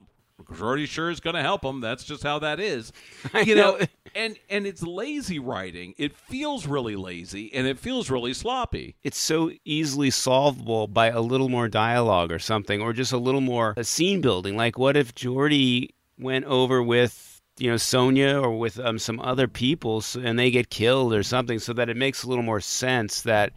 Geordi 0.52 0.88
sure 0.88 1.10
is 1.10 1.20
going 1.20 1.36
to 1.36 1.42
help 1.42 1.64
him. 1.64 1.82
That's 1.82 2.04
just 2.04 2.24
how 2.24 2.40
that 2.40 2.60
is." 2.60 2.92
You 3.46 3.56
know, 3.56 3.78
know. 3.78 3.86
and 4.16 4.38
and 4.50 4.66
it's 4.68 4.82
lazy 4.84 5.40
writing. 5.40 5.94
It 5.98 6.16
feels 6.16 6.68
really 6.68 6.96
lazy 6.96 7.54
and 7.54 7.68
it 7.68 7.80
feels 7.80 8.10
really 8.10 8.34
sloppy. 8.34 8.96
it's 9.04 9.18
so 9.18 9.52
easily 9.66 10.10
solvable 10.10 10.88
by 10.88 11.08
a 11.10 11.22
little 11.22 11.50
more 11.50 11.68
dialogue 11.68 12.32
or 12.32 12.40
something, 12.40 12.82
or 12.82 12.94
just 12.94 13.12
a 13.12 13.18
little 13.18 13.42
more 13.42 13.74
uh, 13.78 13.84
scene 13.84 14.22
building. 14.22 14.56
Like, 14.58 14.78
what 14.78 14.98
if 14.98 15.16
Jordy 15.16 15.94
went 16.18 16.46
over 16.46 16.82
with 16.84 17.42
you 17.58 17.70
know 17.70 17.78
Sonya 17.78 18.40
or 18.40 18.58
with 18.58 18.80
um, 18.80 19.00
some 19.00 19.20
other 19.20 19.48
people, 19.48 19.98
s 19.98 20.16
and 20.16 20.38
they 20.38 20.52
get 20.52 20.70
killed 20.70 21.14
or 21.14 21.24
something, 21.24 21.60
so 21.60 21.74
that 21.74 21.90
it 21.90 21.98
makes 21.98 22.24
a 22.24 22.28
little 22.30 22.44
more 22.44 22.62
sense 22.62 23.22
that. 23.22 23.54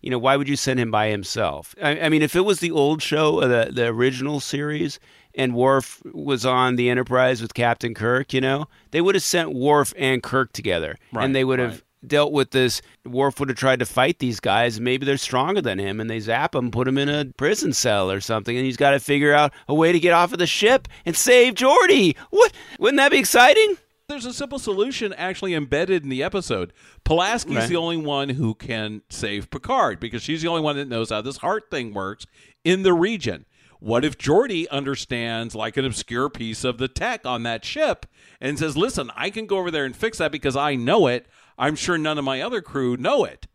You 0.00 0.10
know, 0.10 0.18
why 0.20 0.36
would 0.36 0.48
you 0.48 0.54
send 0.54 0.78
him 0.78 0.92
by 0.92 1.08
himself? 1.08 1.74
I, 1.82 2.02
I 2.02 2.08
mean, 2.08 2.22
if 2.22 2.36
it 2.36 2.42
was 2.42 2.60
the 2.60 2.70
old 2.70 3.02
show, 3.02 3.40
uh, 3.40 3.48
the 3.48 3.72
the 3.72 3.86
original 3.88 4.38
series, 4.38 5.00
and 5.38 5.54
Worf 5.54 6.02
was 6.12 6.44
on 6.44 6.76
the 6.76 6.90
Enterprise 6.90 7.40
with 7.40 7.54
Captain 7.54 7.94
Kirk, 7.94 8.34
you 8.34 8.40
know, 8.42 8.66
they 8.90 9.00
would 9.00 9.14
have 9.14 9.22
sent 9.24 9.54
Worf 9.54 9.94
and 9.96 10.22
Kirk 10.22 10.52
together, 10.52 10.96
Right, 11.12 11.24
and 11.24 11.34
they 11.34 11.44
would 11.44 11.58
have 11.60 11.70
right. 11.72 11.82
dealt 12.06 12.32
with 12.32 12.50
this. 12.50 12.82
Worf 13.06 13.40
would 13.40 13.48
have 13.48 13.56
tried 13.58 13.78
to 13.78 13.86
fight 13.86 14.18
these 14.18 14.40
guys. 14.40 14.80
Maybe 14.80 15.06
they're 15.06 15.16
stronger 15.16 15.62
than 15.62 15.78
him, 15.78 16.00
and 16.00 16.10
they 16.10 16.20
zap 16.20 16.54
him, 16.54 16.70
put 16.70 16.86
him 16.88 16.98
in 16.98 17.08
a 17.08 17.24
prison 17.36 17.72
cell 17.72 18.10
or 18.10 18.20
something, 18.20 18.56
and 18.56 18.66
he's 18.66 18.76
got 18.76 18.90
to 18.90 19.00
figure 19.00 19.32
out 19.32 19.52
a 19.68 19.74
way 19.74 19.92
to 19.92 20.00
get 20.00 20.12
off 20.12 20.32
of 20.32 20.38
the 20.38 20.46
ship 20.46 20.88
and 21.06 21.16
save 21.16 21.54
Geordi. 21.54 22.16
What? 22.30 22.52
Wouldn't 22.78 22.98
that 22.98 23.10
be 23.12 23.18
exciting? 23.18 23.78
There's 24.08 24.24
a 24.24 24.32
simple 24.32 24.58
solution 24.58 25.12
actually 25.12 25.54
embedded 25.54 26.02
in 26.02 26.08
the 26.08 26.22
episode. 26.22 26.72
Pulaski's 27.04 27.54
Right. 27.56 27.68
the 27.68 27.76
only 27.76 27.98
one 27.98 28.30
who 28.30 28.54
can 28.54 29.02
save 29.10 29.50
Picard 29.50 30.00
because 30.00 30.22
she's 30.22 30.40
the 30.40 30.48
only 30.48 30.62
one 30.62 30.76
that 30.76 30.88
knows 30.88 31.10
how 31.10 31.20
this 31.20 31.36
heart 31.36 31.64
thing 31.70 31.92
works 31.92 32.26
in 32.64 32.84
the 32.84 32.94
region. 32.94 33.44
What 33.80 34.04
if 34.04 34.18
Geordi 34.18 34.68
understands 34.70 35.54
like 35.54 35.76
an 35.76 35.84
obscure 35.84 36.28
piece 36.28 36.64
of 36.64 36.78
the 36.78 36.88
tech 36.88 37.24
on 37.24 37.44
that 37.44 37.64
ship 37.64 38.06
and 38.40 38.58
says, 38.58 38.76
"Listen, 38.76 39.10
I 39.16 39.30
can 39.30 39.46
go 39.46 39.58
over 39.58 39.70
there 39.70 39.84
and 39.84 39.96
fix 39.96 40.18
that 40.18 40.32
because 40.32 40.56
I 40.56 40.74
know 40.74 41.06
it. 41.06 41.26
I'm 41.56 41.76
sure 41.76 41.98
none 41.98 42.18
of 42.18 42.24
my 42.24 42.40
other 42.40 42.60
crew 42.60 42.96
know 42.96 43.24
it. 43.24 43.46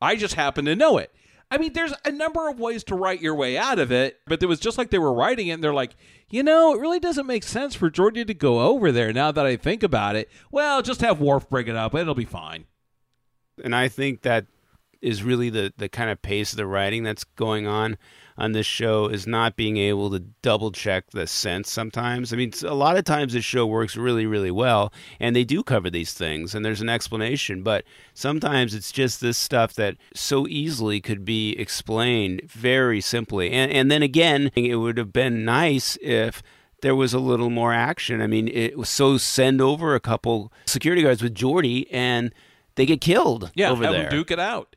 I 0.00 0.16
just 0.16 0.34
happen 0.34 0.64
to 0.66 0.76
know 0.76 0.98
it." 0.98 1.14
I 1.50 1.58
mean, 1.58 1.72
there's 1.72 1.94
a 2.04 2.12
number 2.12 2.48
of 2.48 2.60
ways 2.60 2.84
to 2.84 2.94
write 2.94 3.20
your 3.20 3.34
way 3.34 3.58
out 3.58 3.80
of 3.80 3.90
it, 3.90 4.20
but 4.26 4.40
it 4.40 4.46
was 4.46 4.60
just 4.60 4.78
like 4.78 4.90
they 4.90 4.98
were 4.98 5.12
writing 5.12 5.48
it, 5.48 5.52
and 5.52 5.64
they're 5.64 5.74
like, 5.74 5.96
you 6.30 6.44
know, 6.44 6.74
it 6.74 6.80
really 6.80 7.00
doesn't 7.00 7.26
make 7.26 7.42
sense 7.42 7.74
for 7.74 7.90
Geordi 7.90 8.24
to 8.24 8.34
go 8.34 8.60
over 8.60 8.92
there. 8.92 9.12
Now 9.12 9.32
that 9.32 9.46
I 9.46 9.56
think 9.56 9.82
about 9.82 10.14
it, 10.14 10.30
well, 10.52 10.80
just 10.80 11.00
have 11.00 11.20
Worf 11.20 11.50
bring 11.50 11.66
it 11.66 11.74
up, 11.74 11.94
it'll 11.94 12.14
be 12.14 12.24
fine. 12.24 12.66
And 13.64 13.74
I 13.74 13.88
think 13.88 14.22
that 14.22 14.46
is 15.02 15.22
really 15.22 15.50
the 15.50 15.72
the 15.76 15.88
kind 15.88 16.10
of 16.10 16.22
pace 16.22 16.52
of 16.52 16.56
the 16.56 16.66
writing 16.66 17.02
that's 17.02 17.24
going 17.24 17.66
on 17.66 17.96
on 18.40 18.52
this 18.52 18.66
show 18.66 19.06
is 19.06 19.26
not 19.26 19.54
being 19.54 19.76
able 19.76 20.10
to 20.10 20.20
double 20.42 20.72
check 20.72 21.10
the 21.10 21.26
sense 21.26 21.70
sometimes. 21.70 22.32
I 22.32 22.36
mean, 22.36 22.52
a 22.64 22.74
lot 22.74 22.96
of 22.96 23.04
times 23.04 23.32
this 23.34 23.44
show 23.44 23.66
works 23.66 23.96
really, 23.96 24.26
really 24.26 24.50
well, 24.50 24.92
and 25.20 25.36
they 25.36 25.44
do 25.44 25.62
cover 25.62 25.90
these 25.90 26.12
things, 26.14 26.54
and 26.54 26.64
there's 26.64 26.80
an 26.80 26.88
explanation. 26.88 27.62
But 27.62 27.84
sometimes 28.14 28.74
it's 28.74 28.90
just 28.92 29.20
this 29.20 29.38
stuff 29.38 29.74
that 29.74 29.96
so 30.14 30.46
easily 30.48 31.00
could 31.00 31.24
be 31.24 31.52
explained 31.58 32.42
very 32.50 33.00
simply. 33.00 33.50
And 33.52 33.70
and 33.70 33.90
then 33.90 34.02
again, 34.02 34.50
it 34.56 34.76
would 34.76 34.98
have 34.98 35.12
been 35.12 35.44
nice 35.44 35.96
if 36.02 36.42
there 36.82 36.96
was 36.96 37.12
a 37.12 37.18
little 37.18 37.50
more 37.50 37.72
action. 37.74 38.22
I 38.22 38.26
mean, 38.26 38.48
it 38.48 38.78
was 38.78 38.88
so 38.88 39.18
send 39.18 39.60
over 39.60 39.94
a 39.94 40.00
couple 40.00 40.50
security 40.66 41.02
guards 41.02 41.22
with 41.22 41.34
Geordi 41.34 41.86
and 41.92 42.32
they 42.76 42.86
get 42.86 43.02
killed 43.02 43.50
Yeah, 43.54 43.70
over 43.70 43.84
have 43.84 43.92
there. 43.92 44.02
them 44.04 44.10
duke 44.12 44.30
it 44.30 44.38
out. 44.38 44.74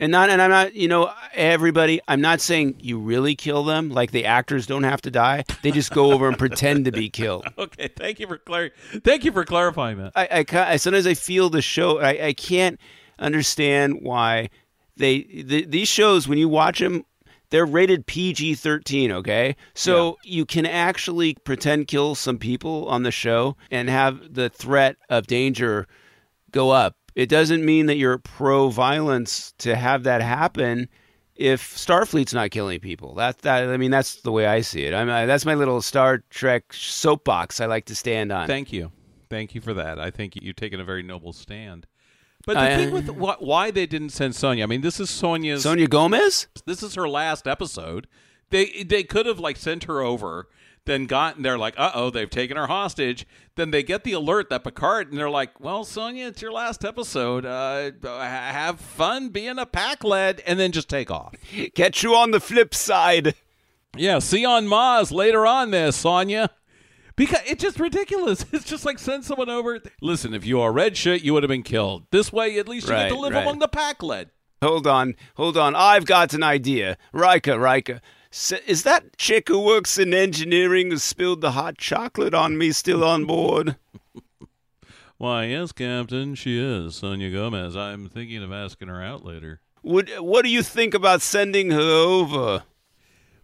And 0.00 0.10
not, 0.10 0.30
and 0.30 0.40
I'm 0.40 0.50
not, 0.50 0.74
you 0.74 0.88
know, 0.88 1.12
everybody. 1.34 2.00
I'm 2.08 2.22
not 2.22 2.40
saying 2.40 2.76
you 2.80 2.98
really 2.98 3.34
kill 3.36 3.64
them. 3.64 3.90
Like 3.90 4.10
the 4.10 4.24
actors 4.24 4.66
don't 4.66 4.84
have 4.84 5.02
to 5.02 5.10
die. 5.10 5.44
They 5.62 5.70
just 5.70 5.92
go 5.92 6.12
over 6.12 6.26
and 6.26 6.38
pretend 6.38 6.86
to 6.86 6.92
be 6.92 7.10
killed. 7.10 7.46
Okay, 7.58 7.88
thank 7.94 8.18
you 8.18 8.26
for 8.26 8.38
clar- 8.38 8.70
Thank 9.04 9.24
you 9.24 9.32
for 9.32 9.44
clarifying 9.44 9.98
that. 9.98 10.12
I, 10.16 10.44
I, 10.50 10.72
I 10.72 10.76
sometimes 10.76 11.06
I 11.06 11.12
feel 11.12 11.50
the 11.50 11.60
show. 11.60 11.98
I, 12.00 12.28
I 12.28 12.32
can't 12.32 12.80
understand 13.18 13.98
why 14.00 14.48
they 14.96 15.20
th- 15.20 15.68
these 15.68 15.88
shows 15.88 16.26
when 16.26 16.38
you 16.38 16.48
watch 16.48 16.78
them. 16.78 17.04
They're 17.50 17.66
rated 17.66 18.06
PG 18.06 18.54
13, 18.54 19.10
okay? 19.10 19.56
So 19.74 20.18
you 20.22 20.46
can 20.46 20.64
actually 20.64 21.34
pretend 21.44 21.88
kill 21.88 22.14
some 22.14 22.38
people 22.38 22.86
on 22.88 23.02
the 23.02 23.10
show 23.10 23.56
and 23.72 23.90
have 23.90 24.34
the 24.34 24.48
threat 24.48 24.96
of 25.08 25.26
danger 25.26 25.88
go 26.52 26.70
up. 26.70 26.96
It 27.14 27.28
doesn't 27.28 27.64
mean 27.64 27.86
that 27.86 27.96
you're 27.96 28.18
pro 28.18 28.68
violence 28.68 29.52
to 29.58 29.74
have 29.76 30.04
that 30.04 30.22
happen 30.22 30.88
if 31.34 31.74
Starfleet's 31.76 32.34
not 32.34 32.50
killing 32.50 32.80
people. 32.80 33.14
That 33.14 33.38
that 33.38 33.68
I 33.68 33.76
mean 33.76 33.90
that's 33.90 34.16
the 34.22 34.32
way 34.32 34.46
I 34.46 34.60
see 34.60 34.84
it. 34.84 34.94
I 34.94 35.04
mean 35.04 35.26
that's 35.26 35.44
my 35.44 35.54
little 35.54 35.82
Star 35.82 36.18
Trek 36.30 36.72
soapbox 36.72 37.60
I 37.60 37.66
like 37.66 37.86
to 37.86 37.94
stand 37.94 38.30
on. 38.32 38.46
Thank 38.46 38.72
you, 38.72 38.92
thank 39.28 39.54
you 39.54 39.60
for 39.60 39.74
that. 39.74 39.98
I 39.98 40.10
think 40.10 40.34
you've 40.36 40.56
taken 40.56 40.80
a 40.80 40.84
very 40.84 41.02
noble 41.02 41.32
stand. 41.32 41.86
But 42.46 42.54
the 42.54 42.60
I- 42.60 42.76
thing 42.76 42.88
uh, 42.88 42.92
with 42.92 43.08
wh- 43.08 43.42
why 43.42 43.70
they 43.70 43.86
didn't 43.86 44.10
send 44.10 44.34
Sonya, 44.34 44.64
I 44.64 44.66
mean, 44.66 44.80
this 44.80 44.98
is 44.98 45.10
Sonya's. 45.10 45.62
Sonya 45.62 45.88
Gomez? 45.88 46.46
this 46.64 46.82
is 46.82 46.94
her 46.94 47.08
last 47.08 47.46
episode. 47.46 48.06
They 48.50 48.82
they 48.82 49.02
could 49.04 49.26
have 49.26 49.38
like 49.38 49.56
sent 49.56 49.84
her 49.84 50.00
over, 50.00 50.48
then 50.86 51.06
gotten 51.06 51.42
they're 51.42 51.58
like, 51.58 51.74
uh 51.76 51.92
oh, 51.94 52.10
they've 52.10 52.30
taken 52.30 52.56
her 52.56 52.66
hostage. 52.66 53.26
Then 53.56 53.70
they 53.70 53.82
get 53.82 54.04
the 54.04 54.12
alert 54.12 54.50
that 54.50 54.64
Picard, 54.64 55.10
and 55.10 55.18
they're 55.18 55.30
like, 55.30 55.60
well, 55.60 55.84
Sonya, 55.84 56.28
it's 56.28 56.42
your 56.42 56.52
last 56.52 56.84
episode. 56.84 57.44
Uh, 57.44 57.92
have 58.02 58.80
fun 58.80 59.28
being 59.28 59.58
a 59.58 59.66
Pakled, 59.66 60.40
and 60.46 60.58
then 60.58 60.72
just 60.72 60.88
take 60.88 61.10
off. 61.10 61.34
Catch 61.74 62.02
you 62.02 62.14
on 62.14 62.30
the 62.30 62.40
flip 62.40 62.74
side. 62.74 63.34
Yeah, 63.96 64.18
see 64.20 64.42
you 64.42 64.48
on 64.48 64.66
Mars 64.66 65.10
later 65.12 65.46
on, 65.46 65.70
there, 65.70 65.92
Sonya. 65.92 66.50
Because 67.16 67.40
it's 67.44 67.62
just 67.62 67.78
ridiculous. 67.78 68.46
It's 68.52 68.64
just 68.64 68.86
like 68.86 68.98
send 68.98 69.24
someone 69.24 69.50
over. 69.50 69.80
Listen, 70.00 70.32
if 70.32 70.46
you 70.46 70.60
are 70.60 70.72
red 70.72 70.96
shit, 70.96 71.22
you 71.22 71.34
would 71.34 71.42
have 71.42 71.48
been 71.48 71.62
killed. 71.62 72.06
This 72.10 72.32
way, 72.32 72.58
at 72.58 72.68
least 72.68 72.88
you 72.88 72.94
get 72.94 73.08
to 73.08 73.18
live 73.18 73.34
right. 73.34 73.42
among 73.42 73.58
the 73.58 73.68
pack 73.68 74.02
lead. 74.02 74.30
Hold 74.62 74.86
on, 74.86 75.14
hold 75.34 75.56
on. 75.56 75.74
I've 75.74 76.06
got 76.06 76.32
an 76.34 76.42
idea. 76.42 76.96
Rika, 77.12 77.58
Rika. 77.58 78.00
S- 78.32 78.52
Is 78.66 78.82
that 78.84 79.16
chick 79.16 79.48
who 79.48 79.60
works 79.60 79.98
in 79.98 80.14
engineering 80.14 80.90
who 80.90 80.98
spilled 80.98 81.40
the 81.40 81.52
hot 81.52 81.78
chocolate 81.78 82.34
on 82.34 82.56
me 82.56 82.72
still 82.72 83.04
on 83.04 83.24
board? 83.24 83.76
Why, 85.18 85.44
yes, 85.46 85.72
Captain, 85.72 86.34
she 86.34 86.58
is 86.58 86.96
Sonya 86.96 87.30
Gomez. 87.30 87.76
I'm 87.76 88.08
thinking 88.08 88.42
of 88.42 88.52
asking 88.52 88.88
her 88.88 89.02
out 89.02 89.24
later. 89.24 89.60
Would, 89.82 90.10
what 90.18 90.44
do 90.44 90.50
you 90.50 90.62
think 90.62 90.94
about 90.94 91.20
sending 91.22 91.70
her 91.70 91.80
over? 91.80 92.62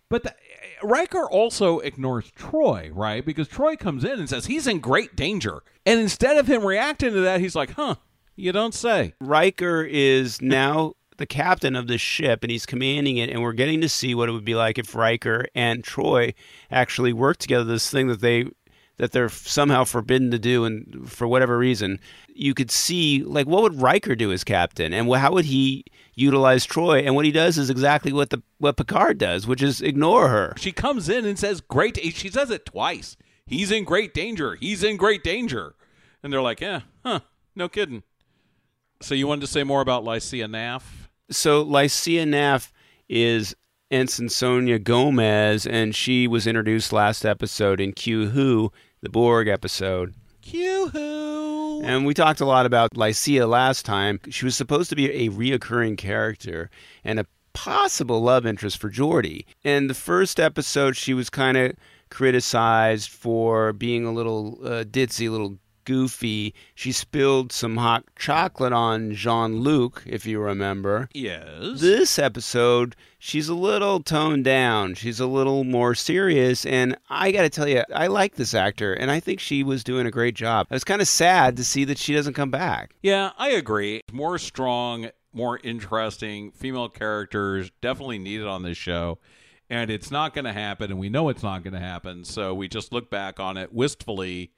But 0.08 0.22
the, 0.22 0.34
Riker 0.82 1.28
also 1.28 1.80
ignores 1.80 2.30
Troi, 2.30 2.90
right? 2.94 3.24
Because 3.24 3.48
Troi 3.48 3.78
comes 3.78 4.04
in 4.04 4.18
and 4.18 4.28
says 4.28 4.46
he's 4.46 4.66
in 4.66 4.78
great 4.80 5.16
danger. 5.16 5.62
And 5.84 6.00
instead 6.00 6.36
of 6.36 6.46
him 6.46 6.64
reacting 6.64 7.12
to 7.12 7.20
that, 7.20 7.40
he's 7.40 7.54
like, 7.56 7.72
huh, 7.72 7.96
you 8.36 8.52
don't 8.52 8.74
say. 8.74 9.14
Riker 9.20 9.82
is 9.82 10.40
now 10.40 10.94
the 11.18 11.26
captain 11.26 11.76
of 11.76 11.86
the 11.86 11.98
ship 11.98 12.42
and 12.42 12.50
he's 12.50 12.66
commanding 12.66 13.16
it 13.16 13.30
and 13.30 13.42
we're 13.42 13.52
getting 13.52 13.80
to 13.80 13.88
see 13.88 14.14
what 14.14 14.28
it 14.28 14.32
would 14.32 14.44
be 14.44 14.54
like 14.54 14.78
if 14.78 14.94
Riker 14.94 15.46
and 15.54 15.82
Troi 15.82 16.34
actually 16.70 17.12
worked 17.12 17.40
together 17.40 17.64
this 17.64 17.90
thing 17.90 18.08
that 18.08 18.20
they 18.20 18.46
that 18.98 19.12
they're 19.12 19.28
somehow 19.28 19.84
forbidden 19.84 20.30
to 20.30 20.38
do 20.38 20.64
and 20.64 21.10
for 21.10 21.28
whatever 21.28 21.58
reason 21.58 22.00
you 22.28 22.54
could 22.54 22.70
see 22.70 23.22
like 23.22 23.46
what 23.46 23.62
would 23.62 23.80
Riker 23.80 24.14
do 24.14 24.32
as 24.32 24.44
captain 24.44 24.92
and 24.92 25.12
how 25.14 25.32
would 25.32 25.46
he 25.46 25.84
utilize 26.14 26.66
Troi 26.66 27.04
and 27.04 27.14
what 27.14 27.24
he 27.24 27.32
does 27.32 27.58
is 27.58 27.70
exactly 27.70 28.12
what 28.12 28.30
the 28.30 28.42
what 28.58 28.76
Picard 28.76 29.18
does 29.18 29.46
which 29.46 29.62
is 29.62 29.80
ignore 29.80 30.28
her 30.28 30.54
She 30.58 30.72
comes 30.72 31.08
in 31.08 31.24
and 31.24 31.38
says, 31.38 31.60
great. 31.60 31.98
Eh, 31.98 32.10
she 32.10 32.30
says 32.30 32.50
it 32.50 32.66
twice. 32.66 33.16
He's 33.46 33.70
in 33.70 33.84
great 33.84 34.12
danger. 34.12 34.56
He's 34.56 34.82
in 34.82 34.96
great 34.96 35.22
danger. 35.22 35.74
And 36.22 36.32
they're 36.32 36.42
like, 36.42 36.60
yeah, 36.60 36.80
huh, 37.04 37.20
no 37.54 37.68
kidding. 37.68 38.02
So 39.00 39.14
you 39.14 39.26
wanted 39.26 39.42
to 39.42 39.46
say 39.46 39.62
more 39.62 39.80
about 39.80 40.04
Lycia 40.04 40.46
Naff? 40.46 40.82
So 41.30 41.62
Lycia 41.62 42.24
Naff 42.24 42.70
is 43.08 43.56
Ensign 43.90 44.28
Sonya 44.28 44.78
Gomez, 44.78 45.66
and 45.66 45.94
she 45.94 46.28
was 46.28 46.46
introduced 46.46 46.92
last 46.92 47.26
episode 47.26 47.80
in 47.80 47.92
Q 47.92 48.28
Who, 48.28 48.72
the 49.00 49.08
Borg 49.08 49.48
episode. 49.48 50.14
Yoo-hoo. 50.44 51.82
And 51.82 52.06
we 52.06 52.14
talked 52.14 52.40
a 52.40 52.46
lot 52.46 52.64
about 52.64 52.96
Lycia 52.96 53.46
last 53.46 53.84
time. 53.84 54.20
She 54.28 54.44
was 54.44 54.56
supposed 54.56 54.88
to 54.90 54.96
be 54.96 55.10
a 55.10 55.30
reoccurring 55.30 55.98
character 55.98 56.70
and 57.02 57.18
a 57.18 57.26
possible 57.52 58.20
love 58.20 58.46
interest 58.46 58.78
for 58.78 58.88
Geordi. 58.88 59.44
In 59.64 59.88
the 59.88 59.94
first 59.94 60.38
episode, 60.38 60.96
she 60.96 61.12
was 61.12 61.28
kind 61.28 61.56
of 61.56 61.72
criticized 62.08 63.10
for 63.10 63.72
being 63.72 64.04
a 64.04 64.12
little 64.12 64.60
uh, 64.62 64.84
ditzy, 64.84 65.26
a 65.26 65.30
little 65.30 65.58
goofy. 65.86 66.52
She 66.74 66.92
spilled 66.92 67.50
some 67.50 67.78
hot 67.78 68.04
chocolate 68.16 68.74
on 68.74 69.14
Jean 69.14 69.60
Luc, 69.60 70.02
if 70.04 70.26
you 70.26 70.38
remember. 70.38 71.08
yes. 71.14 71.80
This 71.80 72.18
episode, 72.18 72.94
she's 73.18 73.48
a 73.48 73.54
little 73.54 74.02
toned 74.02 74.44
down. 74.44 74.94
She's 74.94 75.18
a 75.20 75.26
little 75.26 75.64
more 75.64 75.94
serious. 75.94 76.66
And 76.66 76.98
I 77.08 77.32
got 77.32 77.42
to 77.42 77.48
tell 77.48 77.66
you, 77.68 77.82
I 77.94 78.08
like 78.08 78.34
this 78.34 78.52
actor, 78.52 78.92
and 78.92 79.10
I 79.10 79.20
think 79.20 79.40
she 79.40 79.62
was 79.62 79.82
doing 79.82 80.06
a 80.06 80.10
great 80.10 80.34
job. 80.34 80.66
I 80.70 80.74
was 80.74 80.84
kind 80.84 81.00
of 81.00 81.08
sad 81.08 81.56
to 81.56 81.64
see 81.64 81.84
that 81.84 81.96
she 81.96 82.12
doesn't 82.12 82.34
come 82.34 82.50
back. 82.50 82.90
Yeah, 83.00 83.30
I 83.38 83.50
agree. 83.50 84.02
More 84.12 84.36
strong, 84.38 85.08
more 85.32 85.58
interesting 85.62 86.50
female 86.50 86.88
characters 86.88 87.70
definitely 87.80 88.18
needed 88.18 88.46
on 88.46 88.62
this 88.62 88.76
show. 88.76 89.18
And 89.68 89.90
it's 89.90 90.12
not 90.12 90.32
going 90.32 90.44
to 90.44 90.52
happen, 90.52 90.90
and 90.92 91.00
we 91.00 91.08
know 91.08 91.28
it's 91.28 91.42
not 91.42 91.64
going 91.64 91.74
to 91.74 91.80
happen. 91.80 92.24
So 92.24 92.54
we 92.54 92.68
just 92.68 92.92
look 92.92 93.10
back 93.10 93.40
on 93.40 93.56
it 93.56 93.72
wistfully. 93.72 94.52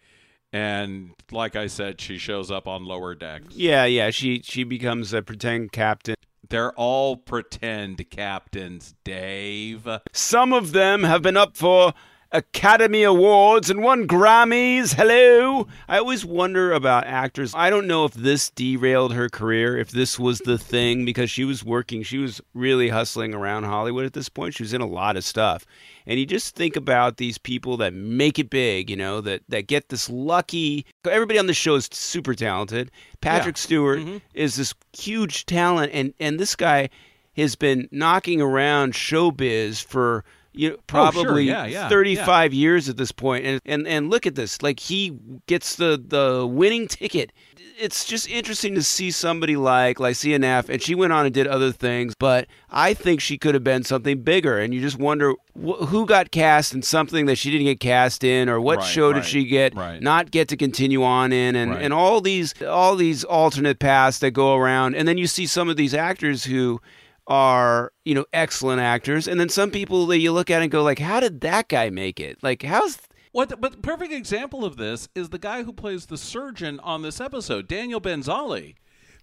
And 0.52 1.10
like 1.30 1.56
I 1.56 1.66
said, 1.66 2.00
she 2.00 2.18
shows 2.18 2.50
up 2.50 2.66
on 2.66 2.84
lower 2.84 3.14
decks. 3.14 3.54
Yeah, 3.54 3.84
yeah. 3.84 4.10
She 4.10 4.40
she 4.42 4.64
becomes 4.64 5.12
a 5.12 5.22
pretend 5.22 5.72
captain. 5.72 6.14
They're 6.48 6.72
all 6.72 7.16
pretend 7.16 8.08
captains, 8.10 8.94
Dave. 9.04 9.86
Some 10.12 10.54
of 10.54 10.72
them 10.72 11.04
have 11.04 11.20
been 11.20 11.36
up 11.36 11.56
for 11.56 11.92
Academy 12.30 13.04
Awards 13.04 13.70
and 13.70 13.82
won 13.82 14.06
Grammys. 14.06 14.94
Hello. 14.94 15.66
I 15.88 15.98
always 15.98 16.26
wonder 16.26 16.72
about 16.72 17.06
actors. 17.06 17.54
I 17.54 17.70
don't 17.70 17.86
know 17.86 18.04
if 18.04 18.12
this 18.12 18.50
derailed 18.50 19.14
her 19.14 19.30
career, 19.30 19.78
if 19.78 19.90
this 19.90 20.18
was 20.18 20.40
the 20.40 20.58
thing, 20.58 21.06
because 21.06 21.30
she 21.30 21.46
was 21.46 21.64
working, 21.64 22.02
she 22.02 22.18
was 22.18 22.42
really 22.52 22.90
hustling 22.90 23.32
around 23.32 23.64
Hollywood 23.64 24.04
at 24.04 24.12
this 24.12 24.28
point. 24.28 24.52
She 24.52 24.62
was 24.62 24.74
in 24.74 24.82
a 24.82 24.86
lot 24.86 25.16
of 25.16 25.24
stuff. 25.24 25.64
And 26.06 26.20
you 26.20 26.26
just 26.26 26.54
think 26.54 26.76
about 26.76 27.16
these 27.16 27.38
people 27.38 27.78
that 27.78 27.94
make 27.94 28.38
it 28.38 28.50
big, 28.50 28.90
you 28.90 28.96
know, 28.96 29.22
that, 29.22 29.40
that 29.48 29.66
get 29.66 29.88
this 29.88 30.10
lucky. 30.10 30.84
Everybody 31.06 31.38
on 31.38 31.46
the 31.46 31.54
show 31.54 31.76
is 31.76 31.88
super 31.90 32.34
talented. 32.34 32.90
Patrick 33.22 33.56
Stewart 33.56 34.00
mm-hmm. 34.00 34.18
is 34.34 34.56
this 34.56 34.74
huge 34.92 35.46
talent, 35.46 35.92
and, 35.94 36.12
and 36.20 36.38
this 36.38 36.56
guy 36.56 36.90
has 37.38 37.56
been 37.56 37.88
knocking 37.90 38.42
around 38.42 38.92
showbiz 38.92 39.82
for 39.82 40.24
you 40.58 40.70
know, 40.70 40.74
Oh, 40.74 41.10
sure. 41.10 41.22
probably 41.22 41.44
Yeah, 41.44 41.66
yeah, 41.66 41.88
35 41.88 42.52
years 42.52 42.88
at 42.88 42.96
this 42.96 43.12
point 43.12 43.46
and, 43.46 43.60
and 43.64 43.86
and 43.86 44.10
look 44.10 44.26
at 44.26 44.34
this 44.34 44.60
like 44.62 44.80
he 44.80 45.16
gets 45.46 45.76
the 45.76 46.02
the 46.04 46.46
winning 46.46 46.88
ticket 46.88 47.32
it's 47.80 48.04
just 48.04 48.28
interesting 48.28 48.74
to 48.74 48.82
see 48.82 49.12
somebody 49.12 49.54
like 49.54 50.00
Lycia 50.00 50.36
Naff, 50.40 50.68
and 50.68 50.82
she 50.82 50.96
went 50.96 51.12
on 51.12 51.26
and 51.26 51.32
did 51.32 51.46
other 51.46 51.70
things, 51.70 52.12
but 52.18 52.48
I 52.70 52.92
think 52.92 53.20
she 53.20 53.38
could 53.38 53.54
have 53.54 53.62
been 53.62 53.84
something 53.84 54.22
bigger. 54.22 54.58
And 54.58 54.74
you 54.74 54.80
just 54.80 54.98
wonder 54.98 55.34
wh- 55.54 55.86
who 55.86 56.04
got 56.04 56.32
cast 56.32 56.74
in 56.74 56.82
something 56.82 57.26
that 57.26 57.36
she 57.38 57.52
didn't 57.52 57.66
get 57.66 57.78
cast 57.78 58.24
in, 58.24 58.48
or 58.48 58.60
what 58.60 58.78
Right, 58.78 58.84
show 58.84 59.12
did 59.12 59.20
right, 59.20 59.28
she 59.28 59.44
get 59.44 59.76
right. 59.76 60.02
not 60.02 60.32
get 60.32 60.48
to 60.48 60.56
continue 60.56 61.04
on 61.04 61.32
in, 61.32 61.54
and, 61.54 61.72
and 61.72 61.92
all 61.92 62.20
these 62.20 62.52
all 62.62 62.96
these 62.96 63.22
alternate 63.22 63.78
paths 63.78 64.18
that 64.18 64.32
go 64.32 64.56
around. 64.56 64.96
And 64.96 65.06
then 65.06 65.16
you 65.16 65.28
see 65.28 65.46
some 65.46 65.68
of 65.68 65.76
these 65.76 65.94
actors 65.94 66.42
who 66.42 66.80
are 67.28 67.92
you 68.04 68.14
know 68.14 68.24
excellent 68.32 68.80
actors, 68.80 69.28
and 69.28 69.38
then 69.38 69.48
some 69.48 69.70
people 69.70 70.06
that 70.06 70.18
you 70.18 70.32
look 70.32 70.50
at 70.50 70.62
and 70.62 70.70
go 70.70 70.82
like, 70.82 70.98
how 70.98 71.20
did 71.20 71.40
that 71.42 71.68
guy 71.68 71.90
make 71.90 72.18
it? 72.18 72.38
Like 72.42 72.62
how's 72.62 72.98
What? 73.32 73.60
But 73.60 73.72
the 73.72 73.78
perfect 73.78 74.12
example 74.12 74.64
of 74.64 74.76
this 74.76 75.08
is 75.14 75.28
the 75.28 75.38
guy 75.38 75.62
who 75.62 75.72
plays 75.72 76.06
the 76.06 76.18
surgeon 76.18 76.80
on 76.80 77.02
this 77.02 77.20
episode, 77.20 77.68
Daniel 77.68 78.00
Benzali, 78.00 78.74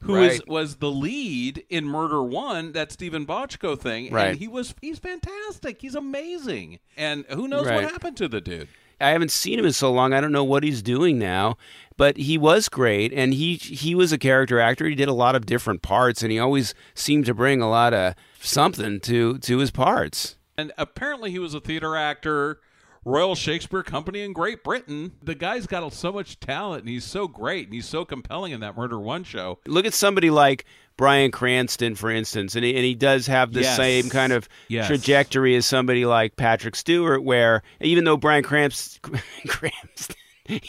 who 0.01 0.15
is 0.17 0.39
Right. 0.39 0.47
was 0.47 0.75
the 0.77 0.91
lead 0.91 1.65
in 1.69 1.85
Murder 1.85 2.21
One, 2.23 2.71
that 2.73 2.91
Steven 2.91 3.25
Bochco 3.25 3.77
thing, 3.77 4.11
Right. 4.13 4.27
and 4.27 4.37
he 4.37 4.47
was 4.47 4.75
he's 4.81 4.99
fantastic, 4.99 5.81
he's 5.81 5.95
amazing, 5.95 6.79
and 6.95 7.25
who 7.29 7.47
knows 7.47 7.65
Right. 7.65 7.75
what 7.83 7.91
happened 7.91 8.17
to 8.17 8.27
the 8.27 8.39
dude? 8.41 8.67
I 9.05 9.09
haven't 9.09 9.31
seen 9.31 9.59
him 9.59 9.65
in 9.65 9.71
so 9.71 9.91
long. 9.91 10.13
I 10.13 10.21
don't 10.21 10.31
know 10.31 10.43
what 10.43 10.63
he's 10.63 10.81
doing 10.81 11.19
now, 11.19 11.57
but 11.95 12.17
he 12.17 12.39
was 12.39 12.69
great, 12.69 13.13
and 13.13 13.35
he 13.35 13.55
he 13.55 13.93
was 13.93 14.11
a 14.11 14.17
character 14.17 14.59
actor. 14.59 14.85
He 14.87 14.95
did 14.95 15.07
a 15.07 15.13
lot 15.13 15.35
of 15.35 15.45
different 15.45 15.83
parts, 15.83 16.23
and 16.23 16.31
he 16.31 16.39
always 16.39 16.73
seemed 16.95 17.27
to 17.27 17.35
bring 17.35 17.61
a 17.61 17.69
lot 17.69 17.93
of 17.93 18.15
something 18.39 18.99
to 19.01 19.37
to 19.37 19.57
his 19.59 19.69
parts. 19.69 20.37
And 20.57 20.71
apparently, 20.75 21.29
he 21.29 21.37
was 21.37 21.53
a 21.53 21.59
theater 21.59 21.95
actor, 21.95 22.59
Royal 23.03 23.35
Shakespeare 23.35 23.83
Company 23.83 24.23
in 24.23 24.33
Great 24.33 24.63
Britain. 24.63 25.11
The 25.21 25.35
guy's 25.35 25.67
got 25.67 25.93
so 25.93 26.11
much 26.11 26.39
talent, 26.39 26.81
and 26.81 26.89
he's 26.89 27.05
so 27.05 27.27
great, 27.27 27.65
and 27.67 27.75
he's 27.75 27.87
so 27.87 28.05
compelling 28.05 28.53
in 28.53 28.61
that 28.61 28.75
Murder 28.75 28.99
One 28.99 29.23
show. 29.23 29.59
Look 29.67 29.85
at 29.85 29.93
somebody 29.93 30.31
like 30.31 30.65
Bryan 30.97 31.31
Cranston, 31.31 31.95
for 31.95 32.09
instance, 32.09 32.55
and 32.55 32.63
he, 32.63 32.75
and 32.75 32.85
he 32.85 32.95
does 32.95 33.27
have 33.27 33.51
the 33.53 33.61
Yes. 33.61 33.75
same 33.75 34.09
kind 34.09 34.31
of 34.33 34.47
Yes. 34.69 34.87
trajectory 34.87 35.55
as 35.55 35.65
somebody 35.65 36.05
like 36.05 36.35
Patrick 36.37 36.75
Stewart, 36.75 37.23
where 37.23 37.63
even 37.81 38.03
though 38.05 38.17
Brian 38.17 38.43
Cramps, 38.43 38.99
Cranston, 39.47 40.15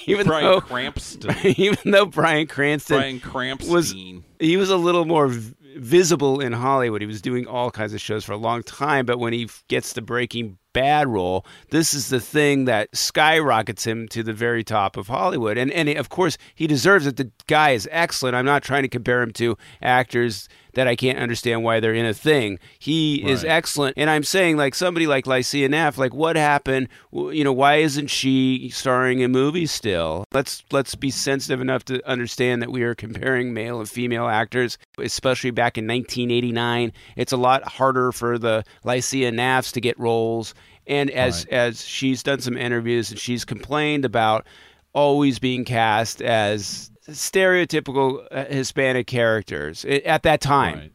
even 0.07 0.27
Brian 0.27 0.45
though 0.45 0.61
Crampston. 0.61 1.45
even 1.59 1.91
though 1.93 2.07
Bryan 2.07 2.47
Cranston 2.47 2.97
Brian 2.99 3.21
Crampstein. 3.21 3.69
was 3.71 3.93
he 4.41 4.57
was 4.57 4.71
a 4.71 4.77
little 4.77 5.05
more 5.05 5.29
v- 5.29 5.55
visible 5.77 6.41
in 6.41 6.53
Hollywood. 6.53 7.03
He 7.03 7.07
was 7.07 7.21
doing 7.23 7.47
all 7.47 7.71
kinds 7.71 7.93
of 7.95 8.01
shows 8.01 8.25
for 8.25 8.33
a 8.33 8.37
long 8.39 8.63
time, 8.63 9.05
but 9.07 9.19
when 9.19 9.33
he 9.33 9.49
gets 9.69 9.93
the 9.93 10.01
Breaking 10.03 10.59
Bad 10.77 11.09
role, 11.09 11.47
this 11.71 11.95
is 11.95 12.11
the 12.11 12.21
thing 12.21 12.67
that 12.67 12.95
skyrockets 12.95 13.87
him 13.87 14.09
to 14.09 14.23
the 14.23 14.35
very 14.35 14.63
top 14.63 14.99
of 14.99 15.09
Hollywood. 15.09 15.57
And 15.57 15.71
and 15.73 15.89
of 15.89 16.11
course, 16.11 16.37
he 16.55 16.67
deserves 16.67 17.07
it. 17.07 17.17
The 17.17 17.31
guy 17.47 17.71
is 17.71 17.89
excellent. 17.91 18.37
I'm 18.37 18.45
not 18.45 18.63
trying 18.63 18.83
to 18.83 18.89
compare 18.89 19.23
him 19.23 19.33
to 19.33 19.57
actors 19.81 20.51
that 20.77 20.87
I 20.87 20.95
can't 20.95 21.19
understand 21.19 21.65
why 21.65 21.81
they're 21.81 21.95
in 21.95 22.05
a 22.05 22.13
thing. 22.13 22.59
He 22.79 23.27
is 23.27 23.45
excellent. 23.45 23.95
And 23.97 24.11
I'm 24.11 24.23
saying 24.23 24.59
like 24.59 24.75
somebody 24.75 25.07
like 25.07 25.27
Lycia 25.27 25.69
Naff, 25.71 25.97
like 25.97 26.13
what 26.13 26.37
happened? 26.37 26.89
You 27.11 27.45
know, 27.45 27.53
why 27.53 27.77
isn't 27.77 28.09
she 28.09 28.69
starring 28.69 29.21
in 29.21 29.33
movies 29.33 29.73
still? 29.73 30.25
Let's 30.33 30.63
let's 30.71 30.95
be 30.95 31.11
sensitive 31.11 31.63
enough 31.63 31.87
to 31.87 32.07
understand 32.07 32.61
that 32.61 32.71
we 32.71 32.83
are 32.83 32.95
comparing 32.95 33.55
male 33.55 33.81
and 33.81 33.89
female 33.89 34.29
actors, 34.29 34.77
especially 34.99 35.51
back 35.51 35.79
in 35.79 35.87
1989. 35.87 36.93
It's 37.17 37.33
a 37.33 37.39
lot 37.39 37.67
harder 37.67 38.13
for 38.13 38.39
the 38.39 38.63
Lycia 38.85 39.33
Naffs 39.33 39.73
to 39.73 39.81
get 39.81 39.99
roles. 39.99 40.55
And 40.87 41.11
as 41.11 41.47
as 41.47 41.83
she's 41.85 42.23
done 42.23 42.41
some 42.41 42.57
interviews 42.57 43.11
and 43.11 43.19
she's 43.19 43.47
complained 43.47 44.05
about 44.05 44.47
always 44.93 45.39
being 45.39 45.65
cast 45.65 46.21
as 46.21 46.91
stereotypical 47.09 48.27
uh, 48.31 48.45
Hispanic 48.47 49.07
characters 49.07 49.85
at 49.85 50.23
that 50.23 50.41
time. 50.41 50.79
Right. 50.79 50.93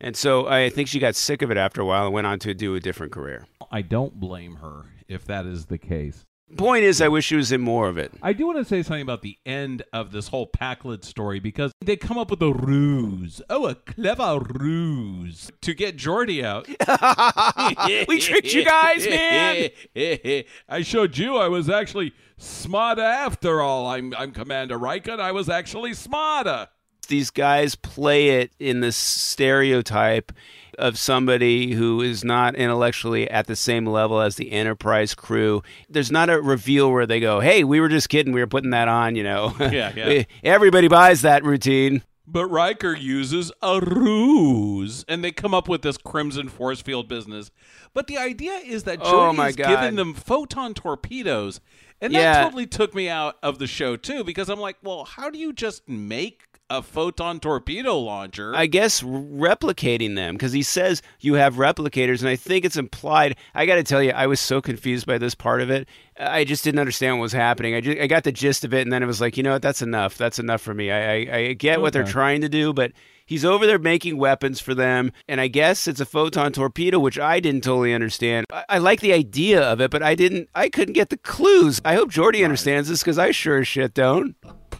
And 0.00 0.16
so 0.16 0.46
I 0.46 0.70
think 0.70 0.88
she 0.88 0.98
got 0.98 1.14
sick 1.14 1.42
of 1.42 1.50
it 1.50 1.56
after 1.56 1.82
a 1.82 1.84
while 1.84 2.06
and 2.06 2.14
went 2.14 2.26
on 2.26 2.38
to 2.40 2.54
do 2.54 2.74
a 2.74 2.80
different 2.80 3.12
career. 3.12 3.46
I 3.70 3.82
don't 3.82 4.18
blame 4.18 4.56
her 4.56 4.86
if 5.08 5.26
that 5.26 5.44
is 5.44 5.66
the 5.66 5.78
case. 5.78 6.24
Point 6.56 6.82
is, 6.82 7.00
I 7.00 7.06
wish 7.06 7.26
she 7.26 7.36
was 7.36 7.52
in 7.52 7.60
more 7.60 7.88
of 7.88 7.96
it. 7.96 8.12
I 8.22 8.32
do 8.32 8.46
want 8.46 8.58
to 8.58 8.64
say 8.64 8.82
something 8.82 9.02
about 9.02 9.22
the 9.22 9.38
end 9.46 9.84
of 9.92 10.10
this 10.10 10.26
whole 10.26 10.48
Pakled 10.48 11.04
story 11.04 11.38
because 11.38 11.70
they 11.80 11.96
come 11.96 12.18
up 12.18 12.28
with 12.28 12.42
a 12.42 12.52
ruse. 12.52 13.40
Oh, 13.48 13.66
a 13.66 13.76
clever 13.76 14.40
ruse 14.40 15.52
to 15.60 15.74
get 15.74 15.96
Geordi 15.96 16.42
out. 16.42 16.66
we 18.08 18.18
tricked 18.18 18.52
you 18.52 18.64
guys, 18.64 19.06
man. 19.08 19.70
I 20.68 20.82
showed 20.82 21.16
you 21.16 21.36
I 21.36 21.46
was 21.46 21.70
actually 21.70 22.14
smarter 22.40 23.02
after 23.02 23.60
all. 23.60 23.86
I'm 23.86 24.14
I'm 24.16 24.32
Commander 24.32 24.78
Riker. 24.78 25.12
I 25.20 25.32
was 25.32 25.48
actually 25.48 25.94
smarter. 25.94 26.68
These 27.08 27.30
guys 27.30 27.74
play 27.74 28.40
it 28.40 28.52
in 28.60 28.80
this 28.80 28.96
stereotype 28.96 30.30
of 30.78 30.96
somebody 30.96 31.72
who 31.72 32.00
is 32.00 32.22
not 32.24 32.54
intellectually 32.54 33.28
at 33.28 33.46
the 33.48 33.56
same 33.56 33.84
level 33.84 34.20
as 34.20 34.36
the 34.36 34.52
Enterprise 34.52 35.14
crew. 35.14 35.62
There's 35.88 36.12
not 36.12 36.30
a 36.30 36.40
reveal 36.40 36.90
where 36.92 37.06
they 37.06 37.18
go, 37.20 37.40
"Hey, 37.40 37.64
we 37.64 37.80
were 37.80 37.88
just 37.88 38.08
kidding. 38.08 38.32
We 38.32 38.40
were 38.40 38.46
putting 38.46 38.70
that 38.70 38.88
on." 38.88 39.16
You 39.16 39.24
know, 39.24 39.54
Yeah, 39.60 39.92
yeah. 39.94 40.22
Everybody 40.44 40.88
buys 40.88 41.22
that 41.22 41.44
routine. 41.44 42.02
But 42.26 42.46
Riker 42.46 42.94
uses 42.94 43.50
a 43.60 43.80
ruse, 43.80 45.04
and 45.08 45.24
they 45.24 45.32
come 45.32 45.52
up 45.52 45.68
with 45.68 45.82
this 45.82 45.96
Crimson 45.96 46.48
Force 46.48 46.80
Field 46.80 47.08
business. 47.08 47.50
But 47.92 48.06
the 48.06 48.18
idea 48.18 48.52
is 48.64 48.84
that 48.84 49.00
Oh, 49.02 49.10
Geordi's 49.10 49.36
my 49.36 49.50
God. 49.50 49.68
giving 49.68 49.96
them 49.96 50.14
photon 50.14 50.72
torpedoes, 50.74 51.60
and 52.00 52.14
that 52.14 52.18
Yeah. 52.20 52.44
totally 52.44 52.66
took 52.66 52.94
me 52.94 53.08
out 53.08 53.36
of 53.42 53.58
the 53.58 53.66
show 53.66 53.96
too, 53.96 54.24
because 54.24 54.48
I'm 54.48 54.60
like, 54.60 54.76
well, 54.82 55.04
how 55.04 55.30
do 55.30 55.38
you 55.38 55.52
just 55.52 55.88
make 55.88 56.44
a 56.72 56.82
photon 56.82 57.40
torpedo 57.40 57.98
launcher? 57.98 58.54
I 58.54 58.66
guess 58.66 59.02
replicating 59.02 60.14
them 60.14 60.34
because 60.34 60.52
he 60.52 60.62
says 60.62 61.02
you 61.18 61.34
have 61.34 61.54
replicators, 61.56 62.20
and 62.20 62.28
I 62.28 62.36
think 62.36 62.64
it's 62.64 62.76
implied. 62.76 63.36
I 63.54 63.66
got 63.66 63.74
to 63.76 63.82
tell 63.82 64.02
you, 64.02 64.12
I 64.12 64.26
was 64.26 64.38
so 64.40 64.60
confused 64.60 65.06
by 65.06 65.18
this 65.18 65.34
part 65.34 65.62
of 65.62 65.70
it. 65.70 65.88
I 66.18 66.44
just 66.44 66.62
didn't 66.62 66.78
understand 66.78 67.18
what 67.18 67.22
was 67.22 67.32
happening. 67.32 67.74
I 67.74 67.80
just, 67.80 67.98
I 67.98 68.06
got 68.06 68.24
the 68.24 68.32
gist 68.32 68.64
of 68.64 68.72
it, 68.74 68.82
and 68.82 68.92
then 68.92 69.02
it 69.02 69.06
was 69.06 69.20
like, 69.20 69.36
you 69.36 69.42
know 69.42 69.52
what? 69.52 69.62
That's 69.62 69.82
enough. 69.82 70.16
That's 70.16 70.38
enough 70.38 70.60
for 70.60 70.74
me. 70.74 70.90
I 70.90 71.00
I, 71.12 71.36
I 71.36 71.52
get 71.54 71.80
what 71.80 71.92
they're 71.92 72.04
trying 72.04 72.40
to 72.42 72.48
do, 72.48 72.72
but 72.72 72.92
he's 73.30 73.44
over 73.44 73.66
there 73.66 73.78
making 73.78 74.18
weapons 74.18 74.60
for 74.60 74.74
them, 74.74 75.12
and 75.26 75.40
I 75.40 75.46
guess 75.48 75.88
it's 75.88 76.00
a 76.00 76.04
photon 76.04 76.52
torpedo, 76.52 76.98
which 76.98 77.18
I 77.18 77.40
didn't 77.40 77.64
totally 77.64 77.94
understand. 77.94 78.44
I, 78.52 78.64
I 78.68 78.78
like 78.78 79.00
the 79.00 79.14
idea 79.14 79.62
of 79.62 79.80
it, 79.80 79.90
but 79.90 80.02
I 80.02 80.14
didn't. 80.14 80.50
I 80.54 80.68
couldn't 80.68 80.94
get 80.94 81.08
the 81.08 81.16
clues. 81.16 81.80
I 81.84 81.94
hope 81.94 82.10
Geordi 82.10 82.44
understands 82.44 82.90
this 82.90 83.00
because 83.00 83.18
I 83.18 83.30
sure 83.30 83.60
as 83.60 83.68
shit 83.68 83.94
don't. 83.94 84.36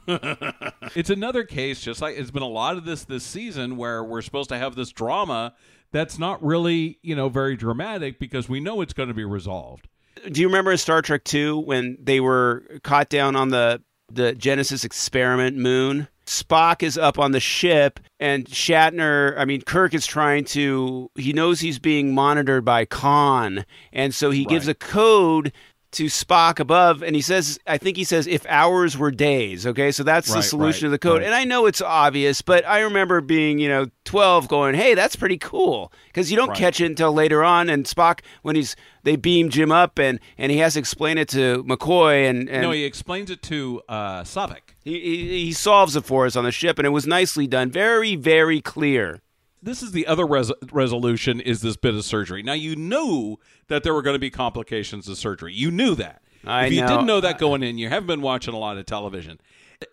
It's 0.97 1.11
another 1.11 1.45
case, 1.45 1.81
just 1.81 2.03
like 2.03 2.19
it's 2.19 2.33
been 2.33 2.43
a 2.43 2.49
lot 2.49 2.77
of 2.77 2.85
this 2.85 3.05
this 3.05 3.23
season, 3.23 3.77
where 3.77 4.03
we're 4.03 4.23
supposed 4.23 4.49
to 4.49 4.59
have 4.59 4.75
this 4.75 4.91
drama 4.91 5.55
that's 5.93 6.19
not 6.19 6.43
really, 6.43 6.99
you 7.03 7.15
know, 7.15 7.29
very 7.29 7.55
dramatic 7.55 8.19
because 8.19 8.49
we 8.49 8.59
know 8.59 8.81
it's 8.81 8.93
going 8.93 9.09
to 9.09 9.15
be 9.15 9.25
resolved. 9.25 9.89
Do 10.29 10.41
you 10.41 10.49
remember 10.49 10.73
in 10.73 10.79
Star 10.79 11.01
Trek 11.01 11.23
Two 11.23 11.59
when 11.61 11.97
they 12.03 12.19
were 12.19 12.65
caught 12.83 13.09
down 13.09 13.37
on 13.37 13.51
the 13.51 13.83
the 14.11 14.33
Genesis 14.35 14.83
experiment 14.83 15.57
moon? 15.57 16.09
Spock 16.31 16.85
is 16.85 16.97
up 16.97 17.19
on 17.19 17.33
the 17.33 17.41
ship, 17.41 17.99
and 18.21 18.47
Shatner, 18.47 19.37
I 19.37 19.45
mean, 19.45 19.63
Kirk 19.63 19.95
is 19.95 20.07
trying 20.07 20.45
to, 20.45 21.11
he 21.17 21.33
knows 21.33 21.59
he's 21.59 21.81
being 21.81 22.15
monitored 22.15 22.65
by 22.65 22.85
Khan, 22.85 23.67
and 23.93 24.15
so 24.15 24.31
he 24.31 24.45
gives 24.45 24.69
a 24.69 24.75
code 24.75 25.53
to 25.93 26.05
Spock 26.07 26.61
above, 26.61 27.03
and 27.03 27.17
he 27.17 27.23
says, 27.23 27.59
I 27.67 27.77
think 27.77 27.97
he 27.97 28.05
says, 28.05 28.27
if 28.29 28.47
hours 28.47 28.97
were 28.97 29.11
days. 29.11 29.67
Okay, 29.67 29.91
so 29.91 30.03
that's 30.05 30.33
the 30.33 30.41
solution 30.43 30.85
right, 30.87 30.89
of 30.89 30.91
the 30.93 30.99
code. 30.99 31.19
right. 31.19 31.27
And 31.27 31.35
I 31.35 31.45
know 31.45 31.67
it's 31.67 31.83
obvious, 31.83 32.43
but 32.43 32.65
I 32.67 32.81
remember 32.81 33.21
being, 33.21 33.59
you 33.59 33.69
know, 33.69 33.87
12 34.05 34.47
going, 34.47 34.75
hey, 34.77 34.95
that's 34.95 35.17
pretty 35.17 35.37
cool. 35.39 35.93
Because 36.07 36.31
you 36.31 36.37
don't 36.37 36.51
Right. 36.51 36.59
catch 36.59 36.81
it 36.81 36.87
until 36.87 37.13
later 37.13 37.43
on. 37.43 37.69
And 37.69 37.85
Spock, 37.87 38.21
when 38.43 38.55
he's, 38.55 38.77
they 39.03 39.17
beam 39.17 39.51
Jim 39.51 39.73
up 39.73 39.99
and, 39.99 40.21
and 40.39 40.53
he 40.53 40.59
has 40.59 40.75
to 40.75 40.79
explain 40.79 41.19
it 41.19 41.29
to 41.31 41.65
McCoy, 41.65 42.29
and, 42.31 42.49
and 42.49 42.63
no, 42.63 42.71
he 42.71 42.85
explains 42.85 43.31
it 43.31 43.43
to 43.43 43.83
uh, 43.89 44.23
Saavik. 44.23 44.75
he, 44.85 45.01
he, 45.01 45.45
he 45.47 45.53
solves 45.53 45.97
it 45.97 46.05
for 46.05 46.25
us 46.27 46.37
on 46.37 46.45
the 46.45 46.53
ship, 46.53 46.79
and 46.79 46.87
it 46.87 46.91
was 46.91 47.07
nicely 47.07 47.47
done. 47.49 47.71
Very, 47.71 48.15
very 48.15 48.61
clear. 48.61 49.21
This 49.63 49.83
is 49.83 49.93
the 49.93 50.07
other 50.07 50.27
res- 50.27 50.53
resolution 50.73 51.41
is 51.41 51.61
this 51.61 51.77
bit 51.77 51.95
of 51.95 52.05
surgery. 52.05 52.43
Now 52.43 52.55
you 52.55 52.77
knew 52.77 53.37
that 53.69 53.83
there 53.83 53.95
were 53.95 54.03
going 54.03 54.15
to 54.15 54.21
be 54.21 54.31
complications 54.31 55.09
of 55.09 55.19
surgery. 55.19 55.53
You 55.53 55.71
knew 55.71 55.95
that. 55.97 56.23
I 56.45 56.67
if 56.67 56.73
you 56.73 56.81
know. 56.81 56.89
didn't 56.89 57.07
know 57.07 57.21
that 57.21 57.39
going 57.39 57.63
in, 57.63 57.79
you 57.79 57.89
haven't 57.89 58.07
been 58.07 58.23
watching 58.23 58.55
a 58.55 58.59
lot 58.59 58.79
of 58.79 58.87
television. 58.87 59.41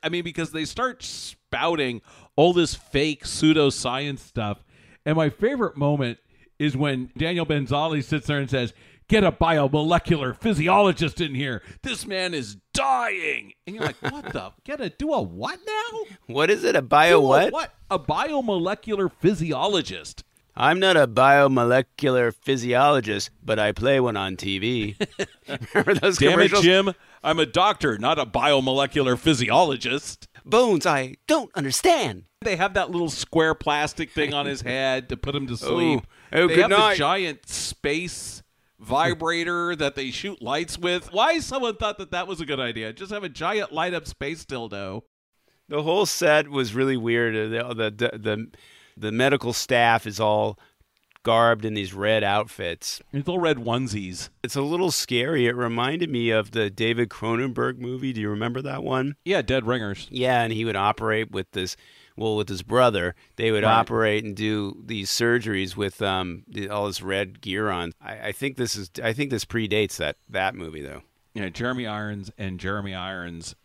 I 0.04 0.10
mean, 0.10 0.24
because 0.24 0.52
they 0.52 0.66
start 0.66 1.04
spouting 1.04 2.02
all 2.36 2.54
this 2.54 2.76
fake 2.76 3.24
pseudoscience 3.24 4.20
stuff. 4.20 4.64
And 5.06 5.16
my 5.16 5.30
favorite 5.30 5.78
moment 5.78 6.20
is 6.60 6.76
when 6.76 7.12
Daniel 7.18 7.46
Benzali 7.46 8.04
sits 8.04 8.28
there 8.28 8.40
and 8.40 8.50
says, 8.50 8.74
Get 9.10 9.24
a 9.24 9.32
biomolecular 9.32 10.36
physiologist 10.36 11.22
in 11.22 11.34
here. 11.34 11.64
This 11.82 12.06
man 12.06 12.34
is 12.34 12.58
dying. 12.74 13.54
And 13.66 13.76
you're 13.76 13.86
like, 13.86 14.02
what 14.02 14.34
the? 14.34 14.52
Get 14.66 14.82
a 14.82 14.90
do 14.90 15.14
a 15.14 15.22
what 15.22 15.60
now? 15.66 16.00
What 16.26 16.50
is 16.50 16.66
it? 16.66 16.76
A 16.76 16.82
bio 16.82 17.12
Do 17.12 17.18
a 17.18 17.22
what? 17.22 17.54
What? 17.54 17.74
A 17.90 17.98
biomolecular 17.98 19.10
physiologist. 19.10 20.26
I'm 20.58 20.80
not 20.80 20.98
a 20.98 21.08
biomolecular 21.08 22.34
physiologist, 22.34 23.30
but 23.42 23.60
I 23.60 23.72
play 23.72 24.00
one 24.02 24.18
on 24.18 24.36
TV. 24.36 24.98
Remember 25.74 25.94
those 25.94 26.18
Damn 26.18 26.40
it. 26.42 26.52
Jim. 26.56 26.94
I'm 27.24 27.40
a 27.40 27.46
doctor, 27.46 27.98
not 27.98 28.20
a 28.20 28.26
biomolecular 28.26 29.18
physiologist. 29.18 30.28
Bones, 30.44 30.86
I 30.86 31.16
don't 31.28 31.52
understand. 31.56 32.24
They 32.42 32.56
have 32.56 32.74
that 32.74 32.92
little 32.92 33.10
square 33.10 33.54
plastic 33.54 34.12
thing 34.12 34.34
on 34.34 34.48
his 34.48 34.62
head 34.64 35.10
to 35.10 35.18
put 35.18 35.36
him 35.36 35.48
to 35.48 35.56
sleep. 35.56 36.02
Oh, 36.34 36.42
oh 36.42 36.48
they 36.48 36.56
good 36.56 36.62
have 36.64 36.72
night. 36.72 36.92
the 36.92 36.98
giant 36.98 37.48
space 37.48 38.44
vibrator 38.80 39.76
that 39.76 39.96
they 39.96 40.12
shoot 40.12 40.42
lights 40.42 40.78
with. 40.78 41.12
Why 41.12 41.40
someone 41.40 41.76
thought 41.76 41.98
that 41.98 42.12
that 42.12 42.28
was 42.28 42.40
a 42.42 42.46
good 42.46 42.60
idea? 42.60 42.94
Just 42.94 43.12
have 43.12 43.24
a 43.24 43.30
giant 43.30 43.72
light 43.72 43.94
up 43.94 44.08
space 44.08 44.46
dildo. 44.46 45.02
The 45.70 45.84
whole 45.84 46.06
set 46.06 46.50
was 46.50 46.74
really 46.74 46.98
weird. 46.98 47.36
Uh, 47.36 47.74
The, 47.74 47.92
the 47.92 48.18
the 48.18 48.48
the 48.96 49.12
medical 49.12 49.54
staff 49.54 50.08
is 50.08 50.20
all 50.20 50.58
garbed 51.24 51.66
in 51.66 51.74
these 51.74 51.94
red 51.94 52.24
outfits. 52.24 53.02
It's 53.12 53.28
all 53.28 53.38
red 53.40 53.58
onesies. 53.58 54.30
It's 54.44 54.56
a 54.56 54.62
little 54.62 54.92
scary. 54.92 55.46
It 55.46 55.56
reminded 55.56 56.10
me 56.10 56.30
of 56.30 56.52
the 56.52 56.70
David 56.70 57.10
Cronenberg 57.10 57.80
movie. 57.80 58.14
Do 58.14 58.22
you 58.22 58.30
remember 58.30 58.62
that 58.62 58.82
one? 58.82 59.18
Yeah, 59.26 59.42
dead 59.42 59.68
ringers. 59.68 60.08
Yeah, 60.10 60.42
and 60.42 60.54
he 60.54 60.64
would 60.64 60.78
operate 60.78 61.30
with 61.32 61.52
this. 61.52 61.76
Well, 62.18 62.36
with 62.36 62.50
his 62.50 62.64
brother, 62.64 63.16
they 63.36 63.52
would 63.52 63.64
Right. 63.64 63.72
operate 63.80 64.24
and 64.26 64.36
do 64.36 64.82
these 64.86 65.10
surgeries 65.10 65.76
with 65.78 66.02
um 66.02 66.44
all 66.70 66.88
this 66.88 67.02
red 67.02 67.40
gear 67.42 67.70
on. 67.70 67.94
I, 68.02 68.28
I 68.28 68.32
think 68.32 68.58
this 68.58 68.76
is. 68.76 68.90
I 69.04 69.14
think 69.14 69.30
this 69.30 69.46
predates 69.46 69.98
that 69.98 70.18
that 70.30 70.56
movie 70.56 70.82
though. 70.82 71.04
Yeah, 71.34 71.50
Jeremy 71.50 71.86
Irons 71.88 72.32
and 72.38 72.60
Jeremy 72.60 72.94
Irons 72.96 73.56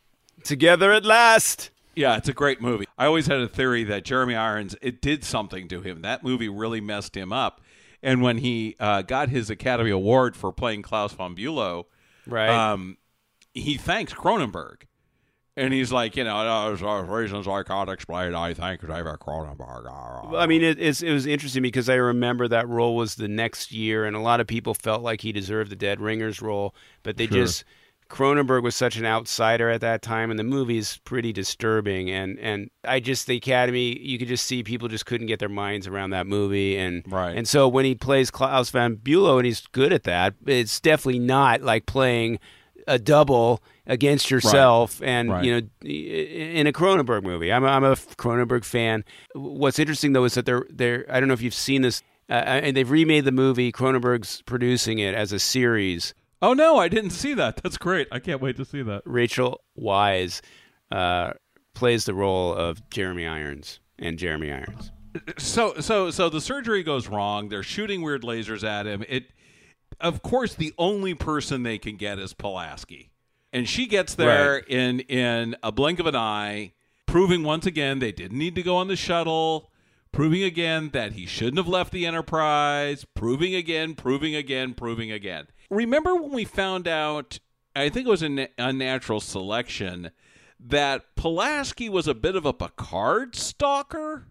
Together 0.44 0.92
at 0.92 1.04
last. 1.04 1.70
Yeah, 1.94 2.16
it's 2.16 2.28
a 2.28 2.32
great 2.32 2.60
movie. 2.60 2.86
I 2.98 3.06
always 3.06 3.26
had 3.26 3.40
a 3.40 3.48
theory 3.48 3.84
that 3.84 4.04
Jeremy 4.04 4.34
Irons 4.34 4.74
it 4.82 5.00
did 5.00 5.24
something 5.24 5.68
to 5.68 5.80
him. 5.82 6.02
That 6.02 6.22
movie 6.24 6.48
really 6.48 6.80
messed 6.80 7.16
him 7.16 7.32
up. 7.32 7.60
And 8.02 8.20
when 8.22 8.38
he 8.38 8.74
uh, 8.80 9.02
got 9.02 9.28
his 9.28 9.48
Academy 9.50 9.90
Award 9.90 10.34
for 10.36 10.52
playing 10.52 10.82
Klaus 10.82 11.12
von 11.12 11.36
Bülow, 11.36 11.84
Right. 12.26 12.48
um, 12.50 12.96
he 13.54 13.76
thanks 13.76 14.12
Cronenberg, 14.12 14.82
and 15.56 15.72
he's 15.72 15.92
like, 15.92 16.16
you 16.16 16.24
know, 16.24 16.68
there's 16.68 16.82
uh, 16.82 17.04
reasons 17.06 17.46
I 17.46 17.62
can't 17.62 17.90
explain. 17.90 18.34
I 18.34 18.54
thank 18.54 18.80
David 18.80 19.18
Cronenberg. 19.20 20.34
I 20.36 20.46
mean, 20.46 20.62
it, 20.62 20.78
it's, 20.80 21.02
it 21.02 21.12
was 21.12 21.26
interesting 21.26 21.62
because 21.62 21.88
I 21.88 21.94
remember 21.94 22.48
that 22.48 22.68
role 22.68 22.96
was 22.96 23.16
the 23.16 23.28
next 23.28 23.72
year, 23.72 24.04
and 24.04 24.16
a 24.16 24.20
lot 24.20 24.40
of 24.40 24.46
people 24.46 24.74
felt 24.74 25.02
like 25.02 25.20
he 25.20 25.32
deserved 25.32 25.70
the 25.70 25.76
Dead 25.76 26.00
Ringers 26.00 26.40
role, 26.40 26.74
but 27.02 27.16
they 27.16 27.26
Sure. 27.26 27.42
just 27.42 27.64
Cronenberg 28.08 28.62
was 28.62 28.76
such 28.76 28.96
an 28.96 29.06
outsider 29.06 29.70
at 29.70 29.80
that 29.80 30.02
time, 30.02 30.30
and 30.30 30.38
the 30.38 30.44
movie's 30.44 30.98
pretty 30.98 31.32
disturbing. 31.32 32.10
And 32.10 32.38
and 32.40 32.68
I 32.84 33.00
just 33.00 33.26
the 33.26 33.36
Academy, 33.36 33.98
you 33.98 34.18
could 34.18 34.28
just 34.28 34.44
see 34.46 34.62
people 34.62 34.88
just 34.88 35.06
couldn't 35.06 35.28
get 35.28 35.38
their 35.38 35.48
minds 35.48 35.86
around 35.86 36.10
that 36.10 36.26
movie, 36.26 36.76
and 36.76 37.02
Right. 37.10 37.34
And 37.34 37.48
so 37.48 37.66
when 37.68 37.86
he 37.86 37.94
plays 37.94 38.30
Klaus 38.30 38.68
van 38.68 38.96
Bülow, 38.96 39.38
and 39.38 39.46
he's 39.46 39.66
good 39.68 39.94
at 39.94 40.02
that, 40.04 40.34
it's 40.46 40.78
definitely 40.78 41.20
not 41.20 41.62
like 41.62 41.86
playing 41.86 42.38
a 42.88 42.98
double 42.98 43.62
against 43.86 44.30
yourself 44.30 45.00
and 45.02 45.30
Right. 45.30 45.44
you 45.44 45.52
know 45.60 45.68
in 45.88 46.66
a 46.66 46.72
Cronenberg 46.72 47.22
movie. 47.22 47.52
I'm 47.52 47.64
a, 47.64 47.68
I'm 47.68 47.84
a 47.84 47.94
Cronenberg 47.94 48.64
fan. 48.64 49.04
What's 49.34 49.78
interesting 49.78 50.12
though 50.12 50.24
is 50.24 50.34
that 50.34 50.46
they're 50.46 50.66
they're 50.70 51.04
I 51.08 51.18
don't 51.20 51.28
know 51.28 51.34
if 51.34 51.42
you've 51.42 51.54
seen 51.54 51.82
this 51.82 52.02
uh, 52.30 52.34
and 52.34 52.76
they've 52.76 52.90
remade 52.90 53.24
the 53.24 53.32
movie. 53.32 53.72
Cronenberg's 53.72 54.42
producing 54.42 54.98
it 54.98 55.14
as 55.14 55.32
a 55.32 55.38
series. 55.38 56.14
oh 56.40 56.54
no, 56.54 56.76
I 56.78 56.88
didn't 56.88 57.10
see 57.10 57.34
that. 57.34 57.56
That's 57.62 57.76
great. 57.78 58.08
I 58.12 58.18
can't 58.18 58.40
wait 58.40 58.56
to 58.56 58.64
see 58.64 58.82
that. 58.82 59.02
Rachel 59.04 59.60
Weisz 59.78 60.40
uh, 60.90 61.32
plays 61.74 62.04
the 62.04 62.14
role 62.14 62.54
of 62.54 62.88
Jeremy 62.90 63.26
Irons 63.26 63.80
and 63.98 64.18
Jeremy 64.18 64.50
Irons. 64.52 64.90
so 65.38 65.74
so 65.80 66.10
so 66.10 66.28
the 66.30 66.40
surgery 66.40 66.82
goes 66.82 67.06
wrong 67.06 67.50
they're 67.50 67.62
shooting 67.62 68.00
weird 68.00 68.22
lasers 68.22 68.64
at 68.66 68.86
him 68.86 69.04
it 69.10 69.24
of 70.02 70.22
course 70.22 70.54
the 70.54 70.74
only 70.78 71.14
person 71.14 71.62
they 71.62 71.78
can 71.78 71.96
get 71.96 72.18
is 72.18 72.34
Pulaski 72.34 73.10
and 73.52 73.68
she 73.68 73.86
gets 73.86 74.14
there 74.14 74.54
Right. 74.56 74.68
in 74.68 75.00
in 75.00 75.56
a 75.62 75.72
blink 75.72 75.98
of 75.98 76.06
an 76.06 76.16
eye 76.16 76.72
proving 77.06 77.42
once 77.42 77.64
again 77.66 77.98
they 77.98 78.12
didn't 78.12 78.38
need 78.38 78.54
to 78.56 78.62
go 78.62 78.76
on 78.76 78.88
the 78.88 78.96
shuttle 78.96 79.70
proving 80.12 80.42
again 80.42 80.90
that 80.92 81.12
he 81.12 81.24
shouldn't 81.24 81.56
have 81.56 81.68
left 81.68 81.92
the 81.92 82.04
enterprise 82.06 83.06
proving 83.14 83.54
again 83.54 83.94
proving 83.94 84.34
again 84.34 84.74
proving 84.74 85.10
again 85.10 85.46
remember 85.70 86.14
when 86.14 86.32
we 86.32 86.44
found 86.44 86.86
out 86.88 87.38
i 87.76 87.88
think 87.88 88.06
it 88.06 88.10
was 88.10 88.22
an 88.22 88.46
unnatural 88.58 89.20
selection 89.20 90.10
that 90.64 91.16
Pulaski 91.16 91.88
was 91.88 92.06
a 92.06 92.14
bit 92.14 92.36
of 92.36 92.46
a 92.46 92.52
Picard 92.52 93.34
stalker 93.34 94.26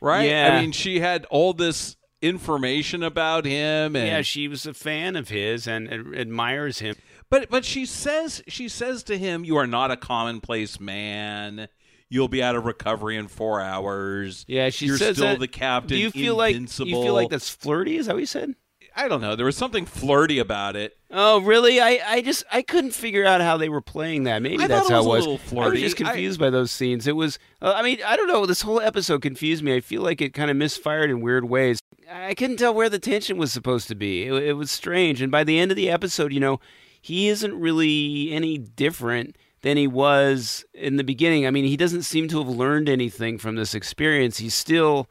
right? 0.00 0.28
Yeah. 0.28 0.56
I 0.56 0.60
mean, 0.60 0.72
she 0.72 0.98
had 1.00 1.24
all 1.26 1.52
this 1.52 1.96
information 2.28 3.02
about 3.02 3.44
him, 3.44 3.94
and 3.96 4.06
yeah, 4.06 4.22
she 4.22 4.48
was 4.48 4.66
a 4.66 4.74
fan 4.74 5.16
of 5.16 5.28
his 5.28 5.66
and 5.66 5.92
ad- 5.92 6.14
admires 6.14 6.78
him. 6.80 6.96
but 7.30 7.48
but 7.50 7.64
she 7.64 7.86
says 7.86 8.42
she 8.48 8.68
says 8.68 9.02
to 9.04 9.18
him, 9.18 9.44
"You 9.44 9.56
are 9.56 9.66
not 9.66 9.90
a 9.90 9.96
commonplace 9.96 10.80
man. 10.80 11.68
You'll 12.10 12.28
be 12.28 12.42
out 12.42 12.54
of 12.54 12.64
recovery 12.64 13.16
in 13.16 13.28
four 13.28 13.60
hours. 13.60 14.44
Yeah, 14.46 14.70
she 14.70 14.86
you're 14.86 14.98
says 14.98 15.16
still 15.16 15.28
that- 15.28 15.40
the 15.40 15.48
captain. 15.48 15.88
Do 15.88 15.96
you 15.98 16.10
feel 16.10 16.36
like 16.36 16.54
you 16.56 16.66
feel 16.68 17.14
like 17.14 17.30
that's 17.30 17.48
flirty? 17.50 17.96
Is 17.96 18.06
that 18.06 18.14
what 18.14 18.20
you 18.20 18.26
said? 18.26 18.54
I 18.96 19.08
don't 19.08 19.20
know. 19.20 19.34
There 19.34 19.46
was 19.46 19.56
something 19.56 19.86
flirty 19.86 20.38
about 20.38 20.76
it. 20.76 20.96
Oh, 21.10 21.40
really? 21.40 21.80
I, 21.80 21.98
I 22.06 22.20
just 22.22 22.44
I 22.52 22.62
couldn't 22.62 22.92
figure 22.92 23.24
out 23.24 23.40
how 23.40 23.56
they 23.56 23.68
were 23.68 23.80
playing 23.80 24.24
that. 24.24 24.40
Maybe 24.40 24.62
I 24.62 24.68
that's 24.68 24.88
it 24.88 24.92
how 24.92 24.98
was 25.02 25.06
a 25.06 25.08
was. 25.08 25.18
little 25.26 25.32
I 25.32 25.34
was 25.42 25.50
flirty. 25.50 25.80
just 25.80 25.96
I- 26.00 26.04
confused 26.04 26.38
by 26.38 26.50
those 26.50 26.70
scenes. 26.70 27.08
It 27.08 27.16
was. 27.16 27.40
Uh, 27.60 27.72
I 27.74 27.82
mean, 27.82 27.98
I 28.06 28.14
don't 28.14 28.28
know. 28.28 28.46
This 28.46 28.62
whole 28.62 28.80
episode 28.80 29.20
confused 29.22 29.64
me. 29.64 29.74
I 29.74 29.80
feel 29.80 30.02
like 30.02 30.20
it 30.20 30.32
kind 30.34 30.48
of 30.48 30.56
misfired 30.56 31.10
in 31.10 31.20
weird 31.22 31.46
ways. 31.46 31.80
I 32.10 32.34
couldn't 32.34 32.56
tell 32.58 32.74
where 32.74 32.88
the 32.88 32.98
tension 32.98 33.36
was 33.36 33.52
supposed 33.52 33.88
to 33.88 33.94
be. 33.94 34.26
It, 34.26 34.32
it 34.34 34.52
was 34.54 34.70
strange. 34.70 35.22
And 35.22 35.30
by 35.32 35.44
the 35.44 35.58
end 35.58 35.70
of 35.70 35.76
the 35.76 35.90
episode, 35.90 36.32
you 36.32 36.40
know, 36.40 36.60
he 37.00 37.28
isn't 37.28 37.58
really 37.58 38.30
any 38.32 38.58
different 38.58 39.36
than 39.62 39.76
he 39.76 39.86
was 39.86 40.64
in 40.74 40.96
the 40.96 41.04
beginning. 41.04 41.46
I 41.46 41.50
mean, 41.50 41.64
he 41.64 41.76
doesn't 41.76 42.02
seem 42.02 42.28
to 42.28 42.38
have 42.38 42.48
learned 42.48 42.88
anything 42.88 43.38
from 43.38 43.56
this 43.56 43.74
experience. 43.74 44.38
He's 44.38 44.54
still, 44.54 45.08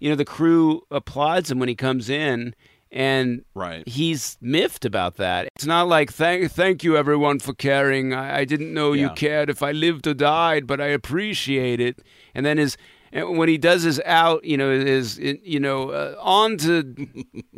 you 0.00 0.10
know, 0.10 0.16
the 0.16 0.24
crew 0.24 0.82
applauds 0.90 1.50
him 1.50 1.58
when 1.58 1.68
he 1.68 1.74
comes 1.76 2.10
in. 2.10 2.54
And 2.94 3.44
Right. 3.54 3.88
he's 3.88 4.36
miffed 4.42 4.84
about 4.84 5.16
that. 5.16 5.48
It's 5.56 5.64
not 5.64 5.88
like 5.88 6.12
thank 6.12 6.52
thank 6.52 6.84
you 6.84 6.94
everyone 6.94 7.38
for 7.38 7.54
caring. 7.54 8.12
I, 8.12 8.40
I 8.40 8.44
didn't 8.44 8.74
know 8.74 8.92
you 8.92 9.08
cared 9.10 9.48
if 9.48 9.62
I 9.62 9.72
lived 9.72 10.06
or 10.06 10.12
died, 10.12 10.66
but 10.66 10.78
I 10.78 10.88
appreciate 10.88 11.80
it. 11.80 12.00
And 12.34 12.44
then 12.44 12.58
his 12.58 12.76
and 13.12 13.36
when 13.36 13.48
he 13.48 13.58
does 13.58 13.82
his 13.82 14.00
out, 14.04 14.44
you 14.44 14.56
know, 14.56 14.70
is 14.70 15.18
you 15.18 15.60
know 15.60 15.90
uh, 15.90 16.16
on 16.18 16.56
to 16.58 17.06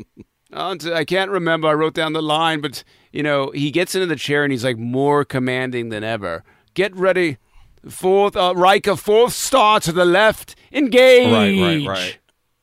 on 0.52 0.78
to 0.78 0.94
I 0.94 1.04
can't 1.04 1.30
remember. 1.30 1.68
I 1.68 1.74
wrote 1.74 1.94
down 1.94 2.12
the 2.12 2.22
line, 2.22 2.60
but 2.60 2.82
you 3.12 3.22
know, 3.22 3.50
he 3.52 3.70
gets 3.70 3.94
into 3.94 4.06
the 4.06 4.16
chair 4.16 4.42
and 4.42 4.52
he's 4.52 4.64
like 4.64 4.78
more 4.78 5.24
commanding 5.24 5.90
than 5.90 6.02
ever. 6.02 6.42
Get 6.74 6.94
ready, 6.96 7.38
fourth 7.88 8.36
uh, 8.36 8.52
Riker, 8.56 8.96
fourth 8.96 9.32
star 9.32 9.78
to 9.80 9.92
the 9.92 10.04
left, 10.04 10.56
engage. 10.72 11.32
Right, 11.32 11.60
right, 11.60 11.88
right. 11.88 12.18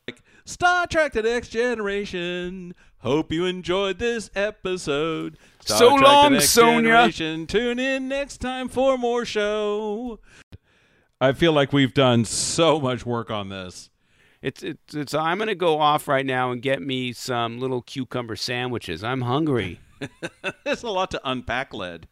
Like, 0.06 0.22
Star 0.44 0.86
Trek: 0.86 1.12
The 1.14 1.22
Next 1.22 1.48
Generation. 1.48 2.74
Hope 2.98 3.32
you 3.32 3.46
enjoyed 3.46 3.98
this 3.98 4.30
episode. 4.36 5.36
Star 5.60 5.78
So 5.78 5.88
Trek: 5.88 6.00
The 6.00 6.04
long, 6.04 6.32
Next 6.34 6.50
Sonya. 6.50 6.82
Generation. 6.82 7.46
Tune 7.46 7.78
in 7.78 8.06
next 8.08 8.38
time 8.38 8.68
for 8.68 8.98
more 8.98 9.24
show. 9.24 10.20
I 11.22 11.30
feel 11.30 11.52
like 11.52 11.72
we've 11.72 11.94
done 11.94 12.24
so 12.24 12.80
much 12.80 13.06
work 13.06 13.30
on 13.30 13.48
this. 13.48 13.90
It's, 14.42 14.60
it's 14.64 14.92
it's 14.92 15.14
I'm 15.14 15.38
gonna 15.38 15.54
go 15.54 15.78
off 15.78 16.08
right 16.08 16.26
now 16.26 16.50
and 16.50 16.60
get 16.60 16.82
me 16.82 17.12
some 17.12 17.60
little 17.60 17.80
cucumber 17.80 18.34
sandwiches. 18.34 19.04
I'm 19.04 19.20
hungry. 19.20 19.78
There's 20.64 20.82
a 20.82 20.90
lot 20.90 21.12
to 21.12 21.20
unpack, 21.24 21.72
Led. 21.72 22.08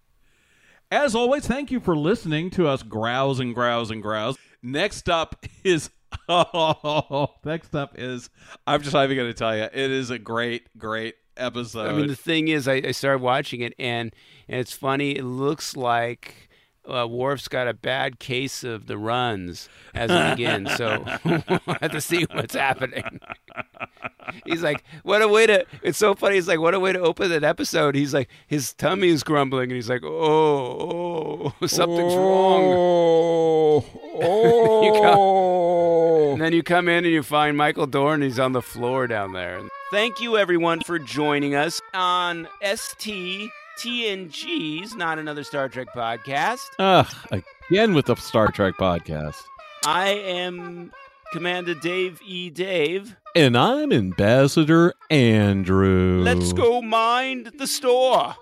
As 0.92 1.16
always, 1.16 1.44
thank 1.44 1.72
you 1.72 1.80
for 1.80 1.96
listening 1.96 2.50
to 2.50 2.68
us 2.68 2.84
grouse 2.84 3.40
and 3.40 3.52
grouse 3.52 3.90
and 3.90 4.00
grouse. 4.00 4.36
Next 4.62 5.08
up 5.08 5.44
is 5.64 5.90
oh, 6.28 7.34
next 7.44 7.74
up 7.74 7.98
is 7.98 8.30
I'm 8.64 8.80
just 8.80 8.94
not 8.94 9.06
even 9.06 9.16
going 9.16 9.30
to 9.30 9.36
tell 9.36 9.56
you. 9.56 9.64
It 9.64 9.90
is 9.90 10.10
a 10.10 10.20
great, 10.20 10.68
great 10.78 11.16
episode. 11.36 11.88
I 11.88 11.94
mean, 11.94 12.06
the 12.06 12.14
thing 12.14 12.46
is, 12.46 12.68
I, 12.68 12.74
I 12.74 12.92
started 12.92 13.22
watching 13.22 13.60
it, 13.60 13.74
and 13.76 14.14
and 14.46 14.60
it's 14.60 14.72
funny. 14.72 15.16
It 15.16 15.24
looks 15.24 15.76
like 15.76 16.48
uh, 16.88 17.06
Worf's 17.08 17.48
got 17.48 17.68
a 17.68 17.74
bad 17.74 18.18
case 18.18 18.64
of 18.64 18.86
the 18.86 18.96
runs 18.98 19.68
as 19.94 20.10
it 20.10 20.36
begins. 20.36 20.74
so 20.76 21.04
we'll 21.24 21.40
have 21.80 21.92
to 21.92 22.00
see 22.00 22.24
what's 22.32 22.54
happening. 22.54 23.20
He's 24.46 24.62
like, 24.62 24.84
what 25.02 25.22
a 25.22 25.28
way 25.28 25.46
to! 25.46 25.66
It's 25.82 25.98
so 25.98 26.14
funny. 26.14 26.36
He's 26.36 26.46
like, 26.48 26.60
what 26.60 26.72
a 26.74 26.80
way 26.80 26.92
to 26.92 27.00
open 27.00 27.32
an 27.32 27.42
episode. 27.44 27.94
He's 27.96 28.14
like, 28.14 28.28
his 28.46 28.72
tummy 28.74 29.08
is 29.08 29.22
grumbling, 29.24 29.64
and 29.64 29.72
he's 29.72 29.90
like, 29.90 30.02
oh, 30.04 31.52
oh, 31.60 31.66
something's 31.66 32.14
wrong. 32.14 32.62
Oh, 34.22 34.82
You 34.84 34.92
go- 34.92 36.32
And 36.32 36.40
then 36.40 36.52
you 36.52 36.62
come 36.62 36.88
in 36.88 37.04
and 37.04 37.12
you 37.12 37.22
find 37.22 37.56
Michael 37.56 37.86
Dorn. 37.86 38.22
He's 38.22 38.38
on 38.38 38.52
the 38.52 38.62
floor 38.62 39.06
down 39.06 39.32
there. 39.32 39.60
Thank 39.90 40.20
you, 40.20 40.36
everyone, 40.38 40.80
for 40.82 40.98
joining 41.00 41.54
us 41.56 41.80
on 41.92 42.46
ST 42.62 43.50
TNG's 43.78 44.94
Not 44.94 45.18
Another 45.18 45.44
Star 45.44 45.68
Trek 45.68 45.88
podcast. 45.94 46.58
Ugh, 46.78 47.06
again 47.70 47.94
with 47.94 48.06
the 48.06 48.14
Star 48.16 48.48
Trek 48.48 48.74
podcast. 48.78 49.42
I 49.86 50.08
am 50.10 50.92
Commander 51.32 51.74
Dave 51.74 52.20
E. 52.22 52.50
Dave. 52.50 53.16
And 53.34 53.56
I'm 53.56 53.92
Ambassador 53.92 54.92
Andrew. 55.08 56.20
Let's 56.22 56.52
go 56.52 56.82
mind 56.82 57.52
the 57.58 57.66
store. 57.66 58.34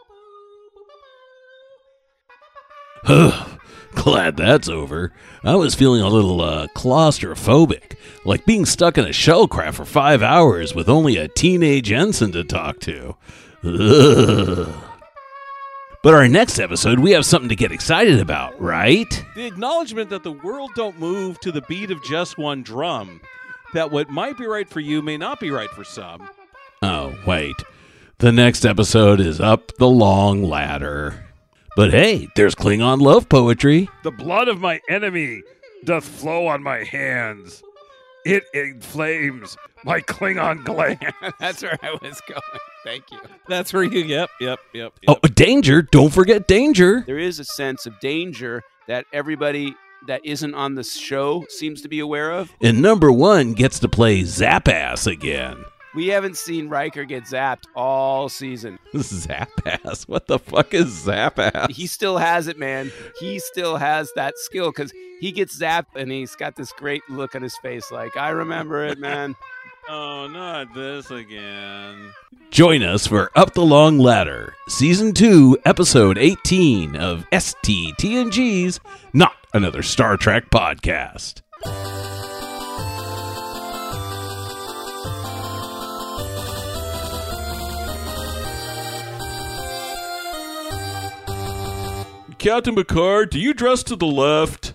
Glad 3.95 4.37
that's 4.37 4.69
over. 4.69 5.13
I 5.45 5.55
was 5.55 5.75
feeling 5.75 6.03
a 6.03 6.09
little 6.09 6.41
uh, 6.41 6.67
claustrophobic, 6.77 7.97
like 8.25 8.45
being 8.45 8.65
stuck 8.65 8.99
in 8.99 9.05
a 9.05 9.09
shellcraft 9.11 9.75
for 9.75 9.85
five 9.85 10.23
hours 10.23 10.75
with 10.75 10.89
only 10.89 11.17
a 11.17 11.29
teenage 11.29 11.93
ensign 11.93 12.33
to 12.33 12.45
talk 12.45 12.81
to. 12.81 13.17
Ugh. 13.65 14.85
But 16.03 16.15
our 16.15 16.29
next 16.29 16.59
episode, 16.61 17.01
we 17.01 17.11
have 17.11 17.27
something 17.27 17.49
to 17.49 17.57
get 17.57 17.73
excited 17.73 18.21
about, 18.21 18.59
right? 18.61 19.25
the 19.35 19.47
acknowledgement 19.47 20.11
that 20.11 20.23
the 20.23 20.33
world 20.33 20.71
don't 20.77 20.99
move 20.99 21.41
to 21.41 21.51
the 21.51 21.63
beat 21.63 21.91
of 21.91 22.03
just 22.05 22.39
one 22.39 22.63
drum. 22.63 23.21
That 23.75 23.91
what 23.91 24.09
might 24.09 24.39
be 24.39 24.47
right 24.47 24.69
for 24.69 24.81
you 24.81 25.03
may 25.03 25.17
not 25.17 25.41
be 25.41 25.51
right 25.51 25.69
for 25.71 25.85
some. 25.85 26.29
Oh, 26.83 27.15
wait. 27.27 27.57
The 28.19 28.33
next 28.33 28.65
episode 28.65 29.21
is 29.21 29.41
Up 29.41 29.73
the 29.79 29.89
Long 29.89 30.43
Ladder. 30.45 31.27
But 31.77 31.91
hey, 31.91 32.29
there's 32.37 32.55
Klingon 32.55 33.01
love 33.01 33.29
poetry. 33.29 33.89
The 34.05 34.11
blood 34.11 34.49
of 34.49 34.61
my 34.61 34.81
enemy 34.89 35.43
doth 35.85 36.05
flow 36.05 36.47
on 36.47 36.63
my 36.63 36.85
hands. 36.85 37.63
It 38.25 38.45
inflames 38.55 39.57
my 39.85 40.01
Klingon 40.01 40.65
gland. 40.65 41.13
That's 41.41 41.63
where 41.63 41.79
I 41.83 41.93
was 42.01 42.21
going. 42.29 42.41
Thank 42.89 43.11
you. 43.11 43.19
That's 43.49 43.73
where 43.73 43.83
you. 43.83 44.03
Yep, 44.03 44.31
yep, 44.41 44.61
yep. 44.73 44.95
Oh, 45.07 45.17
danger! 45.35 45.83
Don't 45.83 46.13
forget 46.13 46.49
danger. 46.49 47.05
There 47.07 47.19
is 47.19 47.39
a 47.39 47.45
sense 47.45 47.85
of 47.85 47.93
danger 48.01 48.63
that 48.87 49.05
everybody 49.13 49.75
that 50.07 50.25
isn't 50.25 50.55
on 50.55 50.75
the 50.75 50.83
show 50.83 51.45
seems 51.51 51.83
to 51.83 51.89
be 51.89 52.01
aware 52.01 52.33
of. 52.33 52.51
And 52.63 52.81
number 52.81 53.13
one 53.13 53.53
gets 53.53 53.79
to 53.81 53.89
play 53.89 54.23
Zapass 54.23 55.07
again. 55.07 55.63
We 55.95 56.09
haven't 56.09 56.37
seen 56.37 56.69
Riker 56.69 57.05
get 57.05 57.25
zapped 57.25 57.65
all 57.75 58.29
season. 58.29 58.79
Zapass. 58.95 60.09
What 60.09 60.27
the 60.27 60.39
fuck 60.39 60.73
is 60.73 61.05
Zapass? 61.07 61.71
He 61.71 61.87
still 61.87 62.17
has 62.17 62.47
it, 62.47 62.59
man. 62.59 62.91
He 63.19 63.39
still 63.39 63.77
has 63.77 64.11
that 64.15 64.39
skill 64.39 64.71
because 64.71 64.93
he 65.21 65.33
gets 65.33 65.59
zapped 65.59 65.97
and 65.97 66.11
he's 66.13 66.37
got 66.37 66.57
this 66.57 66.73
great 66.73 67.03
look 67.11 67.35
on 67.35 67.43
his 67.43 67.57
face 67.59 67.91
like, 67.91 68.17
I 68.17 68.31
remember 68.31 68.85
it, 68.85 68.99
man. 68.99 69.35
Oh, 69.91 70.27
not 70.27 70.75
this 70.75 71.11
again. 71.11 72.13
Join 72.51 72.83
us 72.83 73.07
for 73.07 73.31
Up 73.35 73.55
the 73.55 73.65
Long 73.65 73.99
Ladder, 73.99 74.55
Season 74.69 75.15
2, 75.15 75.61
Episode 75.65 76.19
18 76.19 76.95
of 76.95 77.25
STTNG's 77.31 78.81
Not 79.15 79.33
Another 79.55 79.83
Star 79.83 80.19
Trek 80.19 80.51
Podcast. 80.51 81.41
Captain 92.39 92.75
Picard, 92.75 93.31
do 93.31 93.41
you 93.41 93.55
dress 93.55 93.83
to 93.85 93.97
the 93.97 94.07
left? 94.07 94.75